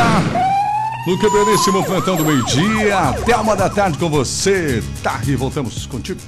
no 1.06 1.20
que 1.20 1.30
belíssimo 1.30 1.84
plantão 1.84 2.16
do 2.16 2.24
meio-dia. 2.24 2.98
Até 2.98 3.36
uma 3.36 3.58
da 3.58 3.70
tarde 3.70 3.98
com 3.98 4.10
você. 4.10 4.82
Tarde, 5.04 5.36
voltamos 5.36 5.86
contigo. 5.86 6.22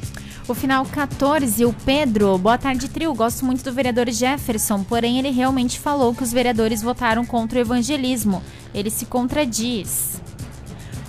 O 0.50 0.54
final 0.54 0.86
14, 0.86 1.65
o 1.65 1.74
Pedro. 1.74 2.38
Boa 2.38 2.58
tarde, 2.58 2.89
trio. 2.89 3.13
Gosto 3.13 3.46
muito 3.46 3.63
do 3.63 3.72
vereador 3.74 4.10
Jefferson, 4.10 4.84
porém 4.84 5.20
ele 5.20 5.30
realmente 5.30 5.80
falou 5.80 6.13
que 6.13 6.24
os 6.24 6.32
vereadores 6.32 6.82
votaram 6.82 7.26
contra 7.26 7.58
o 7.58 7.62
evangelismo. 7.62 8.41
Ele 8.78 8.92
se 8.92 9.08
contradiz. 9.08 10.22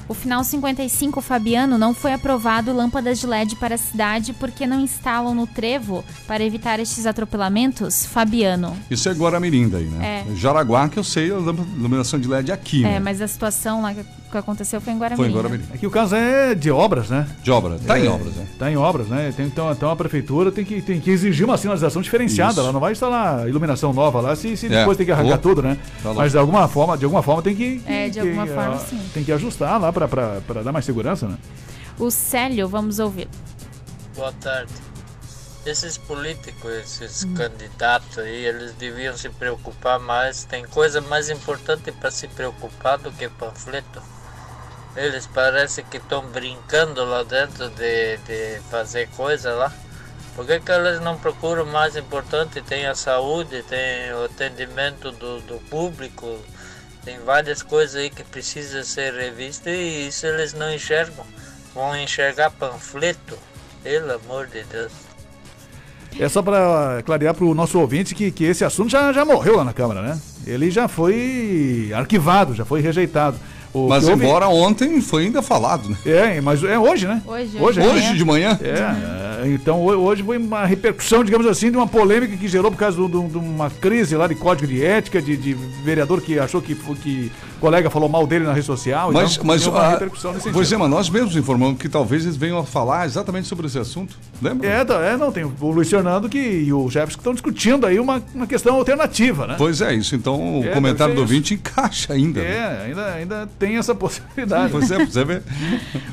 O 0.09 0.15
final 0.15 0.43
55, 0.43 1.21
Fabiano, 1.21 1.77
não 1.77 1.93
foi 1.93 2.15
aprovado 2.15 2.73
lâmpadas 2.73 3.19
de 3.21 3.27
LED 3.27 3.57
para 3.57 3.75
a 3.75 3.79
cidade 3.79 4.33
porque 4.33 4.67
não 4.67 4.81
instalam 4.81 5.35
no 5.35 5.47
trevo 5.47 6.03
para 6.27 6.43
evitar 6.43 6.81
estes 6.81 7.05
atropelamentos? 7.05 8.07
Fabiano. 8.07 8.75
Isso 8.91 9.07
é 9.11 9.13
Guaramirim 9.13 9.69
daí, 9.69 9.85
né? 9.85 10.25
É. 10.27 10.35
Jaraguá, 10.35 10.89
que 10.89 10.99
eu 10.99 11.05
sei, 11.05 11.27
a 11.31 11.35
iluminação 11.39 12.19
de 12.19 12.27
LED 12.27 12.51
aqui, 12.51 12.83
É, 12.87 12.93
né? 12.93 13.01
mas 13.01 13.21
a 13.21 13.29
situação 13.29 13.83
lá 13.83 13.95
que 14.29 14.33
que 14.33 14.39
aconteceu 14.39 14.81
foi 14.81 14.93
em 14.93 14.99
Guaramirim. 14.99 15.31
Foi 15.31 15.31
em 15.31 15.35
Guaramirim. 15.43 15.65
É 15.75 15.79
que 15.79 15.87
o 15.87 15.91
caso 15.91 16.15
é 16.15 16.55
de 16.55 16.71
obras, 16.71 17.09
né? 17.09 17.27
De 17.43 17.51
obra. 17.51 17.79
Tá 17.79 17.99
É, 17.99 18.05
em 18.05 18.09
obras, 18.09 18.35
né? 18.35 18.47
Tá 18.59 18.71
em 18.71 18.77
obras, 18.77 19.09
né? 19.09 19.33
Tem, 19.37 19.47
então, 19.47 19.71
então 19.73 19.91
a 19.91 19.97
prefeitura 19.97 20.53
tem 20.53 20.65
que, 20.65 20.81
tem 20.83 21.01
que 21.01 21.11
exigir 21.11 21.45
uma 21.45 21.57
sinalização 21.57 22.03
diferenciada. 22.03 22.53
Isso. 22.53 22.61
Ela 22.61 22.73
não 22.73 22.81
vai 22.81 22.93
instalar 22.93 23.49
iluminação 23.49 23.93
nova 23.93 24.21
lá 24.21 24.37
se, 24.37 24.57
se 24.57 24.67
É. 24.67 24.69
depois 24.69 24.97
tem 24.97 25.07
que 25.07 25.13
arrancar 25.13 25.37
Oh. 25.37 25.39
tudo, 25.39 25.63
né? 25.63 25.79
Tá. 26.03 26.13
Mas 26.15 26.33
de 26.33 26.39
alguma 26.39 26.69
forma, 26.69 26.97
de 26.99 27.05
alguma 27.05 27.23
forma 27.23 27.43
tem 27.43 27.57
que. 27.57 27.83
É, 27.87 28.07
de 28.09 28.13
que- 28.15 28.21
alguma 28.21 28.47
que, 28.47 28.53
forma, 28.55 28.75
ah, 28.75 28.79
sim. 28.79 29.01
Tem 29.15 29.25
que 29.25 29.33
ajustar 29.33 29.81
lá 29.81 29.93
pra 29.93 30.07
dar 30.63 30.73
mais 30.73 30.85
segurança, 30.85 31.27
né? 31.27 31.37
O 31.99 32.11
Célio, 32.11 32.69
vamos 32.69 32.99
ouvir. 32.99 33.29
Boa 34.15 34.33
tarde. 34.33 34.73
Esses 35.67 35.99
políticos, 35.99 36.71
esses 37.01 37.25
candidatos 37.35 38.19
aí, 38.19 38.47
eles 38.47 38.73
deviam 38.79 39.17
se 39.17 39.29
preocupar 39.29 39.99
mais. 39.99 40.45
Tem 40.45 40.65
coisa 40.65 41.01
mais 41.01 41.29
importante 41.29 41.93
para 41.93 42.11
se 42.11 42.27
preocupar 42.29 42.97
do 42.99 43.11
que 43.11 43.29
panfleto. 43.29 44.01
Eles 44.99 45.29
parecem 45.29 45.85
que 45.89 45.99
estão 45.99 46.27
brincando 46.27 47.05
lá 47.05 47.23
dentro 47.23 47.71
de, 47.71 48.17
de 48.17 48.61
fazer 48.69 49.09
coisa 49.11 49.53
lá. 49.55 49.73
Por 50.35 50.45
que, 50.45 50.59
que 50.59 50.73
eles 50.73 51.01
não 51.01 51.17
procuram 51.17 51.63
o 51.63 51.73
mais 51.73 51.97
importante? 51.97 52.61
Tem 52.63 52.85
a 52.85 52.97
saúde, 52.97 53.63
tem 53.63 54.13
o 54.13 54.25
atendimento 54.25 55.13
do, 55.13 55.41
do 55.43 55.59
público, 55.71 56.39
tem 57.05 57.17
várias 57.21 57.63
coisas 57.63 57.95
aí 57.95 58.11
que 58.11 58.25
precisam 58.25 58.83
ser 58.83 59.15
revistas 59.15 59.73
e 59.73 60.09
isso 60.09 60.27
eles 60.27 60.53
não 60.53 60.73
enxergam. 60.73 61.25
Vão 61.73 61.97
enxergar 61.97 62.51
panfleto, 62.51 63.39
pelo 63.85 64.15
amor 64.15 64.49
de 64.49 64.65
Deus. 64.65 64.93
É 66.19 66.29
só 66.29 66.43
pra 66.43 67.03
clarear 67.07 67.35
pro 67.35 67.55
nosso 67.55 67.79
ouvinte 67.79 68.17
que, 68.17 68.33
que 68.33 68.45
esse 68.45 68.65
assunto 68.65 68.91
já, 68.91 69.13
já 69.13 69.25
morreu 69.25 69.57
lá 69.57 69.65
na 69.65 69.73
Câmara, 69.73 70.03
né? 70.03 70.21
Ele 70.45 70.73
já 70.73 70.89
foi 70.89 71.93
arquivado, 71.95 72.53
já 72.53 72.65
foi 72.65 72.81
rejeitado. 72.81 73.39
O 73.85 73.89
Mas 73.89 74.07
houve- 74.09 74.25
embora 74.25 74.49
ontem 74.49 75.01
foi 75.01 75.25
ainda 75.25 75.43
falado, 75.43 75.89
né? 75.91 75.97
É, 76.07 76.41
mas 76.41 76.63
é 76.65 76.79
hoje, 76.79 77.07
né? 77.07 77.23
Hoje, 77.27 77.51
hoje, 77.61 77.81
Hoje 77.81 78.17
de 78.17 78.25
manhã? 78.25 78.59
É, 78.63 79.45
é, 79.47 79.49
então 79.53 79.81
ho- 79.83 79.97
hoje 79.97 80.23
foi 80.23 80.37
uma 80.39 80.65
repercussão, 80.67 81.23
digamos 81.25 81.47
assim, 81.47 81.71
de 81.71 81.77
uma 81.77 81.87
polêmica 81.87 82.37
que 82.37 82.49
gerou 82.49 82.71
por 82.71 82.77
causa 82.79 82.97
de 82.97 83.17
uma 83.39 83.71
crise 83.71 84.17
lá 84.17 84.27
de 84.27 84.35
código 84.35 84.67
de 84.67 84.85
ética, 84.85 85.21
de, 85.23 85.37
de 85.37 85.55
vereador 85.85 86.21
que 86.21 86.39
achou 86.39 86.61
que, 86.61 86.75
que 86.75 87.31
colega 87.61 87.91
falou 87.91 88.09
mal 88.09 88.27
dele 88.27 88.45
na 88.45 88.53
rede 88.53 88.67
social. 88.67 89.13
Mas, 89.13 89.33
então, 89.35 89.45
mas 89.47 89.67
uma 89.67 89.81
a, 89.81 89.91
repercussão 89.91 90.33
nesse 90.33 90.45
pois 90.51 90.67
é, 90.67 90.71
sentido. 90.71 90.81
mas 90.81 90.91
nós 90.91 91.11
mesmos 91.11 91.37
informamos 91.37 91.79
que 91.79 91.89
talvez 91.89 92.25
eles 92.25 92.37
venham 92.37 92.59
a 92.59 92.65
falar 92.65 93.07
exatamente 93.07 93.47
sobre 93.49 93.67
esse 93.67 93.79
assunto. 93.79 94.17
Lembra? 94.41 94.67
É, 94.69 94.85
tá, 94.85 94.95
é, 95.05 95.17
não, 95.17 95.31
tem 95.33 95.45
o 95.45 95.53
Luiz 95.71 95.89
Fernando 95.89 96.29
que, 96.29 96.39
e 96.39 96.73
o 96.73 96.89
Jefferson 96.89 97.17
que 97.17 97.21
estão 97.21 97.33
discutindo 97.33 97.87
aí 97.87 97.99
uma, 97.99 98.23
uma 98.35 98.47
questão 98.47 98.75
alternativa, 98.77 99.47
né? 99.47 99.55
Pois 99.59 99.81
é, 99.81 99.95
isso 99.95 100.15
então 100.15 100.61
o 100.61 100.65
É, 100.65 100.69
comentário 100.69 101.15
do 101.15 101.21
ouvinte 101.21 101.55
encaixa 101.55 102.13
ainda. 102.13 102.41
né? 102.41 102.49
É, 102.49 102.87
ainda, 102.87 103.07
ainda 103.15 103.49
tem 103.59 103.68
tem 103.69 103.77
essa 103.77 103.95
possibilidade. 103.95 104.73
Você, 104.73 105.05
você 105.05 105.25
vê. 105.25 105.43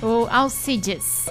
O 0.02 0.28
Alcides. 0.30 1.26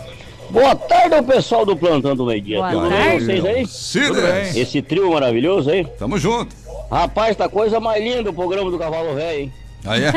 Boa 0.51 0.75
tarde 0.75 1.15
ao 1.15 1.23
pessoal 1.23 1.67
do 1.67 1.77
Plantão 1.77 2.17
do 2.17 2.27
Meio 2.27 2.41
Dia. 2.41 2.59
Boa 2.59 2.71
Tudo 2.71 2.89
bem 2.89 2.99
tarde. 2.99 3.19
com 3.19 3.25
vocês 3.25 3.45
aí? 3.45 4.07
Tudo 4.07 4.23
bem. 4.23 4.61
Esse 4.61 4.83
trio 4.83 5.13
maravilhoso 5.13 5.71
aí? 5.71 5.85
Tamo 5.99 6.19
junto. 6.19 6.55
Rapaz, 6.91 7.37
tá 7.37 7.49
coisa 7.49 7.81
mais 7.81 8.03
linda 8.03 8.31
o 8.31 8.33
programa 8.33 8.71
do 8.71 8.79
Cavalo 8.79 9.15
Velho, 9.15 9.41
hein? 9.41 9.53
Aí 9.87 10.03
é? 10.03 10.13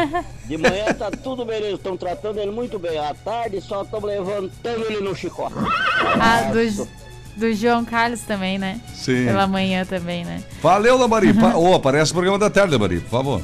De 0.45 0.57
manhã 0.57 0.86
tá 0.97 1.11
tudo 1.11 1.43
beleza, 1.43 1.75
estão 1.75 1.97
tratando 1.97 2.39
ele 2.39 2.51
muito 2.51 2.79
bem. 2.79 2.97
À 2.97 3.13
tarde 3.13 3.59
só 3.59 3.81
estão 3.81 3.99
levantando 3.99 4.86
ele 4.86 5.01
no 5.01 5.13
chicote. 5.13 5.55
Ah, 6.19 6.51
do, 6.53 6.88
do 7.36 7.53
João 7.53 7.84
Carlos 7.84 8.21
também, 8.21 8.57
né? 8.57 8.79
Sim. 8.93 9.25
Pela 9.25 9.45
manhã 9.47 9.86
também, 9.86 10.23
né? 10.23 10.41
Valeu, 10.61 10.97
Lambari. 10.97 11.34
Ô, 11.55 11.73
aparece 11.73 12.11
o 12.11 12.15
programa 12.15 12.39
da 12.39 12.49
tarde, 12.49 12.73
Lambari, 12.73 12.99
por 12.99 13.09
favor. 13.09 13.41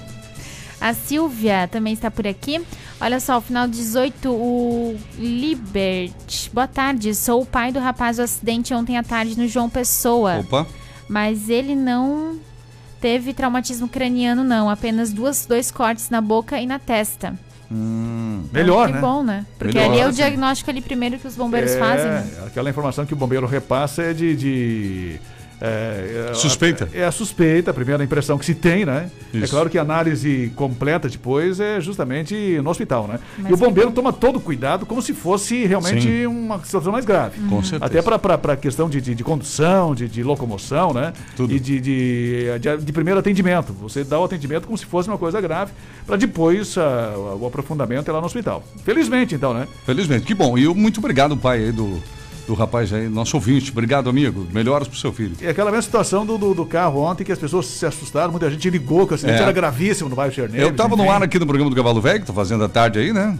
A 0.83 0.93
Silvia 0.93 1.65
também 1.71 1.93
está 1.93 2.11
por 2.11 2.27
aqui. 2.27 2.61
Olha 2.99 3.17
só, 3.17 3.37
o 3.37 3.41
final 3.41 3.69
18, 3.69 4.29
o 4.29 4.99
Libert. 5.17 6.49
Boa 6.51 6.67
tarde, 6.67 7.15
sou 7.15 7.41
o 7.41 7.45
pai 7.45 7.71
do 7.71 7.79
rapaz 7.79 8.17
do 8.17 8.23
acidente 8.23 8.73
ontem 8.73 8.97
à 8.97 9.01
tarde 9.01 9.37
no 9.37 9.47
João 9.47 9.69
Pessoa. 9.69 10.39
Opa. 10.39 10.67
Mas 11.07 11.49
ele 11.49 11.73
não 11.73 12.37
teve 12.99 13.33
traumatismo 13.33 13.87
craniano, 13.87 14.43
não. 14.43 14.69
Apenas 14.69 15.13
duas, 15.13 15.45
dois 15.45 15.71
cortes 15.71 16.09
na 16.09 16.19
boca 16.19 16.59
e 16.59 16.65
na 16.65 16.79
testa. 16.79 17.33
Hum. 17.71 18.43
Melhor, 18.51 18.87
que 18.87 18.95
né? 18.95 18.99
bom, 18.99 19.23
né? 19.23 19.45
Porque 19.57 19.77
Melhor, 19.77 19.89
ali 19.89 20.01
é 20.01 20.07
o 20.09 20.11
diagnóstico 20.11 20.69
ali 20.69 20.81
primeiro 20.81 21.17
que 21.17 21.25
os 21.25 21.37
bombeiros 21.37 21.71
é, 21.71 21.79
fazem. 21.79 22.11
né? 22.11 22.27
Aquela 22.45 22.69
informação 22.69 23.05
que 23.05 23.13
o 23.13 23.15
bombeiro 23.15 23.47
repassa 23.47 24.03
é 24.03 24.13
de. 24.13 24.35
de 24.35 25.19
é, 25.65 26.27
é, 26.31 26.33
Suspeita. 26.33 26.89
É 26.93 27.05
a 27.05 27.11
suspeita, 27.11 27.71
a 27.71 27.73
primeira 27.73 28.03
impressão 28.03 28.37
que 28.37 28.45
se 28.45 28.53
tem, 28.53 28.85
né? 28.85 29.09
É 29.33 29.37
Isso. 29.37 29.53
claro 29.53 29.69
que 29.69 29.77
a 29.77 29.81
análise 29.81 30.51
completa 30.57 31.07
depois 31.07 31.59
é 31.61 31.79
justamente 31.79 32.59
no 32.61 32.69
hospital, 32.69 33.07
né? 33.07 33.17
Mas 33.37 33.51
e 33.51 33.53
o 33.53 33.57
que 33.57 33.63
bombeiro 33.63 33.89
bom. 33.89 33.95
toma 33.95 34.11
todo 34.11 34.35
o 34.37 34.41
cuidado 34.41 34.85
como 34.85 35.01
se 35.01 35.13
fosse 35.13 35.65
realmente 35.65 36.01
Sim. 36.01 36.25
uma 36.25 36.59
situação 36.63 36.91
mais 36.91 37.05
grave. 37.05 37.39
Com 37.47 37.55
Uhum. 37.55 37.63
certeza. 37.63 37.85
Até 37.85 38.01
para 38.01 38.53
a 38.53 38.57
questão 38.57 38.89
de, 38.89 38.99
de, 38.99 39.15
de 39.15 39.23
condução, 39.23 39.95
de, 39.95 40.07
de 40.09 40.21
locomoção, 40.21 40.91
né? 40.93 41.13
Tudo. 41.35 41.53
E 41.53 41.59
de, 41.59 41.79
de, 41.79 42.59
de, 42.59 42.77
de 42.77 42.91
primeiro 42.91 43.19
atendimento. 43.19 43.71
Você 43.73 44.03
dá 44.03 44.19
o 44.19 44.25
atendimento 44.25 44.65
como 44.65 44.77
se 44.77 44.85
fosse 44.85 45.07
uma 45.07 45.17
coisa 45.17 45.39
grave, 45.39 45.71
para 46.05 46.17
depois 46.17 46.77
ah, 46.77 47.13
o 47.39 47.47
aprofundamento 47.47 48.09
é 48.09 48.11
lá 48.11 48.19
no 48.19 48.25
hospital. 48.25 48.63
Felizmente, 48.83 49.33
então, 49.35 49.53
né? 49.53 49.67
Felizmente, 49.85 50.25
que 50.25 50.33
bom. 50.33 50.57
E 50.57 50.63
eu, 50.65 50.75
muito 50.75 50.99
obrigado, 50.99 51.37
pai 51.37 51.59
aí 51.65 51.71
do, 51.71 52.01
do 52.47 52.53
rapaz 52.53 52.91
aí, 52.91 53.07
nosso 53.07 53.37
ouvinte. 53.37 53.71
Obrigado, 53.71 54.09
amigo. 54.09 54.45
Melhoras 54.51 54.87
pro 54.87 54.97
seu 54.97 55.13
filho. 55.13 55.33
E 55.41 55.47
aquela 55.47 55.71
mesma 55.71 55.81
situação 55.83 56.25
do, 56.25 56.37
do, 56.37 56.53
do 56.53 56.65
carro 56.65 56.99
ontem, 57.01 57.23
que 57.23 57.31
as 57.31 57.39
pessoas 57.39 57.65
se 57.67 57.85
assustaram, 57.85 58.31
muita 58.31 58.49
gente 58.51 58.69
ligou 58.69 59.07
que 59.07 59.13
o 59.13 59.15
acidente 59.15 59.39
É. 59.39 59.43
era 59.43 59.51
gravíssimo 59.51 60.09
no 60.09 60.15
bairro 60.15 60.33
Cherneiro. 60.33 60.67
Eu 60.67 60.73
tava 60.75 60.95
no 60.97 61.09
ar 61.09 61.23
aqui 61.23 61.39
no 61.39 61.45
programa 61.45 61.69
do 61.69 61.75
Cavalo 61.75 62.01
Velho, 62.01 62.19
que 62.19 62.25
tô 62.25 62.33
fazendo 62.33 62.63
a 62.63 62.67
tarde 62.69 62.99
aí, 62.99 63.13
né? 63.13 63.37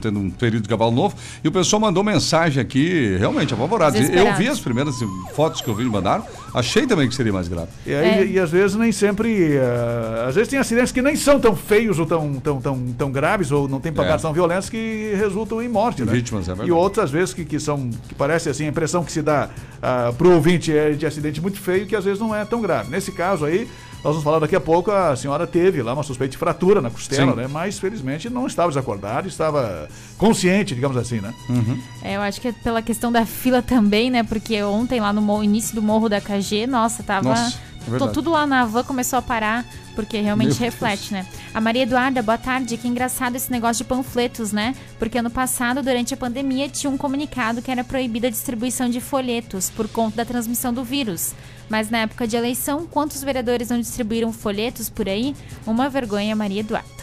Tendo 0.00 0.18
um 0.20 0.30
período 0.30 0.62
de 0.62 0.68
cavalo 0.70 0.90
novo. 0.90 1.14
E 1.44 1.48
o 1.48 1.52
pessoal 1.52 1.80
mandou 1.80 2.02
mensagem 2.02 2.60
aqui, 2.60 3.16
realmente 3.18 3.52
apavorado. 3.52 3.96
Eu 3.98 4.34
vi 4.36 4.48
as 4.48 4.58
primeiras 4.58 4.94
fotos 5.34 5.60
que 5.60 5.68
eu 5.68 5.74
vi 5.74 5.84
mandaram. 5.84 6.24
Achei 6.54 6.86
também 6.86 7.08
que 7.08 7.14
seria 7.14 7.32
mais 7.34 7.48
grave. 7.48 7.68
E, 7.84 7.94
aí, 7.94 8.08
É. 8.08 8.26
e 8.26 8.38
às 8.38 8.50
vezes 8.50 8.74
nem 8.76 8.90
sempre. 8.90 9.58
ah, 9.58 10.26
às 10.28 10.34
vezes 10.34 10.48
tem 10.48 10.58
acidentes 10.58 10.92
que 10.92 11.02
nem 11.02 11.14
são 11.14 11.38
tão 11.38 11.54
feios 11.54 11.98
ou 11.98 12.06
tão, 12.06 12.34
tão, 12.36 12.60
tão, 12.60 12.80
tão 12.96 13.12
graves, 13.12 13.52
ou 13.52 13.68
não 13.68 13.80
tem 13.80 13.92
pancadas 13.92 14.20
É. 14.20 14.22
tão 14.22 14.32
violentas 14.32 14.70
que 14.70 15.12
resultam 15.16 15.60
em 15.62 15.68
morte, 15.68 16.02
né? 16.04 16.10
Vítimas, 16.12 16.44
é 16.44 16.52
verdade. 16.52 16.68
E 16.70 16.72
outras, 16.72 17.04
às 17.06 17.10
vezes, 17.10 17.34
que, 17.34 17.44
que 17.44 17.60
são. 17.60 17.90
que 18.08 18.14
parece 18.46 18.50
assim, 18.50 18.64
a 18.66 18.68
impressão 18.68 19.04
que 19.04 19.12
se 19.12 19.22
dá 19.22 19.50
ah, 19.82 20.12
pro 20.16 20.32
ouvinte 20.32 20.76
é 20.76 20.90
de 20.92 21.06
acidente 21.06 21.40
muito 21.40 21.58
feio, 21.58 21.86
que 21.86 21.96
às 21.96 22.04
vezes 22.04 22.20
não 22.20 22.34
é 22.34 22.44
tão 22.44 22.60
grave. 22.60 22.90
Nesse 22.90 23.12
caso 23.12 23.44
aí. 23.44 23.68
Nós 24.06 24.14
vamos 24.14 24.22
falar 24.22 24.38
daqui 24.38 24.54
a 24.54 24.60
pouco, 24.60 24.92
a 24.92 25.16
senhora 25.16 25.48
teve 25.48 25.82
lá 25.82 25.92
uma 25.92 26.04
suspeita 26.04 26.30
de 26.30 26.38
fratura 26.38 26.80
na 26.80 26.88
costela, 26.88 27.32
Sim. 27.32 27.38
né? 27.38 27.48
Mas 27.48 27.76
felizmente 27.80 28.30
não 28.30 28.46
estava 28.46 28.68
desacordada, 28.68 29.26
estava 29.26 29.88
consciente, 30.16 30.76
digamos 30.76 30.96
assim, 30.96 31.20
né? 31.20 31.34
Uhum. 31.48 31.76
É, 32.04 32.14
eu 32.14 32.20
acho 32.20 32.40
que 32.40 32.46
é 32.46 32.52
pela 32.52 32.80
questão 32.80 33.10
da 33.10 33.26
fila 33.26 33.62
também, 33.62 34.08
né? 34.08 34.22
Porque 34.22 34.62
ontem 34.62 35.00
lá 35.00 35.12
no 35.12 35.42
início 35.42 35.74
do 35.74 35.82
morro 35.82 36.08
da 36.08 36.20
KG, 36.20 36.68
nossa, 36.68 37.02
tava. 37.02 37.30
Nossa, 37.30 37.58
é 37.92 38.12
tudo 38.12 38.30
lá 38.30 38.46
na 38.46 38.64
van 38.64 38.84
começou 38.84 39.18
a 39.18 39.22
parar, 39.22 39.64
porque 39.96 40.20
realmente 40.20 40.60
Meu 40.60 40.70
reflete, 40.70 41.12
né? 41.12 41.26
A 41.52 41.60
Maria 41.60 41.82
Eduarda, 41.82 42.22
boa 42.22 42.38
tarde. 42.38 42.76
Que 42.76 42.86
engraçado 42.86 43.34
esse 43.34 43.50
negócio 43.50 43.84
de 43.84 43.88
panfletos, 43.88 44.52
né? 44.52 44.76
Porque 45.00 45.18
ano 45.18 45.30
passado, 45.30 45.82
durante 45.82 46.14
a 46.14 46.16
pandemia, 46.16 46.68
tinha 46.68 46.88
um 46.88 46.96
comunicado 46.96 47.60
que 47.60 47.72
era 47.72 47.82
proibida 47.82 48.28
a 48.28 48.30
distribuição 48.30 48.88
de 48.88 49.00
folhetos 49.00 49.68
por 49.68 49.88
conta 49.88 50.18
da 50.18 50.24
transmissão 50.24 50.72
do 50.72 50.84
vírus. 50.84 51.34
Mas 51.68 51.90
na 51.90 51.98
época 51.98 52.26
de 52.26 52.36
eleição, 52.36 52.86
quantos 52.86 53.22
vereadores 53.22 53.70
não 53.70 53.80
distribuíram 53.80 54.32
folhetos 54.32 54.88
por 54.88 55.08
aí? 55.08 55.34
Uma 55.66 55.88
vergonha, 55.88 56.36
Maria 56.36 56.60
Eduarda. 56.60 56.95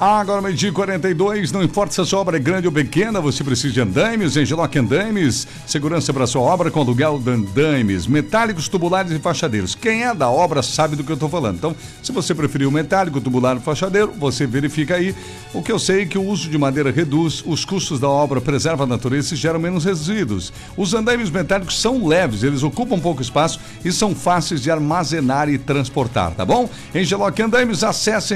Agora, 0.00 0.40
meio-dia 0.40 0.68
e 0.68 0.72
42, 0.72 1.50
não 1.50 1.60
importa 1.60 1.92
se 1.92 2.00
a 2.00 2.04
sua 2.04 2.20
obra 2.20 2.36
é 2.36 2.40
grande 2.40 2.68
ou 2.68 2.72
pequena, 2.72 3.20
você 3.20 3.42
precisa 3.42 3.74
de 3.74 3.80
andaimes, 3.80 4.36
Engeloc 4.36 4.76
Andaimes, 4.76 5.44
segurança 5.66 6.12
para 6.12 6.24
sua 6.24 6.40
obra 6.40 6.70
com 6.70 6.78
aluguel 6.78 7.18
de 7.18 7.32
andaimes, 7.32 8.06
metálicos, 8.06 8.68
tubulares 8.68 9.10
e 9.10 9.18
fachadeiros. 9.18 9.74
Quem 9.74 10.04
é 10.04 10.14
da 10.14 10.30
obra 10.30 10.62
sabe 10.62 10.94
do 10.94 11.02
que 11.02 11.10
eu 11.10 11.14
estou 11.14 11.28
falando. 11.28 11.56
Então, 11.56 11.74
se 12.00 12.12
você 12.12 12.32
preferir 12.32 12.68
o 12.68 12.70
metálico, 12.70 13.20
tubular 13.20 13.56
e 13.56 13.60
fachadeiro, 13.60 14.12
você 14.16 14.46
verifica 14.46 14.94
aí. 14.94 15.12
O 15.52 15.64
que 15.64 15.72
eu 15.72 15.80
sei 15.80 16.02
é 16.02 16.06
que 16.06 16.16
o 16.16 16.22
uso 16.22 16.48
de 16.48 16.56
madeira 16.56 16.92
reduz 16.92 17.42
os 17.44 17.64
custos 17.64 17.98
da 17.98 18.08
obra, 18.08 18.40
preserva 18.40 18.84
a 18.84 18.86
natureza 18.86 19.34
e 19.34 19.36
gera 19.36 19.58
menos 19.58 19.84
resíduos. 19.84 20.52
Os 20.76 20.94
andaimes 20.94 21.28
metálicos 21.28 21.80
são 21.80 22.06
leves, 22.06 22.44
eles 22.44 22.62
ocupam 22.62 23.00
pouco 23.00 23.20
espaço 23.20 23.58
e 23.84 23.90
são 23.90 24.14
fáceis 24.14 24.62
de 24.62 24.70
armazenar 24.70 25.48
e 25.48 25.58
transportar, 25.58 26.30
tá 26.34 26.44
bom? 26.44 26.70
Engeloc 26.94 27.36
Andaimes, 27.40 27.82
acesse 27.82 28.32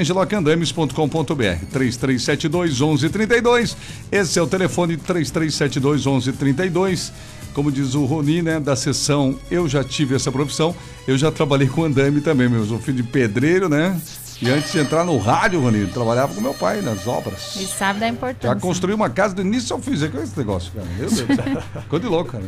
engelocandames.com.br 1.53 1.65
3372 1.71 2.79
1132. 2.79 3.77
Esse 4.11 4.39
é 4.39 4.41
o 4.41 4.47
telefone 4.47 4.97
3372 4.97 6.05
1132. 6.05 7.13
Como 7.53 7.71
diz 7.71 7.93
o 7.93 8.03
Roni, 8.05 8.41
né, 8.41 8.59
da 8.59 8.75
sessão 8.75 9.37
Eu 9.51 9.69
já 9.69 9.83
tive 9.83 10.15
essa 10.15 10.31
profissão, 10.31 10.75
eu 11.07 11.15
já 11.15 11.31
trabalhei 11.31 11.67
com 11.67 11.83
andaime 11.83 12.19
também, 12.19 12.49
meu. 12.49 12.61
Eu 12.61 12.65
sou 12.67 12.79
filho 12.79 12.97
de 12.97 13.03
pedreiro, 13.03 13.69
né? 13.69 13.99
E 14.41 14.49
antes 14.49 14.71
de 14.71 14.79
entrar 14.79 15.05
no 15.05 15.17
rádio, 15.19 15.61
Roni, 15.61 15.81
eu 15.81 15.87
trabalhava 15.89 16.33
com 16.33 16.41
meu 16.41 16.53
pai 16.55 16.81
nas 16.81 17.05
obras. 17.07 17.55
E 17.55 17.65
sabe 17.67 17.99
da 17.99 18.07
Já 18.07 18.11
importância. 18.11 18.55
construí 18.59 18.93
uma 18.93 19.09
casa 19.09 19.35
do 19.35 19.41
início 19.41 19.73
ao 19.75 19.81
fim. 19.81 19.95
Você 19.95 20.09
conhece 20.09 20.31
esse 20.31 20.39
negócio, 20.39 20.71
cara? 20.73 20.87
Meu 20.97 21.09
Deus. 21.09 21.23
Ficou 21.83 21.99
de 21.99 22.07
louco, 22.07 22.31
cara. 22.31 22.43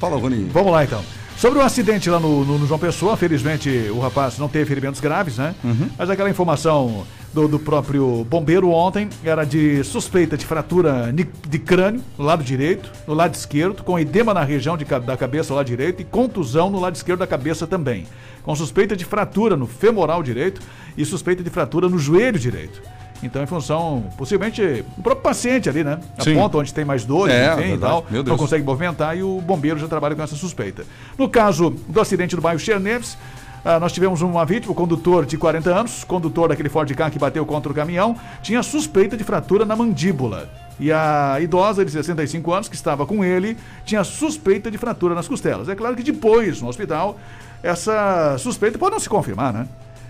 Fala, 0.00 0.16
Rony. 0.18 0.48
Vamos 0.52 0.72
lá 0.72 0.82
então. 0.84 1.02
Sobre 1.38 1.60
o 1.60 1.62
acidente 1.62 2.10
lá 2.10 2.18
no, 2.20 2.44
no- 2.44 2.58
no 2.58 2.66
João 2.66 2.78
Pessoa, 2.78 3.16
felizmente 3.16 3.68
o 3.90 4.00
rapaz 4.00 4.36
não 4.38 4.48
teve 4.48 4.66
ferimentos 4.66 5.00
graves, 5.00 5.38
né? 5.38 5.54
Mas 5.96 6.10
aquela 6.10 6.28
informação 6.28 7.06
do, 7.32 7.48
do 7.48 7.58
próprio 7.58 8.24
bombeiro 8.24 8.70
ontem 8.70 9.08
era 9.24 9.44
de 9.44 9.82
suspeita 9.84 10.36
de 10.36 10.44
fratura 10.44 11.12
de 11.48 11.58
crânio 11.58 12.02
no 12.18 12.24
lado 12.24 12.44
direito, 12.44 12.90
no 13.06 13.14
lado 13.14 13.34
esquerdo, 13.34 13.82
com 13.82 13.98
edema 13.98 14.34
na 14.34 14.44
região 14.44 14.76
de 14.76 14.84
da 14.84 15.16
cabeça 15.16 15.48
do 15.48 15.56
lado 15.56 15.66
direito 15.66 16.02
e 16.02 16.04
contusão 16.04 16.70
no 16.70 16.78
lado 16.78 16.94
esquerdo 16.94 17.20
da 17.20 17.26
cabeça 17.26 17.66
também. 17.66 18.06
Com 18.42 18.54
suspeita 18.54 18.96
de 18.96 19.04
fratura 19.04 19.56
no 19.56 19.66
femoral 19.66 20.22
direito 20.22 20.60
e 20.96 21.04
suspeita 21.04 21.42
de 21.42 21.50
fratura 21.50 21.88
no 21.88 21.98
joelho 21.98 22.38
direito. 22.38 22.82
Então, 23.22 23.40
em 23.40 23.46
função, 23.46 24.04
possivelmente, 24.18 24.84
o 24.98 25.02
próprio 25.02 25.22
paciente 25.22 25.68
ali, 25.68 25.84
né? 25.84 26.00
A 26.18 26.24
Sim. 26.24 26.34
ponta 26.34 26.58
onde 26.58 26.74
tem 26.74 26.84
mais 26.84 27.04
dores, 27.04 27.32
É, 27.32 27.54
enfim, 27.54 27.74
e 27.74 27.78
tal, 27.78 28.04
não 28.26 28.36
consegue 28.36 28.64
movimentar 28.64 29.16
e 29.16 29.22
o 29.22 29.40
bombeiro 29.40 29.78
já 29.78 29.86
trabalha 29.86 30.16
com 30.16 30.22
essa 30.22 30.34
suspeita. 30.34 30.84
No 31.16 31.28
caso 31.28 31.70
do 31.70 32.00
acidente 32.00 32.34
do 32.34 32.42
bairro 32.42 32.58
Cherneves, 32.58 33.16
ah, 33.64 33.78
nós 33.78 33.92
tivemos 33.92 34.22
uma 34.22 34.44
vítima, 34.44 34.72
o 34.72 34.74
condutor 34.74 35.24
de 35.24 35.36
40 35.36 35.70
anos, 35.70 36.04
condutor 36.04 36.48
daquele 36.48 36.68
Ford 36.68 36.92
Ka 36.94 37.10
que 37.10 37.18
bateu 37.18 37.46
contra 37.46 37.70
o 37.70 37.74
caminhão, 37.74 38.16
tinha 38.42 38.62
suspeita 38.62 39.16
de 39.16 39.22
fratura 39.22 39.64
na 39.64 39.76
mandíbula. 39.76 40.50
E 40.80 40.90
a 40.90 41.38
idosa 41.40 41.84
de 41.84 41.90
65 41.90 42.52
anos, 42.52 42.68
que 42.68 42.74
estava 42.74 43.06
com 43.06 43.24
ele, 43.24 43.56
tinha 43.84 44.02
suspeita 44.02 44.70
de 44.70 44.78
fratura 44.78 45.14
nas 45.14 45.28
costelas. 45.28 45.68
É 45.68 45.76
claro 45.76 45.94
que 45.94 46.02
depois, 46.02 46.60
no 46.60 46.68
hospital, 46.68 47.18
essa 47.62 48.36
suspeita 48.38 48.78
pode 48.78 48.92
não 48.92 49.00
se 49.00 49.08
confirmar, 49.08 49.52
né? 49.52 49.68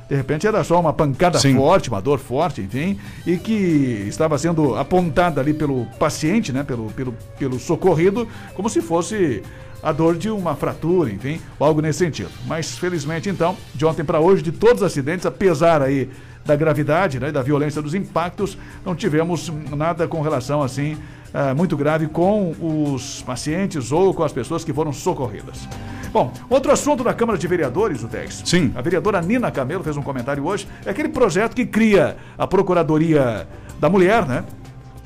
De 0.09 0.17
repente 0.17 0.47
era 0.47 0.63
só 0.65 0.81
uma 0.81 0.93
pancada 0.93 1.39
Sim. 1.39 1.55
forte, 1.55 1.89
uma 1.89 2.01
dor 2.01 2.19
forte, 2.19 2.61
enfim, 2.61 2.99
e 3.27 3.37
que 3.37 4.05
estava 4.09 4.37
sendo 4.37 4.75
apontada 4.77 5.41
ali 5.41 5.55
pelo 5.55 5.87
paciente, 5.99 6.53
né, 6.53 6.63
pelo, 6.63 6.91
pelo, 6.91 7.15
pelo 7.39 7.59
socorrido, 7.59 8.29
como 8.55 8.69
se 8.69 8.83
fosse 8.83 9.43
a 9.83 9.93
dor 9.93 10.17
de 10.17 10.31
uma 10.31 10.55
fratura, 10.55 11.11
enfim, 11.11 11.41
ou 11.59 11.67
algo 11.67 11.81
nesse 11.81 11.99
sentido. 11.99 12.31
Mas 12.47 12.79
felizmente 12.79 13.29
então, 13.29 13.57
de 13.75 13.85
ontem 13.85 14.05
para 14.05 14.21
hoje, 14.21 14.43
de 14.43 14.53
todos 14.53 14.83
os 14.83 14.87
acidentes, 14.87 15.27
apesar 15.27 15.83
aí 15.83 16.09
da 16.45 16.57
gravidade, 16.57 17.21
né, 17.21 17.31
da 17.31 17.43
violência 17.43 17.81
dos 17.81 17.95
impactos, 17.95 18.59
não 18.85 18.95
tivemos 18.95 19.53
nada 19.71 20.09
com 20.09 20.21
relação 20.21 20.63
assim 20.63 20.97
ah, 21.35 21.55
muito 21.55 21.77
grave 21.77 22.09
com 22.09 22.55
os 22.61 23.23
pacientes 23.23 23.91
ou 23.91 24.13
com 24.13 24.23
as 24.23 24.33
pessoas 24.33 24.65
que 24.65 24.73
foram 24.73 24.93
socorridas. 24.93 25.67
Bom, 26.13 26.31
outro 26.51 26.71
assunto 26.71 27.03
da 27.03 27.15
Câmara 27.15 27.39
de 27.39 27.47
Vereadores, 27.47 28.03
o 28.03 28.09
Tex. 28.09 28.43
Sim. 28.45 28.71
A 28.75 28.83
vereadora 28.83 29.23
Nina 29.23 29.51
Camelo 29.51 29.83
fez 29.83 29.97
um 29.97 30.03
comentário 30.03 30.45
hoje. 30.45 30.69
É 30.85 30.91
aquele 30.91 31.09
projeto 31.09 31.55
que 31.55 31.65
cria 31.65 32.19
a 32.37 32.47
Procuradoria 32.47 33.49
da 33.81 33.89
Mulher, 33.89 34.27
né? 34.27 34.45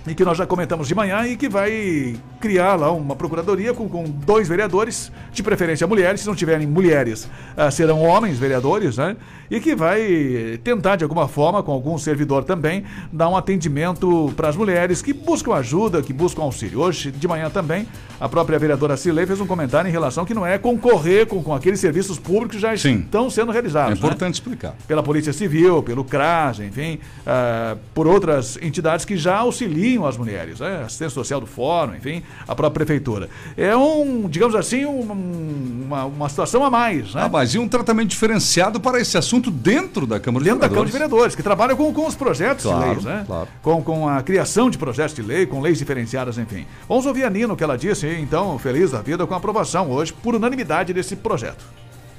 E 0.07 0.15
que 0.15 0.25
nós 0.25 0.39
já 0.39 0.47
comentamos 0.47 0.87
de 0.87 0.95
manhã 0.95 1.27
e 1.27 1.37
que 1.37 1.49
vai 1.49 2.15
criar 2.41 2.77
lá 2.77 2.93
uma 2.93 3.17
procuradoria 3.17 3.75
com, 3.75 3.89
com 3.89 4.05
dois 4.05 4.49
vereadores, 4.49 5.11
de 5.33 5.43
preferência 5.43 5.87
mulheres, 5.87 6.21
se 6.21 6.27
não 6.27 6.35
tiverem 6.35 6.67
mulheres, 6.67 7.29
ah, 7.57 7.71
serão 7.71 8.03
homens 8.03 8.39
vereadores, 8.39 8.97
né? 8.97 9.17
E 9.51 9.61
que 9.61 9.75
vai 9.75 10.59
tentar, 10.63 10.97
de 10.97 11.05
alguma 11.05 11.29
forma, 11.29 11.63
com 11.63 11.73
algum 11.73 11.97
servidor 11.99 12.45
também, 12.45 12.85
dar 13.13 13.29
um 13.29 13.37
atendimento 13.37 14.33
para 14.37 14.49
as 14.49 14.57
mulheres 14.57 15.03
que 15.03 15.13
buscam 15.13 15.55
ajuda, 15.55 16.03
que 16.03 16.13
buscam 16.13 16.43
auxílio. 16.43 16.81
Hoje, 16.81 17.11
de 17.11 17.29
manhã 17.29 17.49
também, 17.49 17.87
a 18.21 18.29
própria 18.29 18.59
vereadora 18.59 18.97
Cirlei 18.97 19.27
fez 19.27 19.41
um 19.41 19.47
comentário 19.47 19.89
em 19.89 19.93
relação 19.93 20.25
que 20.25 20.35
não 20.35 20.45
é 20.45 20.59
concorrer 20.59 21.27
com, 21.27 21.43
com 21.43 21.55
aqueles 21.55 21.79
serviços 21.81 22.19
públicos 22.19 22.57
que 22.57 22.63
já 22.63 22.75
estão 22.75 23.31
sendo 23.31 23.53
realizados. 23.53 23.93
É 23.93 23.95
né? 23.95 23.99
importante 23.99 24.35
explicar. 24.35 24.75
Pela 24.87 25.03
Polícia 25.03 25.33
Civil, 25.33 25.83
pelo 25.83 26.05
CRAS, 26.05 26.61
enfim, 26.61 26.99
ah, 27.27 27.77
por 27.95 28.07
outras 28.07 28.59
entidades 28.61 29.05
que 29.05 29.17
já 29.17 29.39
auxiliam 29.39 29.96
as 30.05 30.17
mulheres, 30.17 30.59
né? 30.61 30.83
assistência 30.85 31.15
social 31.15 31.41
do 31.41 31.47
Fórum, 31.47 31.95
enfim, 31.95 32.23
a 32.47 32.55
própria 32.55 32.85
Prefeitura. 32.85 33.31
É 33.57 33.75
um, 33.77 34.29
digamos 34.29 34.55
assim, 34.57 34.85
um- 34.85 35.83
uma, 35.87 36.05
uma 36.05 36.29
situação 36.29 36.65
a 36.65 36.71
mais. 36.71 37.15
Né? 37.15 37.23
Ah, 37.23 37.29
mas 37.29 37.55
e 37.55 37.59
um 37.59 37.69
tratamento 37.69 38.09
diferenciado 38.11 38.81
para 38.81 39.01
esse 39.01 39.17
assunto 39.17 39.51
dentro 39.51 40.07
da 40.07 40.19
Câmara 40.21 40.45
Dentro 40.45 40.59
de 40.59 40.63
da 40.63 40.69
Câmara 40.69 40.87
de 40.87 40.93
Vereadores? 40.93 41.33
Vereadores, 41.33 41.37
que 41.37 41.43
trabalham 41.43 41.77
com, 41.77 41.95
com 41.95 42.07
os 42.07 42.15
projetos 42.17 42.65
Claro, 42.65 42.83
de 42.83 42.91
leis, 42.91 43.05
né? 43.05 43.25
claro. 43.27 43.49
Com, 43.63 43.83
com 43.83 44.09
a 44.09 44.23
criação 44.23 44.69
de 44.69 44.77
projetos 44.77 45.15
de 45.15 45.23
lei, 45.23 45.47
com 45.47 45.61
leis 45.61 45.79
diferenciadas, 45.79 46.37
enfim. 46.39 46.67
Vamos 46.89 47.07
ouvir 47.07 47.23
a 47.25 47.31
Nina, 47.31 47.53
o 47.53 47.57
que 47.57 47.63
ela 47.65 47.79
disse, 47.79 48.07
então, 48.09 48.59
feliz 48.59 48.91
da 48.91 49.01
vida 49.01 49.27
com 49.27 49.35
a 49.35 49.37
aprovação 49.37 49.91
hoje, 49.91 50.13
por 50.13 50.35
unanimidade, 50.35 50.93
desse 50.93 51.15
projeto. 51.17 51.65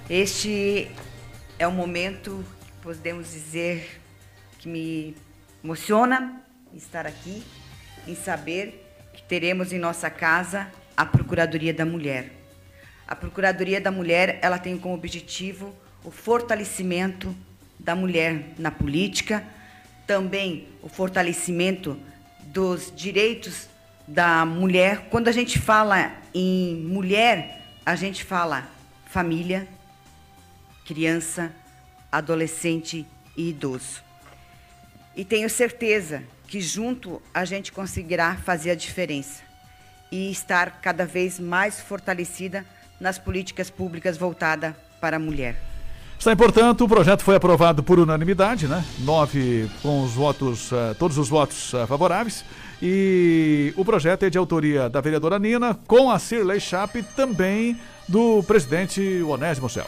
Este 0.09 0.89
é 1.59 1.67
um 1.67 1.71
momento, 1.71 2.43
podemos 2.81 3.31
dizer, 3.31 3.99
que 4.59 4.69
me 4.69 5.15
emociona 5.63 6.41
estar 6.75 7.05
aqui, 7.05 7.43
em 8.07 8.15
saber 8.15 8.83
que 9.13 9.21
teremos 9.23 9.73
em 9.73 9.79
nossa 9.79 10.09
casa 10.09 10.71
a 10.95 11.05
Procuradoria 11.05 11.73
da 11.73 11.85
Mulher. 11.85 12.31
A 13.07 13.15
Procuradoria 13.15 13.79
da 13.79 13.91
Mulher, 13.91 14.39
ela 14.41 14.57
tem 14.57 14.77
como 14.77 14.93
objetivo 14.93 15.75
o 16.03 16.11
fortalecimento 16.11 17.35
da 17.79 17.95
mulher 17.95 18.53
na 18.57 18.71
política, 18.71 19.43
também 20.05 20.67
o 20.81 20.89
fortalecimento 20.89 21.99
dos 22.45 22.91
direitos 22.95 23.67
da 24.07 24.45
mulher. 24.45 25.07
Quando 25.09 25.27
a 25.27 25.31
gente 25.31 25.59
fala 25.59 26.13
em 26.33 26.75
mulher, 26.75 27.61
a 27.85 27.95
gente 27.95 28.23
fala 28.23 28.69
família, 29.05 29.67
criança, 30.85 31.51
adolescente 32.11 33.05
e 33.35 33.49
idoso. 33.49 34.01
E 35.15 35.25
tenho 35.25 35.49
certeza 35.49 36.23
que 36.47 36.61
junto 36.61 37.21
a 37.33 37.43
gente 37.45 37.71
conseguirá 37.71 38.35
fazer 38.35 38.71
a 38.71 38.75
diferença 38.75 39.41
e 40.11 40.31
estar 40.31 40.79
cada 40.81 41.05
vez 41.05 41.39
mais 41.39 41.79
fortalecida 41.81 42.65
nas 42.99 43.19
políticas 43.19 43.69
públicas 43.69 44.17
voltadas 44.17 44.73
para 44.99 45.17
a 45.17 45.19
mulher. 45.19 45.61
Está, 46.17 46.35
portanto, 46.35 46.83
o 46.83 46.87
projeto 46.87 47.21
foi 47.21 47.35
aprovado 47.35 47.83
por 47.83 47.99
unanimidade, 47.99 48.67
né? 48.67 48.83
Nove 48.99 49.69
com 49.83 50.03
os 50.03 50.13
votos, 50.13 50.71
eh, 50.71 50.95
todos 50.97 51.15
os 51.17 51.29
votos 51.29 51.73
eh, 51.75 51.85
favoráveis. 51.85 52.43
E 52.81 53.71
o 53.77 53.85
projeto 53.85 54.23
é 54.23 54.29
de 54.29 54.37
autoria 54.37 54.89
da 54.89 54.99
vereadora 54.99 55.37
Nina, 55.37 55.77
com 55.85 56.09
a 56.09 56.17
Cirlei 56.17 56.59
Chape, 56.59 57.03
também 57.15 57.77
do 58.07 58.41
presidente 58.43 59.21
Onésimo 59.21 59.69
Céu. 59.69 59.85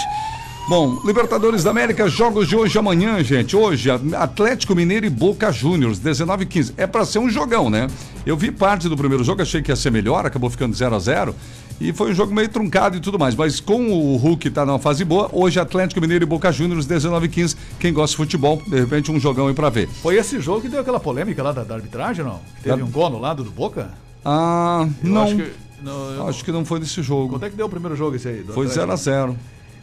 Bom, 0.67 0.99
Libertadores 1.05 1.63
da 1.63 1.69
América, 1.69 2.07
jogos 2.09 2.47
de 2.47 2.55
hoje 2.55 2.75
e 2.75 2.79
amanhã, 2.79 3.23
gente. 3.23 3.55
Hoje, 3.55 3.87
Atlético 4.17 4.73
Mineiro 4.73 5.05
e 5.05 5.09
Boca 5.11 5.51
Juniors, 5.51 5.99
19 5.99 6.43
e 6.43 6.47
15. 6.47 6.73
É 6.75 6.87
para 6.87 7.05
ser 7.05 7.19
um 7.19 7.29
jogão, 7.29 7.69
né? 7.69 7.85
Eu 8.25 8.35
vi 8.35 8.49
parte 8.51 8.89
do 8.89 8.97
primeiro 8.97 9.23
jogo, 9.23 9.43
achei 9.43 9.61
que 9.61 9.71
ia 9.71 9.75
ser 9.75 9.91
melhor, 9.91 10.25
acabou 10.25 10.49
ficando 10.49 10.75
0 10.75 10.95
a 10.95 10.99
0 10.99 11.35
e 11.79 11.93
foi 11.93 12.09
um 12.11 12.15
jogo 12.15 12.33
meio 12.33 12.49
truncado 12.49 12.97
e 12.97 12.99
tudo 12.99 13.19
mais. 13.19 13.35
Mas 13.35 13.59
com 13.59 13.89
o 13.91 14.15
Hulk 14.17 14.49
tá 14.49 14.65
numa 14.65 14.79
fase 14.79 15.05
boa, 15.05 15.29
hoje 15.31 15.59
Atlético 15.59 16.01
Mineiro 16.01 16.23
e 16.23 16.27
Boca 16.27 16.51
Juniors, 16.51 16.87
19 16.87 17.27
e 17.27 17.29
15. 17.29 17.55
Quem 17.79 17.93
gosta 17.93 18.13
de 18.13 18.17
futebol, 18.17 18.59
de 18.65 18.79
repente 18.79 19.11
um 19.11 19.19
jogão 19.19 19.47
aí 19.47 19.53
pra 19.53 19.69
ver. 19.69 19.87
Foi 19.87 20.15
esse 20.15 20.39
jogo 20.39 20.61
que 20.61 20.69
deu 20.69 20.79
aquela 20.81 20.99
polêmica 20.99 21.43
lá 21.43 21.51
da, 21.51 21.63
da 21.63 21.75
arbitragem, 21.75 22.25
não? 22.25 22.39
Que 22.57 22.63
teve 22.63 22.81
um 22.81 22.89
gol 22.89 23.11
no 23.11 23.19
lado 23.19 23.43
do 23.43 23.51
Boca? 23.51 23.91
Ah, 24.23 24.87
Eu 25.03 25.09
não. 25.11 25.23
Acho 25.25 25.35
que 25.35 25.51
não, 25.83 26.27
acho 26.27 26.43
que 26.45 26.51
não 26.51 26.65
foi 26.65 26.79
nesse 26.79 27.03
jogo. 27.03 27.29
Quanto 27.35 27.45
é 27.45 27.49
que 27.51 27.55
deu 27.55 27.67
o 27.67 27.69
primeiro 27.69 27.95
jogo 27.95 28.15
esse 28.15 28.27
aí? 28.27 28.43
Foi 28.43 28.65
0x0. 28.65 29.35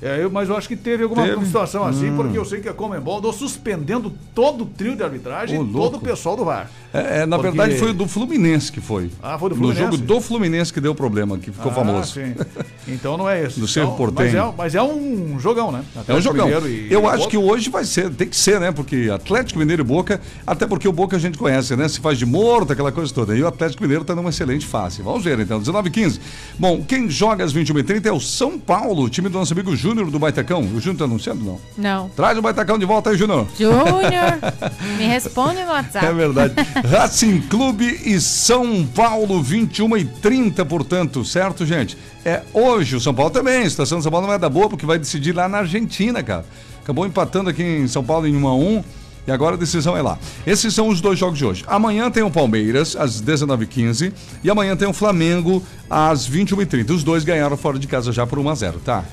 É, 0.02 0.22
eu- 0.24 0.30
mas 0.30 0.48
eu 0.48 0.56
acho 0.56 0.66
que 0.66 0.74
teve 0.74 1.04
alguma 1.04 1.24
Teve? 1.24 1.46
situação 1.46 1.84
assim, 1.84 2.10
Hum. 2.10 2.16
porque 2.16 2.36
eu 2.36 2.44
sei 2.44 2.60
que 2.60 2.68
a 2.68 2.72
Comembol 2.74 3.18
andou 3.18 3.32
suspendendo 3.32 4.12
todo 4.34 4.62
o 4.64 4.66
trio 4.66 4.96
de 4.96 5.02
arbitragem 5.02 5.58
Ô, 5.58 5.62
e 5.62 5.66
todo 5.72 5.96
o 5.96 6.00
pessoal 6.00 6.36
do 6.36 6.44
VAR. 6.44 6.68
É, 6.92 7.20
é, 7.22 7.26
na 7.26 7.36
Porque- 7.38 7.50
verdade 7.56 7.78
foi 7.78 7.90
o 7.90 7.94
do 7.94 8.06
Fluminense 8.08 8.70
que 8.72 8.80
foi. 8.80 9.10
Ah, 9.22 9.38
foi 9.38 9.48
do 9.50 9.54
No 9.54 9.60
Fluminense? 9.62 9.92
jogo 9.96 9.96
do 9.96 10.20
Fluminense 10.20 10.72
que 10.72 10.80
deu 10.80 10.94
problema, 10.94 11.38
que 11.38 11.50
ficou 11.52 11.70
Ah, 11.70 11.74
famoso. 11.74 12.12
sim. 12.14 12.34
Então 12.88 13.16
não 13.16 13.28
é 13.30 13.44
esse. 13.44 13.60
Do 13.60 13.66
Então. 13.66 13.96
Mas 14.14 14.34
é, 14.34 14.52
mas 14.58 14.74
é 14.74 14.82
um 14.82 15.38
jogão, 15.38 15.70
né? 15.70 15.84
É 16.08 16.12
um 16.14 16.20
jogão. 16.20 16.48
E- 16.66 16.88
Eu 16.90 17.02
e 17.02 17.06
acho 17.06 17.18
Boca. 17.18 17.30
que 17.30 17.36
hoje 17.38 17.70
vai 17.70 17.84
ser, 17.84 18.10
tem 18.10 18.28
que 18.28 18.36
ser, 18.36 18.58
né? 18.60 18.72
Porque 18.72 19.08
Atlético 19.12 19.58
Mineiro 19.60 19.82
e 19.82 19.84
Boca, 19.84 20.20
até 20.46 20.66
porque 20.66 20.88
o 20.88 20.92
Boca 20.92 21.16
a 21.16 21.18
gente 21.20 21.38
conhece, 21.38 21.76
né? 21.76 21.88
Se 21.88 22.00
faz 22.00 22.18
de 22.18 22.26
morto, 22.26 22.72
aquela 22.72 22.90
coisa 22.90 23.12
toda. 23.14 23.36
E 23.36 23.42
o 23.42 23.46
Atlético 23.46 23.82
Mineiro 23.82 24.04
tá 24.04 24.14
numa 24.16 24.30
excelente 24.30 24.66
fase. 24.66 25.00
Vamos 25.00 25.22
ver 25.22 25.38
então, 25.38 25.58
19 25.60 25.88
e 25.88 25.92
15. 25.92 26.20
Bom, 26.58 26.82
quem 26.82 27.08
joga 27.08 27.44
às 27.44 27.52
21h30 27.52 28.06
é 28.08 28.12
o 28.12 28.20
São 28.20 28.58
Paulo, 28.58 29.04
o 29.04 29.08
time 29.08 29.28
do 29.28 29.38
nosso 29.38 29.52
amigo 29.52 29.74
Júnior 29.92 30.10
do 30.10 30.18
Baitacão. 30.18 30.60
O 30.60 30.80
Júnior 30.80 30.96
tá 30.96 31.04
anunciando, 31.04 31.44
não? 31.44 31.60
Não. 31.76 32.08
Traz 32.08 32.38
o 32.38 32.42
Baitacão 32.42 32.78
de 32.78 32.86
volta 32.86 33.10
aí, 33.10 33.16
Júnior. 33.16 33.46
Júnior, 33.58 34.38
me 34.96 35.04
responde 35.04 35.62
no 35.64 35.70
WhatsApp. 35.70 36.06
É 36.06 36.12
verdade. 36.12 36.54
Racing 36.88 37.42
Clube 37.42 38.00
e 38.06 38.18
São 38.18 38.86
Paulo, 38.86 39.42
21 39.42 39.96
e 39.98 40.04
30, 40.06 40.64
portanto, 40.64 41.24
certo, 41.24 41.66
gente? 41.66 41.98
É 42.24 42.42
hoje, 42.54 42.96
o 42.96 43.00
São 43.00 43.12
Paulo 43.12 43.30
também. 43.30 43.64
A 43.64 43.70
situação 43.70 43.98
do 43.98 44.02
São 44.02 44.10
Paulo 44.10 44.26
não 44.26 44.34
é 44.34 44.38
da 44.38 44.48
boa, 44.48 44.68
porque 44.70 44.86
vai 44.86 44.98
decidir 44.98 45.34
lá 45.34 45.46
na 45.46 45.58
Argentina, 45.58 46.22
cara. 46.22 46.46
Acabou 46.82 47.06
empatando 47.06 47.50
aqui 47.50 47.62
em 47.62 47.86
São 47.86 48.02
Paulo 48.02 48.26
em 48.26 48.34
1 48.34 48.48
a 48.48 48.54
1 48.56 48.84
e 49.26 49.30
agora 49.30 49.54
a 49.54 49.58
decisão 49.58 49.96
é 49.96 50.00
lá. 50.02 50.18
Esses 50.46 50.74
são 50.74 50.88
os 50.88 51.00
dois 51.00 51.18
jogos 51.18 51.38
de 51.38 51.44
hoje. 51.44 51.64
Amanhã 51.68 52.10
tem 52.10 52.22
o 52.22 52.30
Palmeiras, 52.30 52.96
às 52.96 53.22
19h15, 53.22 54.12
e 54.42 54.50
amanhã 54.50 54.74
tem 54.74 54.88
o 54.88 54.92
Flamengo, 54.92 55.62
às 55.88 56.28
21h30. 56.28 56.90
Os 56.90 57.04
dois 57.04 57.22
ganharam 57.24 57.56
fora 57.56 57.78
de 57.78 57.86
casa 57.86 58.10
já 58.10 58.26
por 58.26 58.38
1 58.38 58.48
a 58.48 58.54
0 58.54 58.80
tá? 58.80 59.04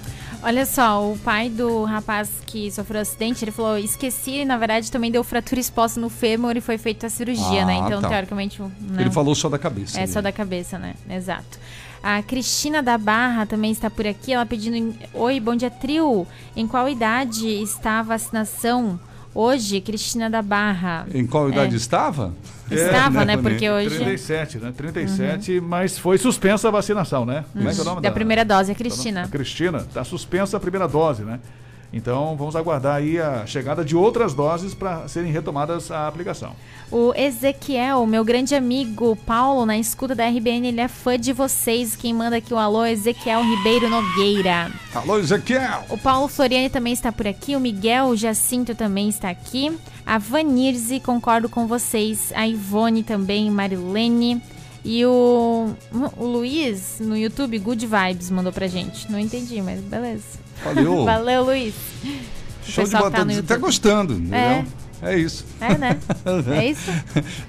Olha 0.42 0.66
só, 0.66 1.12
o 1.12 1.18
pai 1.18 1.50
do 1.50 1.84
rapaz 1.84 2.30
que 2.46 2.72
sofreu 2.72 3.02
acidente, 3.02 3.44
ele 3.44 3.52
falou, 3.52 3.78
esqueci, 3.78 4.46
na 4.46 4.58
verdade 4.58 4.90
também 4.90 5.12
deu 5.12 5.22
fratura 5.24 5.60
exposta 5.60 6.00
no 6.00 6.10
fêmur 6.10 6.56
e 6.56 6.62
foi 6.62 6.78
feita 6.78 7.08
a 7.08 7.10
cirurgia, 7.10 7.64
Ah, 7.64 7.66
né? 7.66 7.74
Então, 7.86 8.02
tá. 8.02 8.08
teoricamente, 8.08 8.62
não. 8.62 8.72
Ele 8.98 9.12
falou 9.12 9.36
só 9.36 9.50
da 9.50 9.60
cabeça. 9.60 10.00
É 10.00 10.04
ali. 10.04 10.12
só 10.12 10.22
da 10.22 10.32
cabeça, 10.32 10.80
né? 10.80 10.94
Exato. 11.10 11.60
A 12.02 12.24
Cristina 12.24 12.82
da 12.82 12.98
Barra 12.98 13.46
também 13.46 13.72
está 13.72 13.90
por 13.90 14.08
aqui, 14.08 14.32
ela 14.32 14.46
pedindo, 14.46 14.96
oi, 15.14 15.40
bom 15.42 15.56
dia, 15.56 15.70
trio. 15.70 16.26
Em 16.56 16.66
qual 16.66 16.88
idade 16.88 17.48
está 17.62 18.00
a 18.00 18.04
vacinação? 18.04 18.98
Hoje, 19.34 19.80
Cristina 19.82 20.30
da 20.30 20.42
Barra. 20.42 21.06
Em 21.14 21.26
qual 21.26 21.50
idade 21.50 21.74
É. 21.76 21.78
estava? 21.78 22.34
Estava, 22.70 23.26
né? 23.26 23.36
Boninho? 23.36 23.42
Porque 23.52 23.70
hoje... 23.70 23.96
37, 23.96 24.58
né? 24.60 24.74
37, 24.76 25.60
mas 25.62 25.98
foi 25.98 26.18
suspensa 26.18 26.68
a 26.68 26.72
vacinação, 26.72 27.26
né? 27.26 27.46
Como 27.54 27.68
é 27.68 27.74
que 27.74 27.80
é 27.80 27.82
o 27.82 27.86
nome 27.86 28.02
Da 28.02 28.12
primeira 28.12 28.46
dose, 28.46 28.72
a 28.72 28.76
Cristina. 28.76 29.24
A 29.24 29.28
Cristina, 29.28 29.86
tá 29.94 30.04
suspensa 30.04 30.58
a 30.58 30.60
primeira 30.60 30.88
dose, 30.88 31.24
né? 31.24 31.40
Então 31.92 32.36
vamos 32.38 32.56
aguardar 32.56 32.98
aí 32.98 33.20
a 33.20 33.46
chegada 33.46 33.84
de 33.84 33.96
outras 33.96 34.34
doses 34.34 34.74
para 34.74 35.08
serem 35.08 35.32
retomadas 35.32 35.90
a 35.90 36.08
aplicação. 36.08 36.56
O 36.92 37.14
Ezequiel, 37.16 38.06
meu 38.06 38.24
grande 38.24 38.54
amigo 38.54 39.16
Paulo, 39.16 39.66
na 39.66 39.78
escuta 39.78 40.14
da 40.14 40.28
RBN, 40.28 40.68
ele 40.68 40.82
é 40.82 40.88
fã 40.88 41.18
de 41.18 41.34
vocês. 41.34 41.96
Quem 41.96 42.14
manda 42.14 42.38
aqui 42.38 42.54
o 42.54 42.58
alô 42.58 42.84
é 42.84 42.92
Ezequiel 42.92 43.44
Ribeiro 43.44 43.90
Nogueira. 43.90 44.72
Alô, 44.94 45.18
Ezequiel! 45.18 45.86
O 45.90 45.98
Paulo 45.98 46.28
Floriani 46.28 46.70
também 46.70 46.94
está 46.94 47.12
por 47.12 47.28
aqui. 47.28 47.56
O 47.56 47.60
Miguel 47.60 48.16
Jacinto 48.16 48.76
também 48.76 49.10
está 49.10 49.30
aqui. 49.30 49.76
A 50.06 50.18
Vanirze, 50.18 51.00
concordo 51.00 51.50
com 51.50 51.68
vocês. 51.68 52.32
A 52.36 52.48
Ivone 52.48 53.04
também, 53.04 53.50
Marilene. 53.50 54.42
E 54.84 55.06
o, 55.06 55.74
o 56.18 56.26
Luiz, 56.26 57.00
no 57.00 57.18
YouTube, 57.18 57.60
Good 57.60 57.86
Vibes, 57.86 58.30
mandou 58.32 58.54
pra 58.54 58.68
gente. 58.68 59.12
Não 59.12 59.20
entendi, 59.20 59.62
mas 59.62 59.80
beleza. 59.82 60.49
Valeu. 60.64 61.06
Valeu, 61.06 61.44
Luiz. 61.44 61.74
Show 62.64 62.84
de 62.84 62.92
pessoal 62.92 63.12
bola. 63.12 63.26
tá 63.26 63.44
Tá 63.44 63.58
gostando, 63.58 64.14
entendeu? 64.14 64.66
É. 65.02 65.18
Isso. 65.18 65.46
É, 65.62 65.78
né? 65.78 65.98
É 66.56 66.66
isso? 66.66 66.92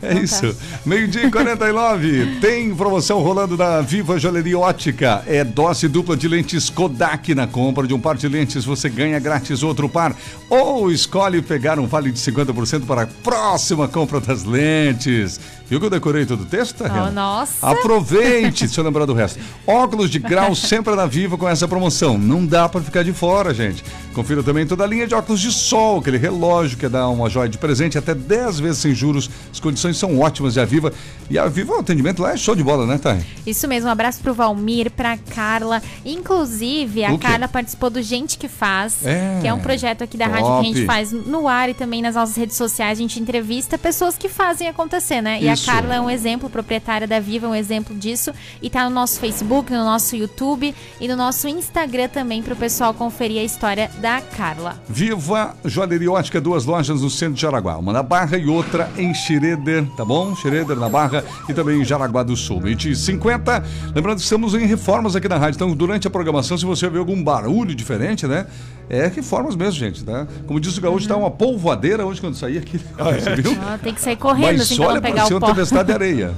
É 0.03 0.13
Então 0.13 0.23
isso. 0.23 0.55
tá. 0.55 0.79
Meio-dia 0.87 1.27
e 1.27 1.31
49. 1.31 2.39
Tem 2.41 2.75
promoção 2.75 3.21
rolando 3.21 3.57
da 3.57 3.81
Viva 3.81 4.19
Joalheria 4.19 4.59
Ótica. 4.59 5.23
É 5.27 5.43
dose 5.45 5.89
dupla 5.89 6.17
de 6.17 6.29
lentes 6.29 6.71
Kodak. 6.71 7.35
Na 7.35 7.47
compra 7.47 7.87
de 7.87 7.95
um 7.95 8.01
par 8.01 8.17
de 8.17 8.29
lentes, 8.29 8.65
você 8.65 8.89
ganha 8.89 9.19
grátis 9.19 9.63
outro 9.63 9.89
par. 9.89 10.15
Ou 10.49 10.91
escolhe 10.91 11.43
pegar 11.43 11.79
um 11.79 11.87
vale 11.87 12.11
de 12.13 12.19
50% 12.21 12.87
para 12.87 13.03
a 13.03 13.07
próxima 13.07 13.89
compra 13.89 14.21
das 14.21 14.45
lentes. 14.45 15.41
Viu 15.69 15.79
que 15.79 15.87
eu 15.87 15.91
decorei 15.91 16.27
todo 16.27 16.43
o 16.43 16.47
texto, 16.47 16.81
Oh, 16.83 16.89
Renan? 16.93 17.11
nossa. 17.13 17.65
Aproveite, 17.69 18.67
se 18.69 18.77
eu 18.79 18.83
lembrar 18.85 19.07
do 19.07 19.15
resto. 19.15 19.39
Óculos 19.67 20.11
de 20.11 20.19
grau 20.19 20.53
sempre 20.55 20.95
na 20.97 21.07
Viva 21.07 21.39
com 21.39 21.49
essa 21.49 21.69
promoção. 21.69 22.19
Não 22.19 22.45
dá 22.45 22.69
para 22.69 22.81
ficar 22.81 23.05
de 23.05 23.13
fora, 23.13 23.55
gente. 23.55 23.85
Confira 24.13 24.43
também 24.43 24.67
toda 24.67 24.83
a 24.83 24.87
linha 24.87 25.07
de 25.07 25.15
óculos 25.15 25.41
de 25.41 25.53
sol, 25.53 26.01
aquele 26.01 26.19
relógio 26.19 26.77
que 26.77 26.89
dá 26.89 27.09
uma 27.09 27.31
joia 27.31 27.40
de 27.49 27.59
presente 27.59 27.97
até 27.99 28.15
10 28.15 28.61
vezes 28.61 28.79
sem 28.79 28.95
juros. 28.95 29.31
As 29.53 29.61
condições 29.61 29.97
são 29.97 30.19
ótimas 30.19 30.55
de 30.55 30.61
a 30.61 30.65
Viva. 30.65 30.93
E 31.29 31.39
a 31.39 31.47
Viva, 31.47 31.75
o 31.75 31.79
atendimento 31.81 32.21
lá 32.23 32.33
é 32.33 32.37
show 32.37 32.55
de 32.57 32.63
bola, 32.63 32.87
né, 32.87 32.99
Thay? 32.99 33.25
Isso 33.47 33.67
mesmo, 33.69 33.89
um 33.89 33.93
abraço 33.93 34.21
pro 34.21 34.35
Valmir, 34.35 34.91
pra 34.91 35.17
Carla. 35.17 35.81
Inclusive, 36.05 37.05
a 37.05 37.13
O? 37.13 37.19
Carla 37.19 37.49
participou 37.49 37.91
do 37.91 38.03
Gente 38.03 38.39
que 38.39 38.49
Faz, 38.49 39.05
É, 39.07 39.39
que 39.41 39.49
é 39.49 39.55
um 39.55 39.61
projeto 39.61 40.03
aqui 40.03 40.17
da 40.17 40.27
top. 40.29 40.41
rádio 40.41 40.53
que 40.53 40.59
a 40.59 40.75
gente 40.75 40.87
faz 40.87 41.13
no 41.13 41.49
ar 41.49 41.69
e 41.69 41.75
também 41.75 42.03
nas 42.03 42.15
nossas 42.15 42.37
redes 42.37 42.57
sociais. 42.57 42.99
A 42.99 43.01
gente 43.01 43.19
entrevista 43.21 43.79
pessoas 43.79 44.17
que 44.19 44.29
fazem 44.29 44.69
acontecer, 44.69 45.21
né? 45.21 45.39
E 45.41 45.49
a 45.49 45.55
Isso. 45.55 45.67
Carla 45.67 45.95
é 45.95 46.01
um 46.01 46.11
exemplo, 46.11 46.51
proprietária 46.51 47.07
da 47.07 47.19
Viva, 47.21 47.47
é 47.47 47.51
um 47.51 47.55
exemplo 47.55 47.97
disso. 47.97 48.33
E 48.61 48.69
tá 48.69 48.85
no 48.89 48.91
nosso 48.95 49.19
Facebook, 49.21 49.73
no 49.73 49.85
nosso 49.85 50.15
YouTube 50.17 50.75
e 51.01 51.09
no 51.09 51.17
nosso 51.17 51.49
Instagram 51.49 52.09
também 52.09 52.43
pro 52.43 52.55
pessoal 52.57 52.93
conferir 52.93 53.41
a 53.41 53.45
história 53.45 53.91
da 54.01 54.21
Carla. 54.21 54.83
Viva 54.89 55.57
Joalheria 55.65 56.11
Ótica, 56.13 56.41
duas 56.41 56.65
lojas 56.65 57.01
no 57.03 57.09
centro 57.11 57.30
de 57.33 57.41
Jaraguá. 57.41 57.77
Uma 57.79 57.93
na 57.93 58.03
Barra 58.03 58.37
e 58.37 58.47
outra 58.47 58.89
em 58.97 59.13
Xereder, 59.15 59.85
tá 59.97 60.05
bom? 60.05 60.35
Xereder 60.37 60.77
na 60.77 60.89
Barra 60.89 61.25
e 61.49 61.55
também 61.55 61.81
em 61.81 61.85
Jaraguá 61.85 62.23
do 62.23 62.37
Sul. 62.37 62.61
20 62.61 62.91
e 62.91 62.97
50. 62.97 63.65
Lembrando 63.95 64.17
que 64.19 64.25
estamos 64.25 64.55
em 64.55 64.67
reformas 64.67 65.15
aqui 65.17 65.29
na 65.29 65.37
rádio. 65.37 65.57
Então, 65.57 65.75
durante 65.75 66.07
a 66.07 66.11
programação, 66.11 66.57
se 66.59 66.65
você 66.65 66.89
ver 66.89 66.99
algum 66.99 67.23
barulho 67.23 67.75
diferente, 67.75 68.27
né? 68.27 68.47
É 68.89 69.07
reformas 69.07 69.55
mesmo, 69.55 69.75
gente, 69.79 70.05
tá? 70.05 70.27
Como 70.47 70.59
disse 70.59 70.79
o 70.81 70.83
Gaúcho, 70.83 71.07
tá 71.07 71.17
uma 71.17 71.31
polvoadeira 71.31 72.05
hoje 72.05 72.21
quando 72.21 72.35
sair 72.35 72.59
aqui. 72.59 72.77
Você 72.79 73.37
viu? 73.37 73.57
Ó, 73.73 73.79
tem 73.79 73.95
que 73.95 74.01
sair 74.01 74.17
correndo 74.17 74.47
Mas 74.47 74.63
assim 74.63 74.77
pra 74.77 74.87
olha, 74.87 74.95
não 74.97 75.03
pegar 75.03 75.25
o 75.27 75.29
uma 75.31 75.41
pó. 75.41 75.47
tempestade 75.47 75.87
de 75.87 75.93
areia. 75.93 76.35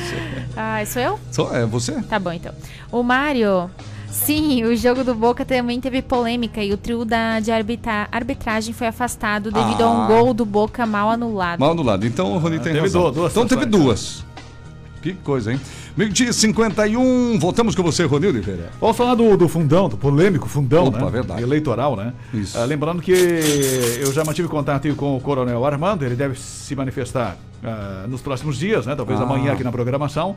ah, 0.56 0.82
sou 0.86 1.02
eu? 1.02 1.20
Só, 1.30 1.54
é 1.54 1.66
você? 1.66 1.92
Tá 2.02 2.18
bom, 2.18 2.32
então. 2.32 2.52
O 2.90 3.02
Mário. 3.02 3.70
Sim, 4.12 4.62
o 4.64 4.76
jogo 4.76 5.02
do 5.02 5.14
Boca 5.14 5.42
também 5.44 5.80
teve 5.80 6.02
polêmica 6.02 6.62
e 6.62 6.70
o 6.72 6.76
trio 6.76 7.02
da, 7.04 7.40
de 7.40 7.50
arbitra- 7.50 8.08
arbitragem 8.12 8.74
foi 8.74 8.86
afastado 8.86 9.50
devido 9.50 9.80
a 9.82 9.90
um 9.90 10.02
Ah. 10.02 10.06
gol 10.06 10.34
do 10.34 10.44
Boca 10.44 10.84
mal 10.84 11.08
anulado. 11.10 11.58
Mal 11.58 11.74
do 11.74 11.82
lado. 11.82 12.06
Então 12.06 12.32
o 12.34 12.38
Rony 12.38 12.56
tem 12.58 12.74
teve 12.74 12.80
razão. 12.80 13.02
duas- 13.04 13.14
duas 13.14 13.32
então 13.32 13.46
teve 13.46 13.62
situações, 13.64 13.84
duas. 13.86 14.24
Que 15.00 15.14
coisa, 15.14 15.52
hein? 15.52 15.60
Meio-dia 15.96 16.30
e 16.30 16.32
51. 16.32 17.38
Voltamos 17.38 17.74
com 17.74 17.82
você, 17.82 18.04
Rony 18.04 18.26
Oliveira. 18.28 18.70
Vamos 18.80 18.96
falar 18.96 19.14
do, 19.14 19.36
do 19.36 19.46
fundão, 19.48 19.88
do 19.88 19.96
polêmico 19.96 20.48
fundão, 20.48 20.86
Opa, 20.86 20.98
né? 21.04 21.10
verdade. 21.10 21.42
Eleitoral, 21.42 21.96
né? 21.96 22.14
Isso. 22.32 22.56
Ah, 22.58 22.64
lembrando 22.64 23.02
que 23.02 23.12
eu 23.12 24.10
já 24.12 24.24
mantive 24.24 24.48
contato 24.48 24.92
com 24.94 25.16
o 25.16 25.20
Coronel 25.20 25.64
Armando, 25.66 26.04
ele 26.04 26.14
deve 26.16 26.38
se 26.40 26.74
manifestar 26.74 27.36
ah, 27.62 28.06
nos 28.08 28.22
próximos 28.22 28.56
dias, 28.58 28.86
né? 28.86 28.94
Talvez 28.96 29.20
Ah. 29.20 29.24
amanhã 29.24 29.52
aqui 29.52 29.62
na 29.62 29.70
programação. 29.70 30.34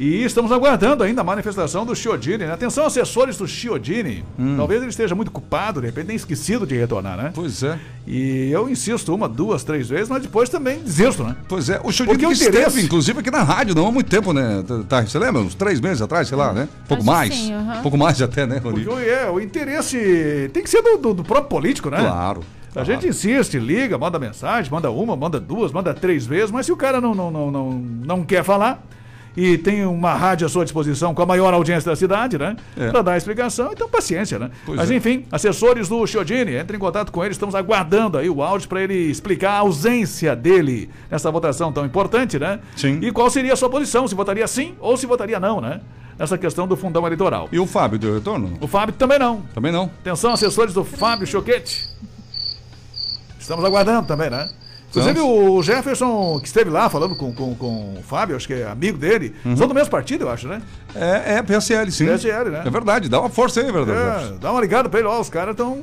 E 0.00 0.24
estamos 0.24 0.50
aguardando 0.50 1.04
ainda 1.04 1.20
a 1.20 1.24
manifestação 1.24 1.84
do 1.84 1.94
Chiodini, 1.94 2.38
né? 2.46 2.52
Atenção, 2.52 2.86
assessores 2.86 3.36
do 3.36 3.46
Chiodini. 3.46 4.24
Hum. 4.38 4.54
Talvez 4.56 4.80
ele 4.80 4.90
esteja 4.90 5.14
muito 5.14 5.30
culpado, 5.30 5.80
de 5.80 5.86
repente 5.86 6.06
nem 6.08 6.16
esquecido 6.16 6.66
de 6.66 6.74
retornar, 6.76 7.16
né? 7.16 7.30
Pois 7.34 7.62
é. 7.62 7.78
E 8.06 8.50
eu 8.50 8.68
insisto 8.70 9.14
uma, 9.14 9.28
duas, 9.28 9.62
três 9.62 9.88
vezes, 9.88 10.08
mas 10.08 10.22
depois 10.22 10.48
também 10.48 10.78
desisto, 10.80 11.22
né? 11.22 11.36
Pois 11.46 11.68
é, 11.68 11.78
o 11.84 11.92
Chodinho 11.92 12.14
Porque 12.18 12.24
que 12.24 12.26
o 12.26 12.32
esteve, 12.32 12.56
interesse- 12.56 12.82
inclusive, 12.84 13.20
aqui 13.20 13.30
na 13.30 13.42
rádio, 13.42 13.74
não 13.76 13.86
há 13.86 13.92
muito 13.92 14.08
tempo, 14.08 14.32
né? 14.32 14.64
Tá, 14.92 15.00
você 15.06 15.18
lembra? 15.18 15.40
Uns 15.40 15.54
três 15.54 15.80
meses 15.80 16.02
atrás, 16.02 16.28
sei 16.28 16.36
lá, 16.36 16.52
né? 16.52 16.68
Pouco 16.86 17.02
Acho 17.02 17.10
mais. 17.10 17.34
sim, 17.34 17.54
aham. 17.54 17.80
Pouco 17.80 17.96
mais 17.96 18.20
até, 18.20 18.46
né, 18.46 18.58
Rony? 18.58 18.84
Porque 18.84 18.90
o, 18.94 18.98
é, 19.02 19.30
o 19.30 19.40
interesse 19.40 20.50
tem 20.52 20.62
que 20.62 20.68
ser 20.68 20.82
do, 20.82 20.98
do- 20.98 21.14
do 21.14 21.24
próprio 21.24 21.48
político, 21.48 21.88
né? 21.88 21.96
Claro. 21.96 22.40
A 22.68 22.72
claro. 22.74 22.86
gente 22.86 23.08
insiste, 23.08 23.58
liga, 23.58 23.96
manda 23.96 24.18
mensagem, 24.18 24.70
manda 24.70 24.90
uma, 24.90 25.16
manda 25.16 25.40
duas, 25.40 25.72
manda 25.72 25.94
três 25.94 26.26
vezes, 26.26 26.50
mas 26.50 26.66
se 26.66 26.72
o 26.72 26.76
cara 26.76 27.00
não, 27.00 27.14
não, 27.14 27.30
não, 27.30 27.50
não, 27.50 27.70
não 27.72 28.22
quer 28.22 28.44
falar 28.44 28.82
e 29.36 29.56
tem 29.58 29.84
uma 29.84 30.14
rádio 30.14 30.46
à 30.46 30.50
sua 30.50 30.64
disposição 30.64 31.14
com 31.14 31.22
a 31.22 31.26
maior 31.26 31.52
audiência 31.54 31.90
da 31.90 31.96
cidade, 31.96 32.38
né? 32.38 32.56
É. 32.76 32.90
Pra 32.90 33.02
dar 33.02 33.12
a 33.12 33.16
explicação, 33.16 33.70
então 33.72 33.88
paciência, 33.88 34.38
né? 34.38 34.50
Pois 34.64 34.78
mas 34.78 34.90
é. 34.90 34.94
enfim, 34.94 35.24
assessores 35.30 35.88
do 35.88 36.06
Chiodini, 36.06 36.54
entre 36.54 36.76
em 36.76 36.80
contato 36.80 37.10
com 37.10 37.24
ele, 37.24 37.32
estamos 37.32 37.54
aguardando 37.54 38.18
aí 38.18 38.28
o 38.28 38.42
áudio 38.42 38.68
para 38.68 38.82
ele 38.82 38.94
explicar 38.94 39.52
a 39.52 39.58
ausência 39.58 40.36
dele 40.36 40.90
nessa 41.10 41.30
votação 41.30 41.72
tão 41.72 41.84
importante, 41.84 42.38
né? 42.38 42.60
Sim. 42.76 42.98
E 43.02 43.10
qual 43.10 43.30
seria 43.30 43.52
a 43.52 43.56
sua 43.56 43.70
posição, 43.70 44.06
se 44.06 44.14
votaria 44.14 44.46
sim 44.46 44.74
ou 44.80 44.96
se 44.96 45.06
votaria 45.06 45.40
não, 45.40 45.60
né? 45.60 45.80
Nessa 46.18 46.36
questão 46.36 46.68
do 46.68 46.76
fundão 46.76 47.06
eleitoral. 47.06 47.48
E 47.50 47.58
o 47.58 47.66
Fábio 47.66 47.98
deu 47.98 48.14
retorno? 48.14 48.58
O 48.60 48.68
Fábio 48.68 48.94
também 48.94 49.18
não. 49.18 49.40
Também 49.54 49.72
não. 49.72 49.84
Atenção, 49.84 50.32
assessores 50.32 50.74
do 50.74 50.84
Fábio 50.84 51.26
Choquete. 51.26 51.88
Estamos 53.38 53.64
aguardando 53.64 54.06
também, 54.06 54.30
né? 54.30 54.48
Inclusive 54.92 55.20
o 55.20 55.62
Jefferson, 55.62 56.38
que 56.40 56.46
esteve 56.46 56.68
lá 56.70 56.88
falando 56.90 57.16
com, 57.16 57.32
com, 57.32 57.54
com 57.54 57.94
o 57.98 58.02
Fábio, 58.06 58.36
acho 58.36 58.46
que 58.46 58.52
é 58.54 58.66
amigo 58.66 58.98
dele, 58.98 59.34
são 59.56 59.66
do 59.66 59.74
mesmo 59.74 59.90
partido, 59.90 60.24
eu 60.24 60.30
acho, 60.30 60.46
né? 60.46 60.60
É, 60.94 61.36
é 61.36 61.42
PSL, 61.42 61.90
sim. 61.90 62.06
PSL, 62.06 62.50
né? 62.50 62.62
É 62.66 62.70
verdade, 62.70 63.08
dá 63.08 63.18
uma 63.20 63.30
força 63.30 63.60
aí, 63.60 63.72
verdade. 63.72 64.34
É, 64.34 64.38
dá 64.38 64.52
uma 64.52 64.60
ligada 64.60 64.88
pra 64.90 65.00
ele, 65.00 65.08
ó, 65.08 65.18
os 65.20 65.28
caras 65.30 65.52
estão 65.52 65.78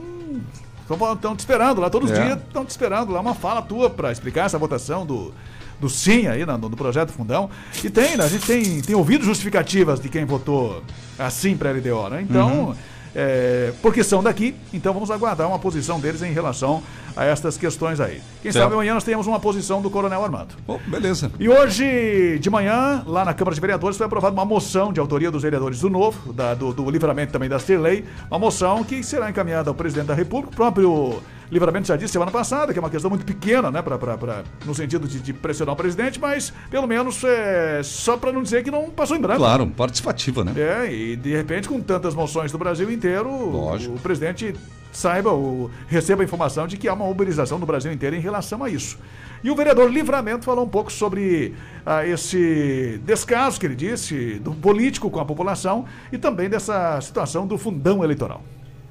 estão 1.14 1.36
te 1.36 1.39
esperando 1.39 1.82
lá, 1.82 1.89
todos 1.89 2.10
os 2.12 2.18
É. 2.18 2.24
dias 2.24 2.38
estão 2.39 2.66
te 2.66 2.70
esperando 2.70 3.12
lá, 3.12 3.20
uma 3.20 3.36
fala 3.36 3.62
tua 3.62 3.89
pra 3.89 4.12
explicar 4.12 4.45
essa 4.45 4.57
votação 4.57 5.05
do, 5.05 5.32
do 5.80 5.88
sim 5.89 6.28
aí 6.28 6.45
na- 6.45 6.57
no, 6.57 6.68
no 6.70 6.76
projeto 6.76 7.12
Fundão. 7.12 7.49
E 7.84 7.89
tem, 7.89 8.18
né? 8.18 8.24
A 8.24 8.28
gente 8.28 8.45
tem, 8.45 8.82
tem 8.82 8.95
ouvido 8.95 9.24
justificativas 9.24 9.99
de 9.99 10.10
quem 10.10 10.26
votou 10.26 10.84
assim 11.18 11.55
pra 11.55 11.72
LDO, 11.72 12.10
né? 12.10 12.26
Então, 12.28 12.49
Uhum. 12.70 12.76
É, 13.16 13.72
porque 13.82 14.03
são 14.03 14.22
daqui, 14.24 14.55
então 14.74 14.93
vamos 14.93 15.10
aguardar 15.12 15.47
uma 15.47 15.60
posição 15.60 15.99
deles 15.99 16.22
em 16.22 16.32
relação 16.32 16.82
a 17.16 17.26
estas 17.26 17.57
questões 17.57 17.99
aí. 17.99 18.22
Quem 18.41 18.51
Certo. 18.51 18.64
sabe 18.64 18.74
amanhã 18.76 18.93
nós 18.93 19.03
tenhamos 19.03 19.28
uma 19.28 19.39
posição 19.39 19.82
do 19.82 19.89
Coronel 19.89 20.24
Armando. 20.24 20.55
Bom, 20.66 20.80
beleza. 20.88 21.32
E 21.39 21.49
hoje, 21.49 22.38
de 22.39 22.49
manhã, 22.49 23.03
lá 23.05 23.26
na 23.26 23.34
Câmara 23.34 23.55
de 23.55 23.62
Vereadores, 23.62 23.97
foi 23.97 24.05
aprovada 24.05 24.34
uma 24.34 24.45
moção 24.45 24.93
de 24.93 24.99
autoria 24.99 25.30
dos 25.32 25.41
vereadores 25.43 25.80
do 25.82 25.89
Novo, 25.89 26.32
da- 26.34 26.53
do, 26.53 26.72
do 26.74 26.89
livramento 26.89 27.32
também 27.34 27.49
da 27.49 27.60
Serlei, 27.60 28.05
uma 28.30 28.39
moção 28.39 28.84
que 28.84 29.03
será 29.03 29.30
encaminhada 29.30 29.70
ao 29.70 29.76
presidente 29.76 30.07
da 30.07 30.14
República, 30.14 30.53
o 30.53 30.55
próprio 30.55 31.22
livramento 31.52 31.88
já 31.88 31.95
disse 31.95 32.14
semana 32.14 32.32
passada, 32.32 32.72
que 32.74 32.80
é 32.80 32.82
uma 32.82 32.89
questão 32.89 33.10
muito 33.10 33.26
pequena, 33.26 33.72
né, 33.72 33.82
pra, 33.82 33.97
pra, 33.97 34.18
pra- 34.18 34.43
no 34.66 34.74
sentido 34.76 35.08
de, 35.08 35.20
de 35.20 35.34
pressionar 35.34 35.74
o 35.74 35.78
presidente, 35.78 36.20
mas 36.20 36.54
pelo 36.70 36.86
menos 36.88 37.24
é, 37.24 37.82
só 37.84 38.18
para 38.18 38.32
não 38.32 38.43
dizer 38.43 38.64
que 38.64 38.70
não 38.72 38.89
passou 38.89 39.18
em 39.18 39.22
branco. 39.22 39.39
Claro, 39.39 39.68
participativa, 39.68 40.43
né? 40.43 40.54
É, 40.58 40.93
e 40.93 41.16
de 41.16 41.36
repente, 41.36 41.68
com 41.68 41.80
tantas 41.82 42.14
moções 42.14 42.52
do 42.52 42.58
Brasil 42.58 42.91
inteiro, 42.91 43.30
Lógico. 43.50 43.95
o 43.95 44.00
presidente 44.00 44.54
saiba, 44.91 45.32
o, 45.34 45.70
receba 45.88 46.22
a 46.22 46.26
informação 46.26 46.68
de 46.68 46.78
que 46.78 46.88
há 46.88 46.93
uma 46.93 47.06
mobilização 47.06 47.60
do 47.60 47.66
Brasil 47.66 47.91
inteiro 47.91 48.16
em 48.16 48.20
relação 48.20 48.64
a 48.64 48.70
isso. 48.70 48.97
E 49.43 49.50
o 49.50 49.56
vereador 49.56 49.89
Livramento 49.89 50.43
falou 50.43 50.66
um 50.66 50.70
pouco 50.70 50.91
sobre 50.91 51.56
ah, 51.86 52.06
esse 52.06 53.00
descaso 53.06 53.58
que 53.60 53.66
ele 53.66 53.76
disse, 53.76 54.34
do 54.39 54.52
político 54.52 55.10
com 55.10 55.20
a 55.20 55.26
população 55.26 55.86
e 56.12 56.18
também 56.18 56.50
dessa 56.50 57.00
situação 57.02 57.47
do 57.47 57.58
fundão 57.58 58.04
eleitoral. 58.04 58.43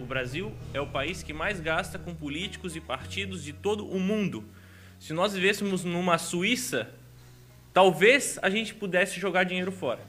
Brasil 0.09 0.53
é 0.73 0.81
o 0.81 0.87
país 0.87 1.23
que 1.23 1.35
mais 1.35 1.61
gasta 1.61 1.99
com 1.99 2.15
políticos 2.15 2.75
e 2.75 2.81
partidos 2.81 3.45
de 3.45 3.53
todo 3.53 3.87
o 3.87 4.01
mundo. 4.01 4.43
Se 4.99 5.13
nós 5.13 5.35
vivêssemos 5.35 5.85
numa 5.85 6.17
Suíça, 6.17 6.91
talvez 7.75 8.39
a 8.43 8.49
gente 8.49 8.75
pudesse 8.75 9.21
jogar 9.21 9.45
dinheiro 9.45 9.71
fora. 9.71 10.01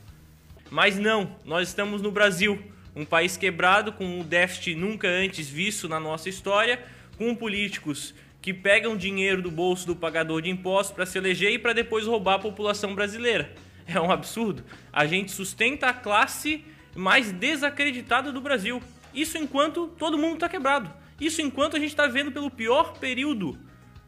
Mas 0.71 0.97
não, 0.97 1.35
nós 1.43 1.67
estamos 1.67 2.01
no 2.01 2.11
Brasil, 2.11 2.63
um 2.95 3.03
país 3.03 3.35
quebrado 3.35 3.91
com 3.91 4.05
um 4.05 4.23
déficit 4.23 4.73
nunca 4.73 5.07
antes 5.07 5.49
visto 5.49 5.89
na 5.89 5.99
nossa 5.99 6.29
história, 6.29 6.81
com 7.17 7.35
políticos 7.35 8.15
que 8.41 8.53
pegam 8.53 8.95
dinheiro 8.95 9.41
do 9.41 9.51
bolso 9.51 9.85
do 9.85 9.95
pagador 9.95 10.41
de 10.41 10.49
impostos 10.49 10.95
para 10.95 11.05
se 11.05 11.17
eleger 11.17 11.51
e 11.51 11.59
para 11.59 11.73
depois 11.73 12.05
roubar 12.05 12.35
a 12.35 12.39
população 12.39 12.95
brasileira. 12.95 13.53
É 13.85 13.99
um 13.99 14.11
absurdo. 14.11 14.63
A 14.93 15.05
gente 15.05 15.31
sustenta 15.31 15.87
a 15.87 15.93
classe 15.93 16.63
mais 16.95 17.31
desacreditada 17.31 18.31
do 18.31 18.39
Brasil. 18.39 18.81
Isso 19.19 19.37
enquanto 19.37 19.87
todo 19.97 20.17
mundo 20.17 20.35
está 20.35 20.47
quebrado. 20.47 20.89
Isso 21.19 21.41
enquanto 21.41 21.75
a 21.75 21.79
gente 21.79 21.89
está 21.89 22.07
vendo 22.07 22.31
pelo 22.31 22.49
pior 22.49 22.97
período 22.99 23.59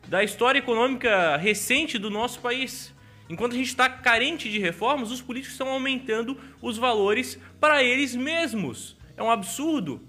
da 0.07 0.23
história 0.23 0.59
econômica 0.59 1.35
recente 1.35 1.97
do 1.97 2.09
nosso 2.09 2.39
país. 2.39 2.95
Enquanto 3.29 3.51
a 3.51 3.57
gente 3.57 3.67
está 3.67 3.89
carente 3.89 4.49
de 4.49 4.57
reformas, 4.57 5.11
os 5.11 5.21
políticos 5.21 5.53
estão 5.53 5.67
aumentando 5.67 6.37
os 6.61 6.77
valores 6.77 7.37
para 7.59 7.83
eles 7.83 8.15
mesmos. 8.15 8.97
É 9.17 9.21
um 9.21 9.29
absurdo. 9.29 10.01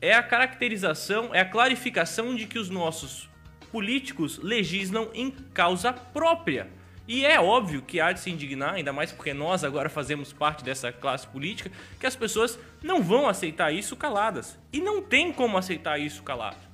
É 0.00 0.14
a 0.14 0.22
caracterização, 0.22 1.34
é 1.34 1.40
a 1.40 1.44
clarificação 1.44 2.34
de 2.34 2.46
que 2.46 2.58
os 2.58 2.70
nossos 2.70 3.28
políticos 3.70 4.38
legislam 4.38 5.10
em 5.12 5.30
causa 5.30 5.92
própria. 5.92 6.70
E 7.06 7.26
é 7.26 7.40
óbvio 7.40 7.82
que 7.82 8.00
há 8.00 8.12
de 8.12 8.20
se 8.20 8.30
indignar, 8.30 8.74
ainda 8.74 8.92
mais 8.92 9.10
porque 9.10 9.34
nós 9.34 9.64
agora 9.64 9.88
fazemos 9.88 10.32
parte 10.32 10.62
dessa 10.62 10.92
classe 10.92 11.26
política, 11.26 11.70
que 11.98 12.06
as 12.06 12.14
pessoas 12.14 12.58
não 12.82 13.02
vão 13.02 13.28
aceitar 13.28 13.72
isso 13.72 13.96
caladas. 13.96 14.58
E 14.72 14.80
não 14.80 15.02
tem 15.02 15.32
como 15.32 15.58
aceitar 15.58 15.98
isso 15.98 16.22
calado. 16.22 16.72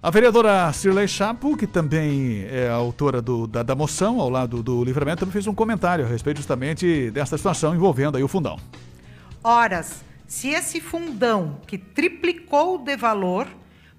A 0.00 0.10
vereadora 0.10 0.72
Cirlei 0.72 1.08
Chapo, 1.08 1.56
que 1.56 1.66
também 1.66 2.46
é 2.50 2.68
autora 2.68 3.20
do, 3.20 3.48
da, 3.48 3.64
da 3.64 3.74
moção 3.74 4.20
ao 4.20 4.30
lado 4.30 4.62
do 4.62 4.84
livramento, 4.84 5.20
também 5.20 5.32
fez 5.32 5.48
um 5.48 5.54
comentário 5.54 6.04
a 6.04 6.08
respeito 6.08 6.36
justamente 6.36 7.10
dessa 7.10 7.36
situação 7.36 7.74
envolvendo 7.74 8.16
aí 8.16 8.22
o 8.22 8.28
fundão. 8.28 8.60
Horas, 9.42 10.04
se 10.24 10.50
esse 10.50 10.80
fundão 10.80 11.60
que 11.66 11.76
triplicou 11.76 12.78
de 12.78 12.96
valor 12.96 13.48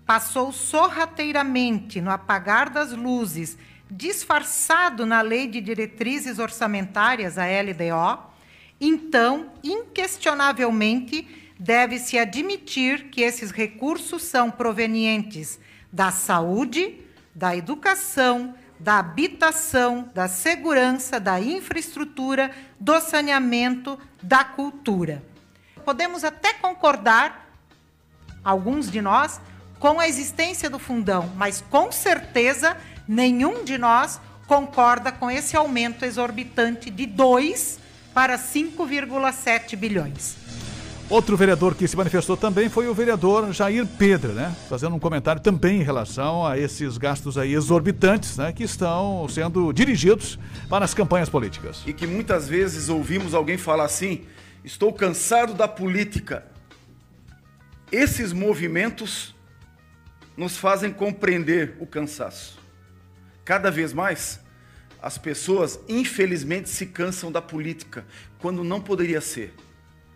passou 0.06 0.54
sorrateiramente 0.54 2.00
no 2.00 2.12
apagar 2.12 2.70
das 2.70 2.94
luzes, 2.94 3.58
disfarçado 3.90 5.06
na 5.06 5.22
Lei 5.22 5.48
de 5.48 5.60
Diretrizes 5.60 6.40
Orçamentárias, 6.40 7.38
a 7.38 7.46
LDO, 7.46 8.30
então, 8.80 9.52
inquestionavelmente, 9.64 11.28
deve-se 11.60 12.18
admitir 12.18 13.10
que 13.10 13.22
esses 13.22 13.52
recursos 13.52 14.24
são 14.24 14.50
provenientes 14.50 15.60
da 15.92 16.12
saúde, 16.12 17.02
da 17.36 17.56
educação, 17.56 18.56
da 18.80 19.00
habitação, 19.00 20.10
da 20.14 20.28
segurança, 20.30 21.20
da 21.20 21.42
infraestrutura, 21.42 22.52
do 22.80 23.02
saneamento, 23.02 24.00
da 24.24 24.44
cultura. 24.44 25.22
Podemos 25.84 26.24
até 26.24 26.54
concordar, 26.54 27.50
alguns 28.42 28.90
de 28.90 29.02
nós, 29.02 29.42
com 29.80 30.00
a 30.00 30.08
existência 30.08 30.70
do 30.70 30.80
fundão, 30.80 31.34
mas 31.36 31.62
com 31.70 31.92
certeza 31.92 32.78
nenhum 33.10 33.64
de 33.64 33.76
nós 33.80 34.22
concorda 34.46 35.12
com 35.12 35.32
esse 35.32 35.58
aumento 35.58 36.06
exorbitante 36.06 36.92
de 36.92 37.08
2 37.08 37.80
para 38.14 38.38
5,7 38.38 39.76
bilhões. 39.76 40.36
Outro 41.10 41.36
vereador 41.36 41.74
que 41.74 41.88
se 41.88 41.98
manifestou 41.98 42.38
também 42.38 42.70
foi 42.70 42.88
o 42.88 42.94
vereador 42.94 43.52
Jair 43.52 43.88
Pedro, 43.98 44.34
né? 44.34 44.56
Fazendo 44.70 44.96
um 44.96 45.00
comentário 45.00 45.42
também 45.42 45.82
em 45.82 45.84
relação 45.84 46.46
a 46.46 46.56
esses 46.60 47.00
gastos 47.00 47.36
aí 47.36 47.56
exorbitantes, 47.56 48.38
né? 48.38 48.54
Que 48.54 48.64
estão 48.64 49.28
sendo 49.28 49.74
dirigidos 49.74 50.38
para 50.70 50.86
as 50.86 50.94
campanhas 50.94 51.28
políticas. 51.28 51.82
E 51.88 51.94
que 51.94 52.06
muitas 52.06 52.48
vezes 52.48 52.90
ouvimos 52.90 53.34
alguém 53.34 53.58
falar 53.58 53.86
assim: 53.86 54.22
estou 54.64 54.94
cansado 54.94 55.56
da 55.56 55.68
política. 55.68 56.46
Esses 57.92 58.32
movimentos 58.32 59.34
nos 60.38 60.58
fazem 60.58 60.92
compreender 60.92 61.76
o 61.80 61.88
cansaço. 61.88 62.59
Cada 63.50 63.72
vez 63.72 63.94
mais, 63.94 64.40
as 65.02 65.18
pessoas, 65.18 65.80
infelizmente, 65.90 66.70
se 66.70 66.86
cansam 66.86 67.32
da 67.32 67.42
política, 67.42 68.06
quando 68.38 68.64
não 68.64 68.80
poderia 68.80 69.20
ser. 69.20 69.56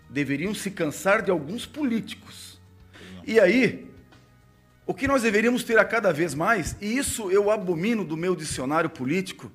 Deveriam 0.08 0.54
se 0.54 0.70
cansar 0.70 1.24
de 1.24 1.32
alguns 1.32 1.66
políticos. 1.66 2.62
E 3.26 3.40
aí, 3.40 3.90
o 4.86 4.94
que 4.94 5.08
nós 5.08 5.24
deveríamos 5.24 5.64
ter 5.64 5.80
a 5.80 5.84
cada 5.84 6.14
vez 6.14 6.36
mais, 6.36 6.78
e 6.80 6.96
isso 6.96 7.32
eu 7.32 7.50
abomino 7.50 8.06
do 8.06 8.16
meu 8.16 8.36
dicionário 8.36 8.88
político, 8.92 9.52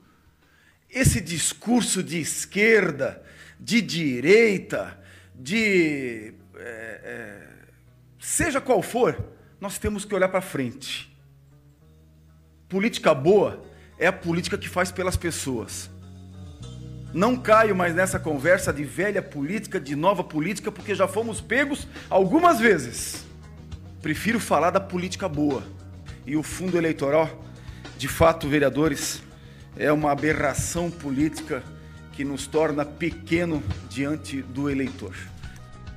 esse 0.90 1.20
discurso 1.20 2.02
de 2.02 2.18
esquerda, 2.20 3.22
de 3.60 3.80
direita, 3.80 5.00
de. 5.32 6.34
É, 6.56 7.00
é, 7.04 7.48
seja 8.18 8.60
qual 8.60 8.82
for, 8.82 9.24
nós 9.60 9.78
temos 9.78 10.04
que 10.04 10.16
olhar 10.16 10.30
para 10.30 10.40
frente. 10.40 11.16
Política 12.68 13.14
boa 13.14 13.67
é 13.98 14.06
a 14.06 14.12
política 14.12 14.56
que 14.56 14.68
faz 14.68 14.92
pelas 14.92 15.16
pessoas. 15.16 15.90
Não 17.12 17.36
caio 17.36 17.74
mais 17.74 17.94
nessa 17.94 18.18
conversa 18.18 18.72
de 18.72 18.84
velha 18.84 19.22
política, 19.22 19.80
de 19.80 19.96
nova 19.96 20.22
política, 20.22 20.70
porque 20.70 20.94
já 20.94 21.08
fomos 21.08 21.40
pegos 21.40 21.88
algumas 22.08 22.60
vezes. 22.60 23.26
Prefiro 24.02 24.38
falar 24.38 24.70
da 24.70 24.80
política 24.80 25.28
boa. 25.28 25.62
E 26.26 26.36
o 26.36 26.42
fundo 26.42 26.76
eleitoral, 26.76 27.44
de 27.96 28.06
fato, 28.06 28.46
vereadores, 28.46 29.22
é 29.76 29.90
uma 29.90 30.12
aberração 30.12 30.90
política 30.90 31.62
que 32.12 32.24
nos 32.24 32.46
torna 32.46 32.84
pequeno 32.84 33.62
diante 33.88 34.42
do 34.42 34.68
eleitor. 34.68 35.14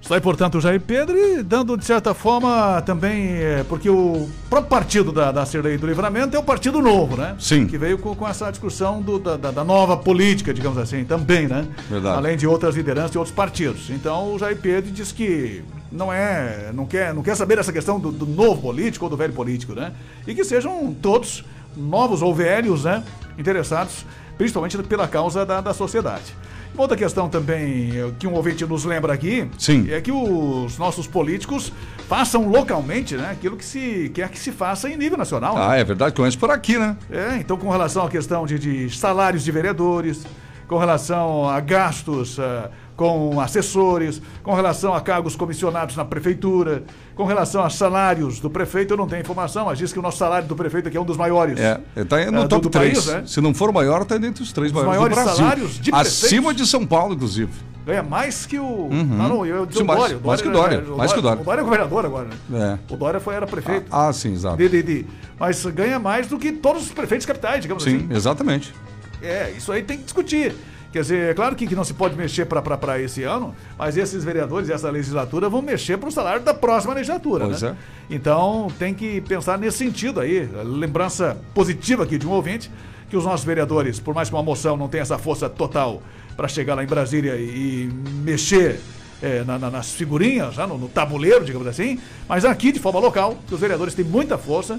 Está 0.02 0.16
aí, 0.16 0.22
portanto, 0.22 0.58
o 0.58 0.62
Jair 0.62 0.82
Pedro 0.82 1.16
e 1.16 1.44
dando, 1.44 1.78
de 1.78 1.86
certa 1.86 2.14
forma, 2.14 2.82
também. 2.82 3.36
É, 3.36 3.64
porque 3.70 3.88
o 3.88 4.28
próprio 4.50 4.70
partido 4.70 5.12
da, 5.12 5.32
da 5.32 5.46
Cirlei 5.46 5.78
do 5.78 5.86
Livramento 5.86 6.36
é 6.36 6.40
o 6.40 6.44
Partido 6.44 6.82
Novo, 6.82 7.16
né? 7.16 7.36
Sim. 7.40 7.68
Que 7.68 7.78
veio 7.78 8.00
com, 8.00 8.16
com 8.16 8.28
essa 8.28 8.50
discussão 8.50 9.00
do, 9.00 9.20
da, 9.20 9.38
da, 9.38 9.64
nova 9.64 9.96
política, 9.96 10.54
digamos 10.54 10.80
assim, 10.80 11.06
também, 11.06 11.48
né? 11.48 11.68
Verdade. 11.88 12.18
Além 12.18 12.36
de 12.36 12.48
outras 12.48 12.76
lideranças 12.76 13.14
e 13.14 13.18
outros 13.20 13.34
partidos. 13.34 13.92
Então, 13.92 14.34
o 14.34 14.40
Jair 14.40 14.58
Pedro 14.58 14.92
diz 14.92 15.12
que 15.12 15.64
não 15.92 16.12
é. 16.12 16.72
Não 16.74 16.88
quer, 16.88 17.14
não 17.14 17.22
quer 17.22 17.36
saber 17.36 17.58
dessa 17.58 17.72
questão 17.72 18.00
do, 18.00 18.12
do 18.12 18.26
novo 18.26 18.60
político 18.60 19.06
ou 19.06 19.10
do 19.10 19.16
velho 19.16 19.34
político, 19.34 19.74
né? 19.74 19.94
E 20.26 20.34
que 20.34 20.44
sejam 20.44 20.96
todos, 21.00 21.46
novos 21.78 22.24
ou 22.24 22.34
velhos, 22.34 22.86
né? 22.86 23.04
Interessados, 23.38 24.04
principalmente 24.36 24.78
pela 24.80 25.08
causa 25.08 25.46
da, 25.46 25.62
da 25.62 25.76
sociedade. 25.76 26.36
Outra 26.78 26.96
questão 26.96 27.28
também 27.30 27.92
que 28.18 28.26
um 28.26 28.34
ouvinte 28.34 28.66
nos 28.66 28.86
lembra 28.86 29.14
aqui 29.14 29.48
Sim. 29.58 29.88
é 29.92 30.00
que 30.00 30.12
os 30.12 30.78
nossos 30.78 31.06
políticos 31.06 31.72
façam 32.08 32.50
localmente 32.50 33.16
né, 33.16 33.30
aquilo 33.32 33.58
que 33.58 33.66
se 33.66 34.10
quer 34.14 34.30
que 34.30 34.40
se 34.40 34.52
faça 34.52 34.90
em 34.90 34.98
nível 34.98 35.18
nacional. 35.18 35.56
né? 35.56 35.62
Ah, 35.64 35.76
é 35.76 35.84
verdade, 35.84 36.16
começa 36.16 36.38
por 36.38 36.50
aqui, 36.50 36.78
né? 36.78 36.96
É, 37.10 37.38
então 37.38 37.58
com 37.58 37.70
relação 37.70 38.06
à 38.06 38.10
questão 38.10 38.46
de, 38.46 38.58
de 38.58 38.90
salários 38.90 39.44
de 39.44 39.52
vereadores, 39.52 40.26
com 40.72 40.78
relação 40.78 41.50
a 41.50 41.60
gastos 41.60 42.40
ah, 42.40 42.70
com 42.96 43.42
assessores, 43.42 44.22
com 44.42 44.54
relação 44.54 44.94
a 44.94 45.02
cargos 45.02 45.36
comissionados 45.36 45.98
na 45.98 46.06
prefeitura, 46.06 46.84
com 47.14 47.26
relação 47.26 47.62
a 47.62 47.70
salários 47.70 48.40
do 48.40 48.50
prefeito, 48.50 48.94
eu 48.94 48.98
não 48.98 49.06
tenho 49.06 49.20
informação, 49.22 49.66
mas 49.66 49.78
diz 49.78 49.92
que 49.92 50.00
o 50.00 50.02
nosso 50.02 50.18
salário 50.18 50.48
do 50.48 50.56
prefeito 50.56 50.88
aqui 50.88 50.96
é 50.96 51.02
um 51.02 51.04
dos 51.04 51.18
maiores. 51.18 51.60
É, 51.60 51.78
está 51.94 52.32
no 52.32 52.40
ah, 52.40 52.44
do- 52.44 52.48
top 52.48 52.62
do 52.62 52.70
3. 52.70 52.94
país, 52.94 53.06
né? 53.08 53.24
Se 53.26 53.42
não 53.42 53.54
for 53.54 53.70
o 53.70 53.74
maior, 53.74 54.04
está 54.04 54.18
dentro 54.18 54.42
dos 54.46 54.54
três 54.54 54.72
Os 54.72 54.74
maiores, 54.74 54.96
maiores 54.98 55.18
do 55.18 55.24
Brasil. 55.24 55.44
salários 55.44 55.74
de 55.78 55.92
prefeitos. 55.92 56.24
Acima 56.24 56.54
de 56.54 56.66
São 56.66 56.86
Paulo, 56.86 57.16
inclusive. 57.16 57.52
Ganha 57.86 58.02
mais 58.04 58.46
que 58.46 58.58
o. 58.58 58.64
Uhum. 58.64 59.18
Ah, 59.20 59.28
não, 59.28 59.46
eu, 59.46 59.58
eu, 59.58 59.68
Sim, 59.70 59.84
o 59.84 59.86
mais- 59.86 60.00
Dória. 60.00 60.20
mais 60.24 60.42
que 60.42 60.48
o 60.48 60.52
Dória, 60.54 60.76
é, 60.88 60.96
mais 60.96 61.12
que 61.12 61.20
o 61.20 61.22
Dória. 61.22 61.42
O 61.42 61.44
Dória 61.44 61.60
é 61.60 61.64
governador 61.66 62.06
agora, 62.06 62.28
né? 62.50 62.80
É. 62.90 62.94
O 62.94 62.96
Dória 62.96 63.20
foi, 63.20 63.36
era 63.36 63.46
prefeito. 63.46 63.88
Ah, 63.92 64.08
ah, 64.08 64.14
sim, 64.14 64.32
exato. 64.32 64.56
De, 64.56 64.70
de, 64.70 64.84
de- 64.84 65.06
mas 65.38 65.66
ganha 65.66 66.00
mais 66.00 66.28
do 66.28 66.40
que 66.40 66.54
todos 66.54 66.84
os 66.84 66.92
prefeitos 66.94 67.26
capitais, 67.26 67.62
digamos 67.62 67.84
Sim, 67.84 68.06
assim. 68.06 68.08
exatamente. 68.16 68.74
É, 69.22 69.52
isso 69.56 69.72
aí 69.72 69.84
tem 69.84 69.98
que 69.98 70.04
discutir. 70.04 70.54
Quer 70.92 71.02
dizer, 71.04 71.30
é 71.32 71.34
claro 71.34 71.56
que, 71.56 71.66
que 71.66 71.74
não 71.76 71.86
se 71.86 71.94
pode 71.94 72.18
mexer 72.18 72.46
para 72.46 73.00
esse 73.02 73.24
ano, 73.24 73.56
mas 73.78 73.96
esses 73.96 74.26
vereadores 74.26 74.70
essa 74.70 74.90
legislatura 74.90 75.48
vão 75.48 75.62
mexer 75.62 75.98
para 75.98 76.10
o 76.10 76.12
salário 76.12 76.42
da 76.42 76.54
próxima 76.54 76.94
legislatura. 76.94 77.46
Pois 77.46 77.62
né? 77.62 77.78
é. 78.10 78.14
Então 78.16 78.68
tem 78.78 78.94
que 78.94 79.22
pensar 79.22 79.58
nesse 79.58 79.78
sentido 79.78 80.20
aí. 80.20 80.50
Lembrança 80.66 81.38
positiva 81.54 82.04
aqui 82.04 82.18
de 82.18 82.28
um 82.28 82.32
ouvinte, 82.32 82.70
que 83.10 83.16
os 83.16 83.24
nossos 83.24 83.46
vereadores, 83.46 84.00
por 84.02 84.14
mais 84.14 84.28
que 84.28 84.36
uma 84.36 84.44
moção 84.44 84.76
não 84.76 84.90
tenha 84.90 85.02
essa 85.04 85.18
força 85.18 85.50
total 85.50 86.02
para 86.36 86.48
chegar 86.50 86.76
lá 86.76 86.84
em 86.84 86.88
Brasília 86.88 87.36
e, 87.38 87.44
e 87.90 87.90
mexer 88.24 88.80
é, 89.22 89.44
na- 89.46 89.60
na- 89.60 89.70
nas 89.70 89.92
figurinhas, 89.92 90.58
né, 90.58 90.66
no, 90.66 90.78
no 90.78 90.90
tabuleiro, 90.90 91.46
digamos 91.46 91.68
assim, 91.68 92.00
mas 92.28 92.44
aqui, 92.44 92.72
de 92.72 92.80
forma 92.80 93.00
local, 93.00 93.38
que 93.48 93.54
os 93.54 93.60
vereadores 93.62 93.94
têm 93.94 94.04
muita 94.04 94.38
força 94.38 94.78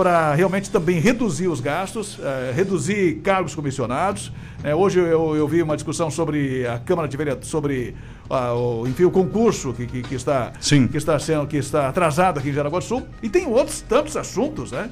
para 0.00 0.32
realmente 0.32 0.70
também 0.70 0.98
reduzir 0.98 1.46
os 1.46 1.60
gastos, 1.60 2.18
eh, 2.22 2.52
reduzir 2.56 3.16
cargos 3.16 3.54
comissionados. 3.54 4.32
né? 4.64 4.74
hoje 4.74 4.98
eu, 4.98 5.36
eu 5.36 5.46
vi 5.46 5.60
uma 5.60 5.76
discussão 5.76 6.10
sobre 6.10 6.66
a 6.66 6.78
Câmara 6.78 7.06
de 7.06 7.14
Vereadores, 7.18 7.50
sobre 7.50 7.94
ah, 8.30 8.54
o, 8.54 8.88
enfim, 8.88 9.04
o 9.04 9.10
concurso 9.10 9.74
que, 9.74 9.86
que, 9.86 10.00
que 10.00 10.14
está, 10.14 10.52
que, 10.90 10.96
está 10.96 11.18
sendo, 11.18 11.46
que 11.46 11.58
está 11.58 11.86
atrasado 11.86 12.38
aqui 12.38 12.48
em 12.48 12.52
Jaraguá 12.54 12.78
do 12.78 12.84
Sul. 12.86 13.06
E 13.22 13.28
tem 13.28 13.46
outros 13.46 13.82
tantos 13.82 14.16
assuntos 14.16 14.72
né, 14.72 14.88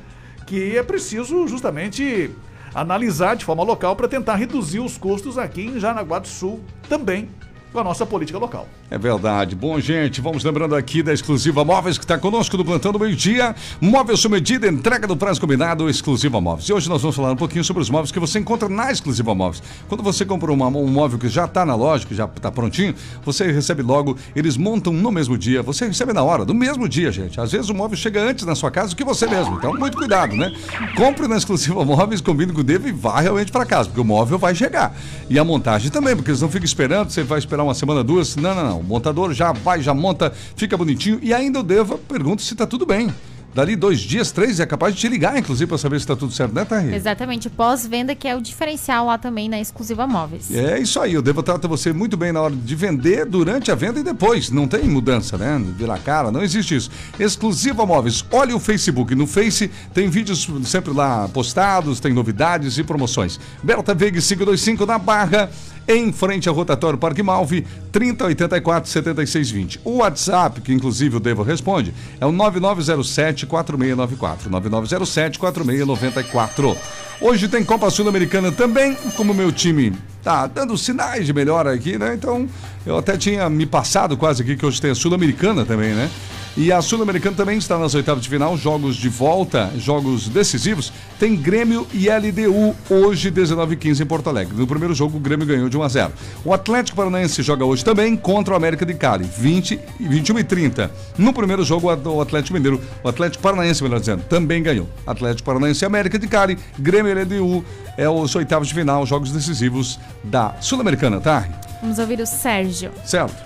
que 0.46 0.76
é 0.76 0.82
preciso 0.82 1.48
justamente 1.48 2.30
analisar 2.74 3.34
de 3.34 3.46
forma 3.46 3.62
local 3.62 3.96
para 3.96 4.09
tentar 4.09 4.34
reduzir 4.34 4.80
os 4.80 4.98
custos 4.98 5.38
aqui 5.38 5.68
em 5.68 5.80
Jaraguá 5.80 6.18
do 6.18 6.28
Sul 6.28 6.61
também. 6.86 7.30
Com 7.72 7.78
a 7.80 7.84
nossa 7.84 8.06
política 8.06 8.38
local. 8.38 8.66
É 8.90 8.96
verdade. 8.98 9.54
Bom, 9.54 9.78
gente, 9.78 10.20
vamos 10.20 10.42
lembrando 10.44 10.74
aqui 10.74 11.02
da 11.02 11.12
Exclusiva 11.12 11.64
Móveis 11.64 11.98
que 11.98 12.04
está 12.04 12.16
conosco 12.18 12.56
no 12.56 12.64
Plantão 12.64 12.92
do 12.92 12.98
Meio 12.98 13.14
Dia. 13.14 13.54
Móvel 13.80 14.16
sob 14.16 14.34
medida, 14.36 14.68
entrega 14.68 15.06
do 15.06 15.16
prazo 15.16 15.40
combinado, 15.40 15.88
Exclusiva 15.90 16.40
Móveis. 16.40 16.68
E 16.68 16.72
hoje 16.72 16.88
nós 16.88 17.02
vamos 17.02 17.16
falar 17.16 17.32
um 17.32 17.36
pouquinho 17.36 17.62
sobre 17.64 17.82
os 17.82 17.90
móveis 17.90 18.10
que 18.12 18.18
você 18.18 18.38
encontra 18.38 18.68
na 18.68 18.90
Exclusiva 18.90 19.34
Móveis. 19.34 19.62
Quando 19.88 20.02
você 20.02 20.24
compra 20.24 20.52
uma- 20.52 20.68
um 20.68 20.86
móvel 20.86 21.18
que 21.18 21.28
já 21.28 21.44
está 21.44 21.66
na 21.66 21.74
loja, 21.74 22.06
que 22.06 22.14
já 22.14 22.24
está 22.24 22.50
prontinho, 22.50 22.94
você 23.24 23.50
recebe 23.50 23.82
logo, 23.82 24.16
eles 24.34 24.56
montam 24.56 24.92
no 24.92 25.10
mesmo 25.12 25.36
dia, 25.36 25.62
você 25.62 25.86
recebe 25.86 26.12
na 26.12 26.22
hora, 26.22 26.44
no 26.44 26.54
mesmo 26.54 26.88
dia, 26.88 27.12
gente. 27.12 27.40
Às 27.40 27.52
vezes 27.52 27.68
o 27.68 27.74
móvel 27.74 27.96
chega 27.96 28.22
antes 28.22 28.44
na 28.46 28.54
sua 28.54 28.70
casa 28.70 28.90
do 28.90 28.96
que 28.96 29.04
você 29.04 29.26
mesmo. 29.26 29.56
Então, 29.56 29.74
muito 29.74 29.96
cuidado, 29.98 30.34
né? 30.34 30.52
Compre 30.96 31.28
na 31.28 31.36
Exclusiva 31.36 31.84
Móveis, 31.84 32.20
combine 32.20 32.52
com 32.52 32.60
o 32.60 32.64
Devo 32.64 32.88
e 32.88 32.92
vá 32.92 33.20
realmente 33.20 33.52
para 33.52 33.66
casa, 33.66 33.88
porque 33.88 34.00
o 34.00 34.04
móvel 34.04 34.38
vai 34.38 34.54
chegar. 34.54 34.94
E 35.28 35.38
a 35.38 35.44
montagem 35.44 35.90
também, 35.90 36.14
porque 36.16 36.30
eles 36.30 36.40
não 36.40 36.48
ficam 36.48 36.64
esperando, 36.64 37.10
você 37.10 37.22
vai 37.22 37.38
esperar 37.38 37.57
uma 37.64 37.74
semana, 37.74 38.02
duas. 38.02 38.36
Não, 38.36 38.54
não, 38.54 38.64
não. 38.64 38.80
O 38.80 38.84
montador 38.84 39.32
já 39.32 39.52
vai, 39.52 39.82
já 39.82 39.94
monta, 39.94 40.32
fica 40.56 40.76
bonitinho. 40.76 41.18
E 41.22 41.32
ainda 41.34 41.61
o 41.61 41.62
Devo 41.62 41.98
pergunta 41.98 42.42
se 42.42 42.52
está 42.52 42.66
tudo 42.66 42.86
bem. 42.86 43.12
Dali 43.54 43.74
dois 43.74 44.00
dias, 44.00 44.30
três, 44.30 44.61
é 44.61 44.66
capaz 44.66 44.94
de 44.94 45.00
te 45.00 45.09
ligar, 45.09 45.36
inclusive, 45.36 45.66
para 45.66 45.78
saber 45.78 45.98
se 45.98 46.04
está 46.04 46.14
tudo 46.14 46.32
certo, 46.32 46.54
né, 46.54 46.64
Thaís? 46.64 46.92
Exatamente, 46.92 47.48
pós-venda 47.48 48.14
que 48.14 48.28
é 48.28 48.36
o 48.36 48.40
diferencial 48.40 49.06
lá 49.06 49.16
também 49.16 49.48
na 49.48 49.59
Exclusiva 49.59 50.06
Móveis. 50.06 50.54
É 50.54 50.78
isso 50.78 51.00
aí, 51.00 51.16
o 51.16 51.22
Devo 51.22 51.42
trata 51.42 51.66
você 51.66 51.92
muito 51.92 52.16
bem 52.16 52.30
na 52.30 52.40
hora 52.40 52.54
de 52.54 52.74
vender, 52.76 53.24
durante 53.24 53.72
a 53.72 53.74
venda 53.74 53.98
e 53.98 54.02
depois. 54.02 54.50
Não 54.50 54.68
tem 54.68 54.84
mudança, 54.84 55.36
né? 55.38 55.61
Virar 55.76 55.98
cara, 55.98 56.30
não 56.30 56.42
existe 56.42 56.76
isso. 56.76 56.90
Exclusiva 57.18 57.84
Móveis. 57.86 58.24
Olha 58.30 58.54
o 58.54 58.61
Facebook. 58.61 59.14
No 59.14 59.26
Face 59.26 59.68
tem 59.92 60.09
vídeos 60.09 60.48
sempre 60.64 60.92
lá 60.92 61.26
postados, 61.28 62.00
tem 62.00 62.12
novidades 62.12 62.78
e 62.78 62.84
promoções. 62.84 63.40
Berta 63.62 63.94
Veiga 63.94 64.20
525 64.20 64.86
na 64.86 64.98
Barra, 64.98 65.50
em 65.89 66.12
frente 66.12 66.49
ao 66.49 66.55
rotatório 66.55 66.99
Parque 66.99 67.22
Malve, 67.22 67.66
3084 67.91 68.91
7620. 68.91 69.80
O 69.82 69.97
WhatsApp, 69.97 70.61
que 70.61 70.72
inclusive 70.72 71.16
o 71.16 71.20
Devo 71.20 71.43
responde, 71.43 71.95
é 72.20 72.26
o 72.26 72.30
9907 72.30 73.47
4694. 73.47 74.51
9907 74.51 75.39
4694. 75.39 76.76
Hoje 77.20 77.49
tem 77.49 77.64
Copa 77.64 77.91
Sul-Americana 77.91 78.53
também, 78.53 78.95
como 79.16 79.32
meu 79.34 79.51
time 79.51 79.93
tá 80.22 80.47
dando 80.47 80.76
sinais 80.76 81.24
de 81.26 81.32
melhora 81.32 81.72
aqui, 81.72 81.97
né? 81.97 82.14
Então, 82.14 82.47
eu 82.86 82.96
até 82.96 83.16
tinha 83.16 83.48
me 83.48 83.66
passado 83.66 84.16
quase 84.16 84.42
aqui 84.42 84.56
que 84.56 84.64
hoje 84.64 84.80
tem 84.80 84.90
a 84.90 84.94
Sul-Americana 84.94 85.64
também, 85.64 85.94
né? 85.94 86.10
E 86.56 86.72
a 86.72 86.82
Sul-Americana 86.82 87.36
também 87.36 87.56
está 87.56 87.78
nas 87.78 87.94
oitavas 87.94 88.20
de 88.20 88.28
final, 88.28 88.56
jogos 88.56 88.96
de 88.96 89.08
volta, 89.08 89.70
jogos 89.78 90.28
decisivos. 90.28 90.92
Tem 91.16 91.36
Grêmio 91.36 91.86
e 91.94 92.08
LDU 92.10 92.74
hoje, 92.90 93.30
19 93.30 93.74
h 93.74 93.80
15 93.80 94.02
em 94.02 94.06
Porto 94.06 94.28
Alegre. 94.28 94.56
No 94.56 94.66
primeiro 94.66 94.92
jogo, 94.92 95.18
o 95.18 95.20
Grêmio 95.20 95.46
ganhou 95.46 95.68
de 95.68 95.78
1 95.78 95.82
a 95.84 95.88
0. 95.88 96.12
O 96.44 96.52
Atlético 96.52 96.96
Paranaense 96.96 97.44
joga 97.44 97.64
hoje 97.64 97.84
também 97.84 98.16
contra 98.16 98.54
o 98.54 98.56
América 98.56 98.84
de 98.84 98.94
Cali, 98.94 99.24
20 99.38 99.78
e 100.00 100.08
21 100.08 100.40
e 100.40 100.44
30. 100.44 100.90
No 101.16 101.32
primeiro 101.32 101.62
jogo, 101.62 101.92
o 101.92 102.20
Atlético 102.20 102.54
Mineiro, 102.54 102.80
o 103.04 103.08
Atlético 103.08 103.40
Paranaense, 103.40 103.80
melhor 103.80 104.00
dizendo, 104.00 104.24
também 104.24 104.60
ganhou. 104.60 104.88
Atlético 105.06 105.46
Paranaense 105.46 105.84
e 105.84 105.86
América 105.86 106.18
de 106.18 106.26
Cali, 106.26 106.58
Grêmio 106.76 107.16
e 107.16 107.22
LDU 107.22 107.64
é 107.96 108.08
os 108.08 108.34
oitavos 108.34 108.66
de 108.66 108.74
final, 108.74 109.06
jogos 109.06 109.30
decisivos 109.30 110.00
da 110.24 110.56
Sul-Americana, 110.60 111.20
tá? 111.20 111.67
Vamos 111.80 111.98
ouvir 111.98 112.20
o 112.20 112.26
Sérgio. 112.26 112.92
Certo. 113.04 113.36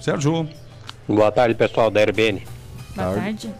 Sérgio. 0.00 0.48
Boa 1.06 1.30
tarde, 1.30 1.54
pessoal 1.54 1.90
da 1.90 2.02
RBN. 2.02 2.44
Boa 2.96 3.14
tarde. 3.14 3.50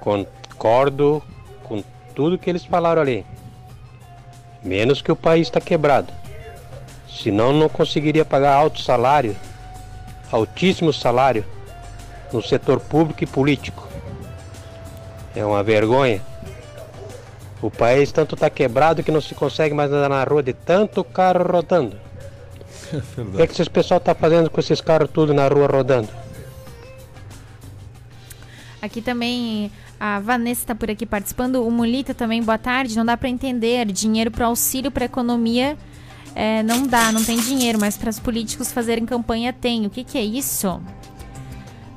Concordo 0.00 1.22
com 1.64 1.82
tudo 2.14 2.38
que 2.38 2.48
eles 2.48 2.64
falaram 2.64 3.02
ali. 3.02 3.26
Menos 4.62 5.02
que 5.02 5.10
o 5.10 5.16
país 5.16 5.48
está 5.48 5.60
quebrado. 5.60 6.12
Senão 7.08 7.52
não 7.52 7.68
conseguiria 7.68 8.24
pagar 8.24 8.54
alto 8.54 8.80
salário, 8.80 9.36
altíssimo 10.30 10.92
salário, 10.92 11.44
no 12.32 12.40
setor 12.40 12.78
público 12.80 13.24
e 13.24 13.26
político. 13.26 13.86
É 15.34 15.44
uma 15.44 15.62
vergonha. 15.62 16.22
O 17.60 17.70
país 17.70 18.10
tanto 18.12 18.34
está 18.34 18.48
quebrado 18.48 19.02
que 19.02 19.10
não 19.10 19.20
se 19.20 19.34
consegue 19.34 19.74
mais 19.74 19.90
andar 19.90 20.08
na 20.08 20.24
rua 20.24 20.42
de 20.42 20.52
tanto 20.52 21.04
carro 21.04 21.44
rodando. 21.44 21.96
O 23.18 23.36
que, 23.36 23.42
é 23.42 23.46
que 23.46 23.60
esse 23.60 23.70
pessoal 23.70 23.98
está 23.98 24.14
fazendo 24.14 24.50
com 24.50 24.60
esses 24.60 24.80
carros 24.80 25.10
tudo 25.10 25.32
na 25.32 25.48
rua 25.48 25.66
rodando? 25.66 26.08
Aqui 28.80 29.00
também 29.00 29.70
a 29.98 30.18
Vanessa 30.20 30.62
está 30.62 30.74
por 30.74 30.90
aqui 30.90 31.06
participando. 31.06 31.64
O 31.66 31.70
Mulita 31.70 32.12
também, 32.12 32.42
boa 32.42 32.58
tarde. 32.58 32.96
Não 32.96 33.04
dá 33.04 33.16
para 33.16 33.28
entender. 33.28 33.86
Dinheiro 33.86 34.30
para 34.30 34.46
auxílio 34.46 34.90
para 34.90 35.04
economia 35.04 35.76
é, 36.34 36.62
não 36.62 36.86
dá, 36.86 37.12
não 37.12 37.22
tem 37.22 37.38
dinheiro, 37.38 37.78
mas 37.78 37.96
para 37.96 38.10
os 38.10 38.18
políticos 38.18 38.72
fazerem 38.72 39.04
campanha 39.04 39.52
tem. 39.52 39.86
O 39.86 39.90
que, 39.90 40.02
que 40.04 40.18
é 40.18 40.24
isso? 40.24 40.80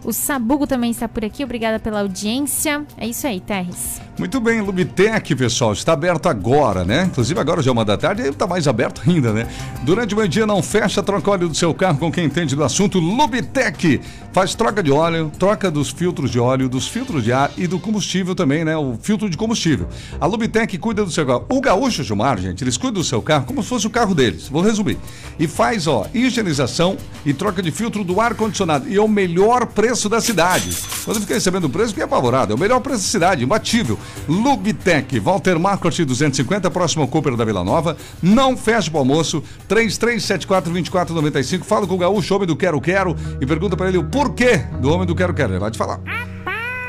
O 0.05 0.13
Sabugo 0.13 0.67
também 0.67 0.91
está 0.91 1.09
por 1.09 1.25
aqui. 1.25 1.43
Obrigada 1.43 1.79
pela 1.79 2.01
audiência. 2.01 2.85
É 2.95 3.07
isso 3.07 3.25
aí, 3.25 3.39
Terres. 3.39 3.99
Muito 4.17 4.39
bem, 4.39 4.61
Lubitec, 4.61 5.35
pessoal, 5.35 5.73
está 5.73 5.91
aberto 5.91 6.29
agora, 6.29 6.85
né? 6.85 7.03
Inclusive 7.03 7.37
agora 7.37 7.61
já 7.61 7.69
é 7.69 7.73
uma 7.73 7.83
da 7.83 7.97
tarde, 7.97 8.21
ele 8.21 8.29
está 8.29 8.47
mais 8.47 8.65
aberto 8.65 9.01
ainda, 9.05 9.33
né? 9.33 9.45
Durante 9.83 10.13
o 10.13 10.17
meio-dia 10.17 10.45
não 10.45 10.63
fecha, 10.63 11.03
troca 11.03 11.31
óleo 11.31 11.49
do 11.49 11.55
seu 11.55 11.73
carro 11.73 11.97
com 11.97 12.09
quem 12.09 12.23
entende 12.23 12.55
do 12.55 12.63
assunto. 12.63 12.97
Lubitec 12.97 13.99
faz 14.31 14.55
troca 14.55 14.81
de 14.81 14.89
óleo, 14.89 15.31
troca 15.37 15.69
dos 15.69 15.89
filtros 15.89 16.31
de 16.31 16.39
óleo, 16.39 16.69
dos 16.69 16.87
filtros 16.87 17.25
de 17.25 17.33
ar 17.33 17.51
e 17.57 17.67
do 17.67 17.77
combustível 17.77 18.33
também, 18.33 18.63
né? 18.63 18.77
O 18.77 18.97
filtro 19.01 19.29
de 19.29 19.35
combustível. 19.35 19.89
A 20.21 20.25
Lubitec 20.25 20.77
cuida 20.77 21.03
do 21.03 21.11
seu 21.11 21.25
carro. 21.25 21.45
O 21.49 21.59
Gaúcho 21.59 22.01
Gilmar, 22.01 22.39
gente, 22.39 22.63
eles 22.63 22.77
cuidam 22.77 23.01
do 23.01 23.03
seu 23.03 23.21
carro 23.21 23.45
como 23.45 23.61
se 23.61 23.67
fosse 23.67 23.87
o 23.87 23.89
carro 23.89 24.15
deles. 24.15 24.47
Vou 24.47 24.61
resumir. 24.61 24.97
E 25.37 25.45
faz, 25.45 25.87
ó, 25.87 26.07
higienização 26.13 26.95
e 27.25 27.33
troca 27.33 27.61
de 27.61 27.69
filtro 27.69 28.01
do 28.01 28.21
ar-condicionado. 28.21 28.87
E 28.87 28.95
é 28.95 29.01
o 29.01 29.09
melhor 29.09 29.65
preço 29.65 29.94
da 30.09 30.21
cidade. 30.21 30.75
Quando 31.03 31.17
eu 31.17 31.21
fiquei 31.21 31.39
sabendo 31.39 31.67
o 31.67 31.69
preço, 31.69 31.89
fiquei 31.89 32.03
apavorado. 32.03 32.53
É 32.53 32.55
o 32.55 32.59
melhor 32.59 32.79
preço 32.79 33.03
da 33.03 33.07
cidade, 33.07 33.43
imbatível. 33.43 33.97
Lubitec, 34.27 35.19
Walter 35.19 35.57
Marcos 35.57 35.97
250, 35.97 36.69
próximo 36.69 37.01
ao 37.03 37.07
Cooper 37.07 37.35
da 37.35 37.45
Vila 37.45 37.63
Nova. 37.63 37.97
Não 38.21 38.55
fecha 38.55 38.89
pro 38.89 38.99
almoço. 38.99 39.43
3374-2495. 39.69 41.63
Fala 41.63 41.87
com 41.87 41.95
o 41.95 41.97
Gaúcho, 41.97 42.35
homem 42.35 42.47
do 42.47 42.55
Quero 42.55 42.79
Quero, 42.81 43.15
e 43.39 43.45
pergunta 43.45 43.75
para 43.77 43.87
ele 43.87 43.97
o 43.97 44.03
porquê 44.03 44.57
do 44.79 44.91
homem 44.91 45.07
do 45.07 45.15
Quero 45.15 45.33
Quero. 45.33 45.53
Ele 45.53 45.59
vai 45.59 45.71
te 45.71 45.77
falar. 45.77 45.99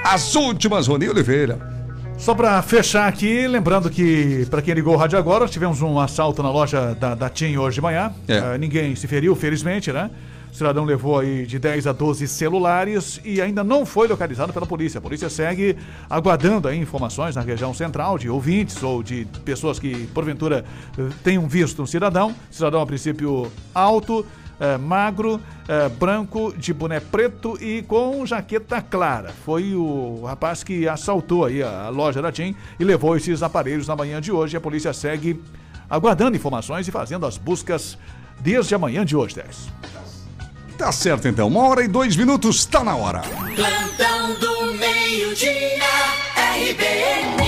As 0.04 0.34
últimas, 0.34 0.86
Rony 0.86 1.08
Oliveira. 1.08 1.76
Só 2.18 2.34
para 2.34 2.60
fechar 2.62 3.06
aqui, 3.06 3.46
lembrando 3.46 3.90
que, 3.90 4.46
para 4.50 4.62
quem 4.62 4.72
ligou 4.72 4.94
o 4.94 4.96
rádio 4.96 5.18
agora, 5.18 5.46
tivemos 5.46 5.82
um 5.82 6.00
assalto 6.00 6.42
na 6.42 6.50
loja 6.50 6.94
da, 6.94 7.14
da 7.14 7.28
TIM 7.28 7.58
hoje 7.58 7.74
de 7.74 7.80
manhã. 7.82 8.10
É. 8.26 8.38
Ah, 8.38 8.58
ninguém 8.58 8.96
se 8.96 9.06
feriu, 9.06 9.36
felizmente, 9.36 9.92
né? 9.92 10.10
O 10.56 10.58
cidadão 10.58 10.86
levou 10.86 11.18
aí 11.18 11.44
de 11.44 11.58
10 11.58 11.86
a 11.86 11.92
12 11.92 12.26
celulares 12.26 13.20
e 13.22 13.42
ainda 13.42 13.62
não 13.62 13.84
foi 13.84 14.08
localizado 14.08 14.54
pela 14.54 14.64
polícia. 14.64 14.96
A 14.96 15.02
polícia 15.02 15.28
segue 15.28 15.76
aguardando 16.08 16.66
aí 16.66 16.78
informações 16.78 17.36
na 17.36 17.42
região 17.42 17.74
central 17.74 18.16
de 18.16 18.30
ouvintes 18.30 18.82
ou 18.82 19.02
de 19.02 19.26
pessoas 19.44 19.78
que, 19.78 20.06
porventura, 20.14 20.64
eh, 20.96 21.08
tenham 21.22 21.46
visto 21.46 21.82
um 21.82 21.86
cidadão. 21.86 22.34
Cidadão, 22.50 22.80
a 22.80 22.86
princípio, 22.86 23.52
alto, 23.74 24.24
eh, 24.58 24.78
magro, 24.78 25.38
eh, 25.68 25.90
branco, 25.90 26.54
de 26.56 26.72
boné 26.72 27.00
preto 27.00 27.62
e 27.62 27.82
com 27.82 28.24
jaqueta 28.24 28.80
clara. 28.80 29.34
Foi 29.44 29.74
o 29.74 30.24
rapaz 30.24 30.64
que 30.64 30.88
assaltou 30.88 31.44
aí 31.44 31.62
a, 31.62 31.90
loja 31.90 32.22
da 32.22 32.32
TIM 32.32 32.56
e 32.80 32.84
levou 32.84 33.14
esses 33.14 33.42
aparelhos 33.42 33.86
na 33.88 33.94
manhã 33.94 34.22
de 34.22 34.32
hoje. 34.32 34.56
A 34.56 34.60
polícia 34.62 34.94
segue 34.94 35.38
aguardando 35.90 36.34
informações 36.34 36.88
e 36.88 36.90
fazendo 36.90 37.26
as 37.26 37.36
buscas 37.36 37.98
desde 38.40 38.74
a 38.74 38.78
manhã 38.78 39.04
de 39.04 39.14
hoje, 39.14 39.34
Tex. 39.34 39.68
Tá 40.76 40.92
certo 40.92 41.26
então, 41.26 41.48
uma 41.48 41.66
hora 41.66 41.82
e 41.82 41.88
dois 41.88 42.16
minutos, 42.16 42.66
tá 42.66 42.84
na 42.84 42.94
hora. 42.94 43.22
Plantão 43.54 44.34
do 44.38 44.74
meio-dia, 44.74 45.82
RBN. 46.36 47.46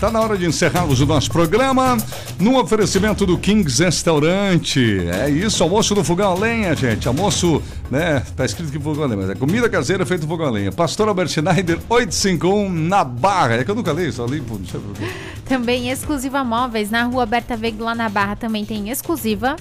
Tá 0.00 0.10
na 0.10 0.18
hora 0.22 0.38
de 0.38 0.46
encerrarmos 0.46 1.02
o 1.02 1.06
nosso 1.06 1.30
programa 1.30 1.98
no 2.38 2.58
oferecimento 2.58 3.26
do 3.26 3.36
Kings 3.36 3.84
Restaurante. 3.84 5.06
É 5.06 5.28
isso, 5.28 5.62
almoço 5.62 5.94
no 5.94 6.02
fogão 6.02 6.32
a 6.32 6.34
lenha, 6.34 6.74
gente. 6.74 7.06
Almoço, 7.06 7.62
né? 7.90 8.22
Tá 8.34 8.46
escrito 8.46 8.72
que 8.72 8.80
fogão 8.80 9.04
a 9.04 9.06
lenha, 9.08 9.20
mas 9.20 9.30
é 9.30 9.34
comida 9.34 9.68
caseira 9.68 10.06
feita 10.06 10.22
no 10.22 10.30
fogão 10.30 10.46
a 10.46 10.50
lenha. 10.50 10.72
Pastor 10.72 11.08
Albert 11.08 11.28
Schneider 11.28 11.78
851 11.90 12.70
na 12.70 13.04
Barra. 13.04 13.56
É 13.56 13.64
que 13.64 13.70
eu 13.70 13.74
nunca 13.74 13.92
li, 13.92 14.10
só 14.10 14.24
li, 14.24 14.40
pô, 14.40 14.54
não 14.54 14.64
sei 14.64 14.80
porquê. 14.80 15.12
Também 15.44 15.90
exclusiva 15.90 16.42
móveis 16.42 16.90
na 16.90 17.02
rua 17.02 17.26
Berta 17.26 17.54
Veiga, 17.54 17.84
lá 17.84 17.94
na 17.94 18.08
Barra, 18.08 18.34
também 18.34 18.64
tem 18.64 18.88
exclusiva. 18.88 19.56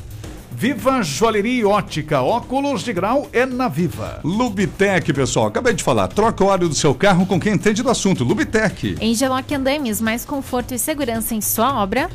Viva 0.52 1.02
Joalheria 1.04 1.62
e 1.62 1.66
Ótica, 1.66 2.22
óculos 2.22 2.82
de 2.84 2.92
grau 2.92 3.30
é 3.32 3.46
na 3.46 3.68
Viva. 3.68 4.20
Lubitec, 4.24 5.14
pessoal, 5.14 5.48
acabei 5.48 5.74
de 5.74 5.84
falar. 5.84 6.08
Troca 6.08 6.44
o 6.44 6.48
óleo 6.48 6.68
do 6.68 6.76
seu 6.76 6.94
carro 6.94 7.26
com 7.26 7.40
quem 7.40 7.54
entende 7.54 7.84
do 7.84 7.90
assunto. 7.90 8.24
Lubitec. 8.24 8.98
Em 9.00 9.14
Geloc 9.14 9.52
Andames, 9.52 10.02
mais 10.02 10.26
conforto 10.26 10.74
e 10.74 10.80
segurança 10.80 11.36
em 11.36 11.42
sua 11.42 11.82
obra. 11.82 12.10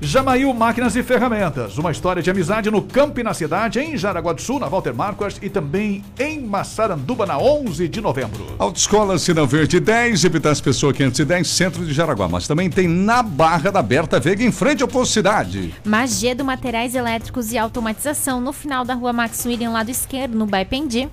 Jamail 0.00 0.52
Máquinas 0.52 0.94
e 0.94 1.02
Ferramentas, 1.02 1.78
uma 1.78 1.90
história 1.90 2.22
de 2.22 2.30
amizade 2.30 2.70
no 2.70 2.82
campo 2.82 3.18
e 3.18 3.22
na 3.22 3.32
cidade, 3.32 3.78
em 3.80 3.96
Jaraguá 3.96 4.34
do 4.34 4.42
Sul, 4.42 4.60
na 4.60 4.68
Walter 4.68 4.94
Marcos 4.94 5.38
e 5.40 5.48
também 5.48 6.04
em 6.18 6.40
Massaranduba, 6.40 7.24
na 7.24 7.38
11 7.38 7.88
de 7.88 8.00
novembro. 8.00 8.44
Autoescola 8.58 9.18
Sinal 9.18 9.46
Verde 9.46 9.80
10, 9.80 10.24
Epitácio 10.24 10.62
Pessoa 10.62 10.92
510, 10.92 11.46
centro 11.48 11.84
de 11.84 11.94
Jaraguá. 11.94 12.28
Mas 12.28 12.46
também 12.46 12.68
tem 12.68 12.86
na 12.86 13.22
Barra 13.22 13.70
da 13.70 13.82
Berta 13.82 14.20
Veiga, 14.20 14.44
em 14.44 14.52
frente 14.52 14.82
ao 14.82 14.88
Posto 14.88 15.12
Cidade. 15.12 15.74
Magedo 15.84 16.44
Materiais 16.44 16.94
Elétricos 16.94 17.50
e 17.52 17.58
Automatização, 17.58 18.40
no 18.40 18.52
final 18.52 18.84
da 18.84 18.92
rua 18.92 19.14
Max 19.14 19.46
William, 19.46 19.70
lado 19.70 19.90
esquerdo, 19.90 20.36
no 20.36 20.44
Baipendi. 20.46 21.08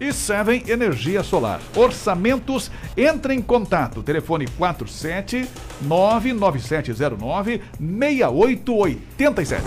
E 0.00 0.12
Seven 0.12 0.64
Energia 0.66 1.22
Solar. 1.22 1.60
Orçamentos, 1.76 2.70
entre 2.96 3.34
em 3.34 3.42
contato. 3.42 4.02
Telefone 4.02 4.46
47 4.56 5.46
99709 5.82 7.60
6887. 7.78 9.62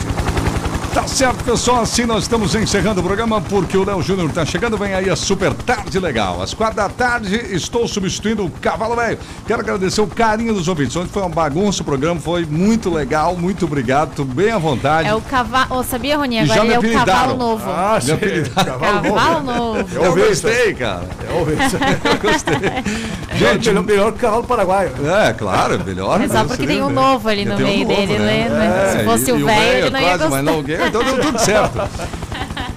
Tá 0.94 1.08
certo, 1.08 1.33
pessoal. 1.44 1.82
Assim 1.82 2.06
nós 2.06 2.24
estamos 2.24 2.56
encerrando 2.56 3.02
o 3.02 3.04
programa 3.04 3.41
porque 3.41 3.78
o 3.78 3.86
Léo 3.86 4.02
Júnior 4.02 4.32
tá 4.32 4.46
chegando. 4.46 4.78
Vem 4.78 4.94
aí 4.94 5.10
a 5.10 5.16
super 5.16 5.54
tarde 5.54 6.00
legal. 6.00 6.41
Às 6.41 6.54
quatro 6.54 6.78
da 6.78 6.89
tarde 6.89 7.36
estou 7.54 7.88
substituindo 7.88 8.46
o 8.46 8.50
Cavalo 8.50 8.96
Velho. 8.96 9.20
Quero 9.46 9.60
agradecer 9.62 10.02
o 10.02 10.08
carinho 10.08 10.54
dos 10.54 10.68
ouvintes. 10.68 10.96
Ontem 10.96 11.10
foi 11.10 11.22
uma 11.22 11.30
bagunça 11.30 11.82
o 11.82 11.86
programa, 11.86 12.20
foi 12.20 12.46
muito 12.46 12.89
legal. 12.89 13.36
Muito 13.36 13.66
obrigado. 13.66 14.24
Bem 14.24 14.52
à 14.52 14.58
vontade. 14.58 15.08
É 15.10 15.16
o 15.16 15.22
cavalo. 15.22 15.68
Oh, 15.72 15.84
sabia, 15.84 16.18
Roninha? 16.18 16.44
Agora 16.44 16.64
ele 16.66 16.74
é 16.74 16.80
o 16.80 16.94
cavalo 16.94 17.38
novo. 17.38 17.70
Ah, 17.70 18.00
sim. 18.02 18.14
apelidaram. 18.14 18.80
Cavalo 18.80 19.44
novo. 19.44 20.04
Eu 20.04 20.16
gostei, 20.16 20.74
cara. 20.74 21.04
O 21.30 21.50
Eu 21.50 22.18
gostei. 22.22 22.54
Gente, 23.36 23.68
melhor, 23.70 23.84
melhor 23.84 24.12
que 24.12 24.18
o 24.20 24.22
cavalo 24.22 24.44
paraguaio. 24.44 24.91
É, 25.06 25.34
claro, 25.34 25.84
melhor. 25.84 26.22
É 26.22 26.28
só 26.28 26.44
porque 26.46 26.68
tem 26.68 26.82
um 26.84 26.89
novo 26.89 27.28
ali 27.28 27.46
no 27.46 27.56
um 27.56 27.58
meio 27.58 27.88
novo, 27.88 27.96
dele, 27.96 28.20
né? 28.20 28.50
né? 28.50 28.84
É, 28.94 28.98
Se 29.00 29.04
fosse 29.06 29.30
e- 29.30 29.34
o 29.34 29.39
e 29.39 29.44
velho, 29.44 29.78
ele 29.78 29.88
é 29.88 29.89
não 29.89 30.00
ia 30.00 30.18
gostar. 30.18 30.30
Mas 30.30 30.44
não, 30.44 30.60
então 30.60 31.04
deu 31.04 31.33
tudo 31.34 31.46
certo. 31.46 31.80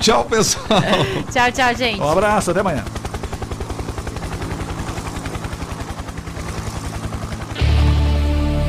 Tchau, 0.01 0.25
pessoal. 0.25 0.67
Tchau, 1.33 1.53
tchau, 1.53 1.75
gente. 1.75 2.01
Um 2.01 2.11
abraço, 2.11 2.51
até 2.51 2.61
amanhã. 2.61 2.85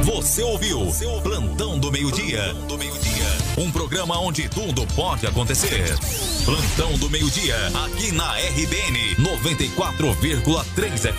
Você 0.04 0.42
ouviu 0.44 0.92
seu 0.92 1.22
Plantão 1.22 1.80
do 1.80 1.92
Meio-Dia. 1.92 2.56
Um 3.58 3.72
programa 3.72 4.20
onde 4.20 4.48
tudo 4.48 4.86
pode 4.96 5.26
acontecer. 5.26 5.96
Plantão 6.46 6.98
do 6.98 7.10
Meio-Dia, 7.10 7.56
aqui 7.86 8.12
na 8.12 8.34
RBN 8.34 9.16
94,3 9.16 11.12
FM. 11.12 11.16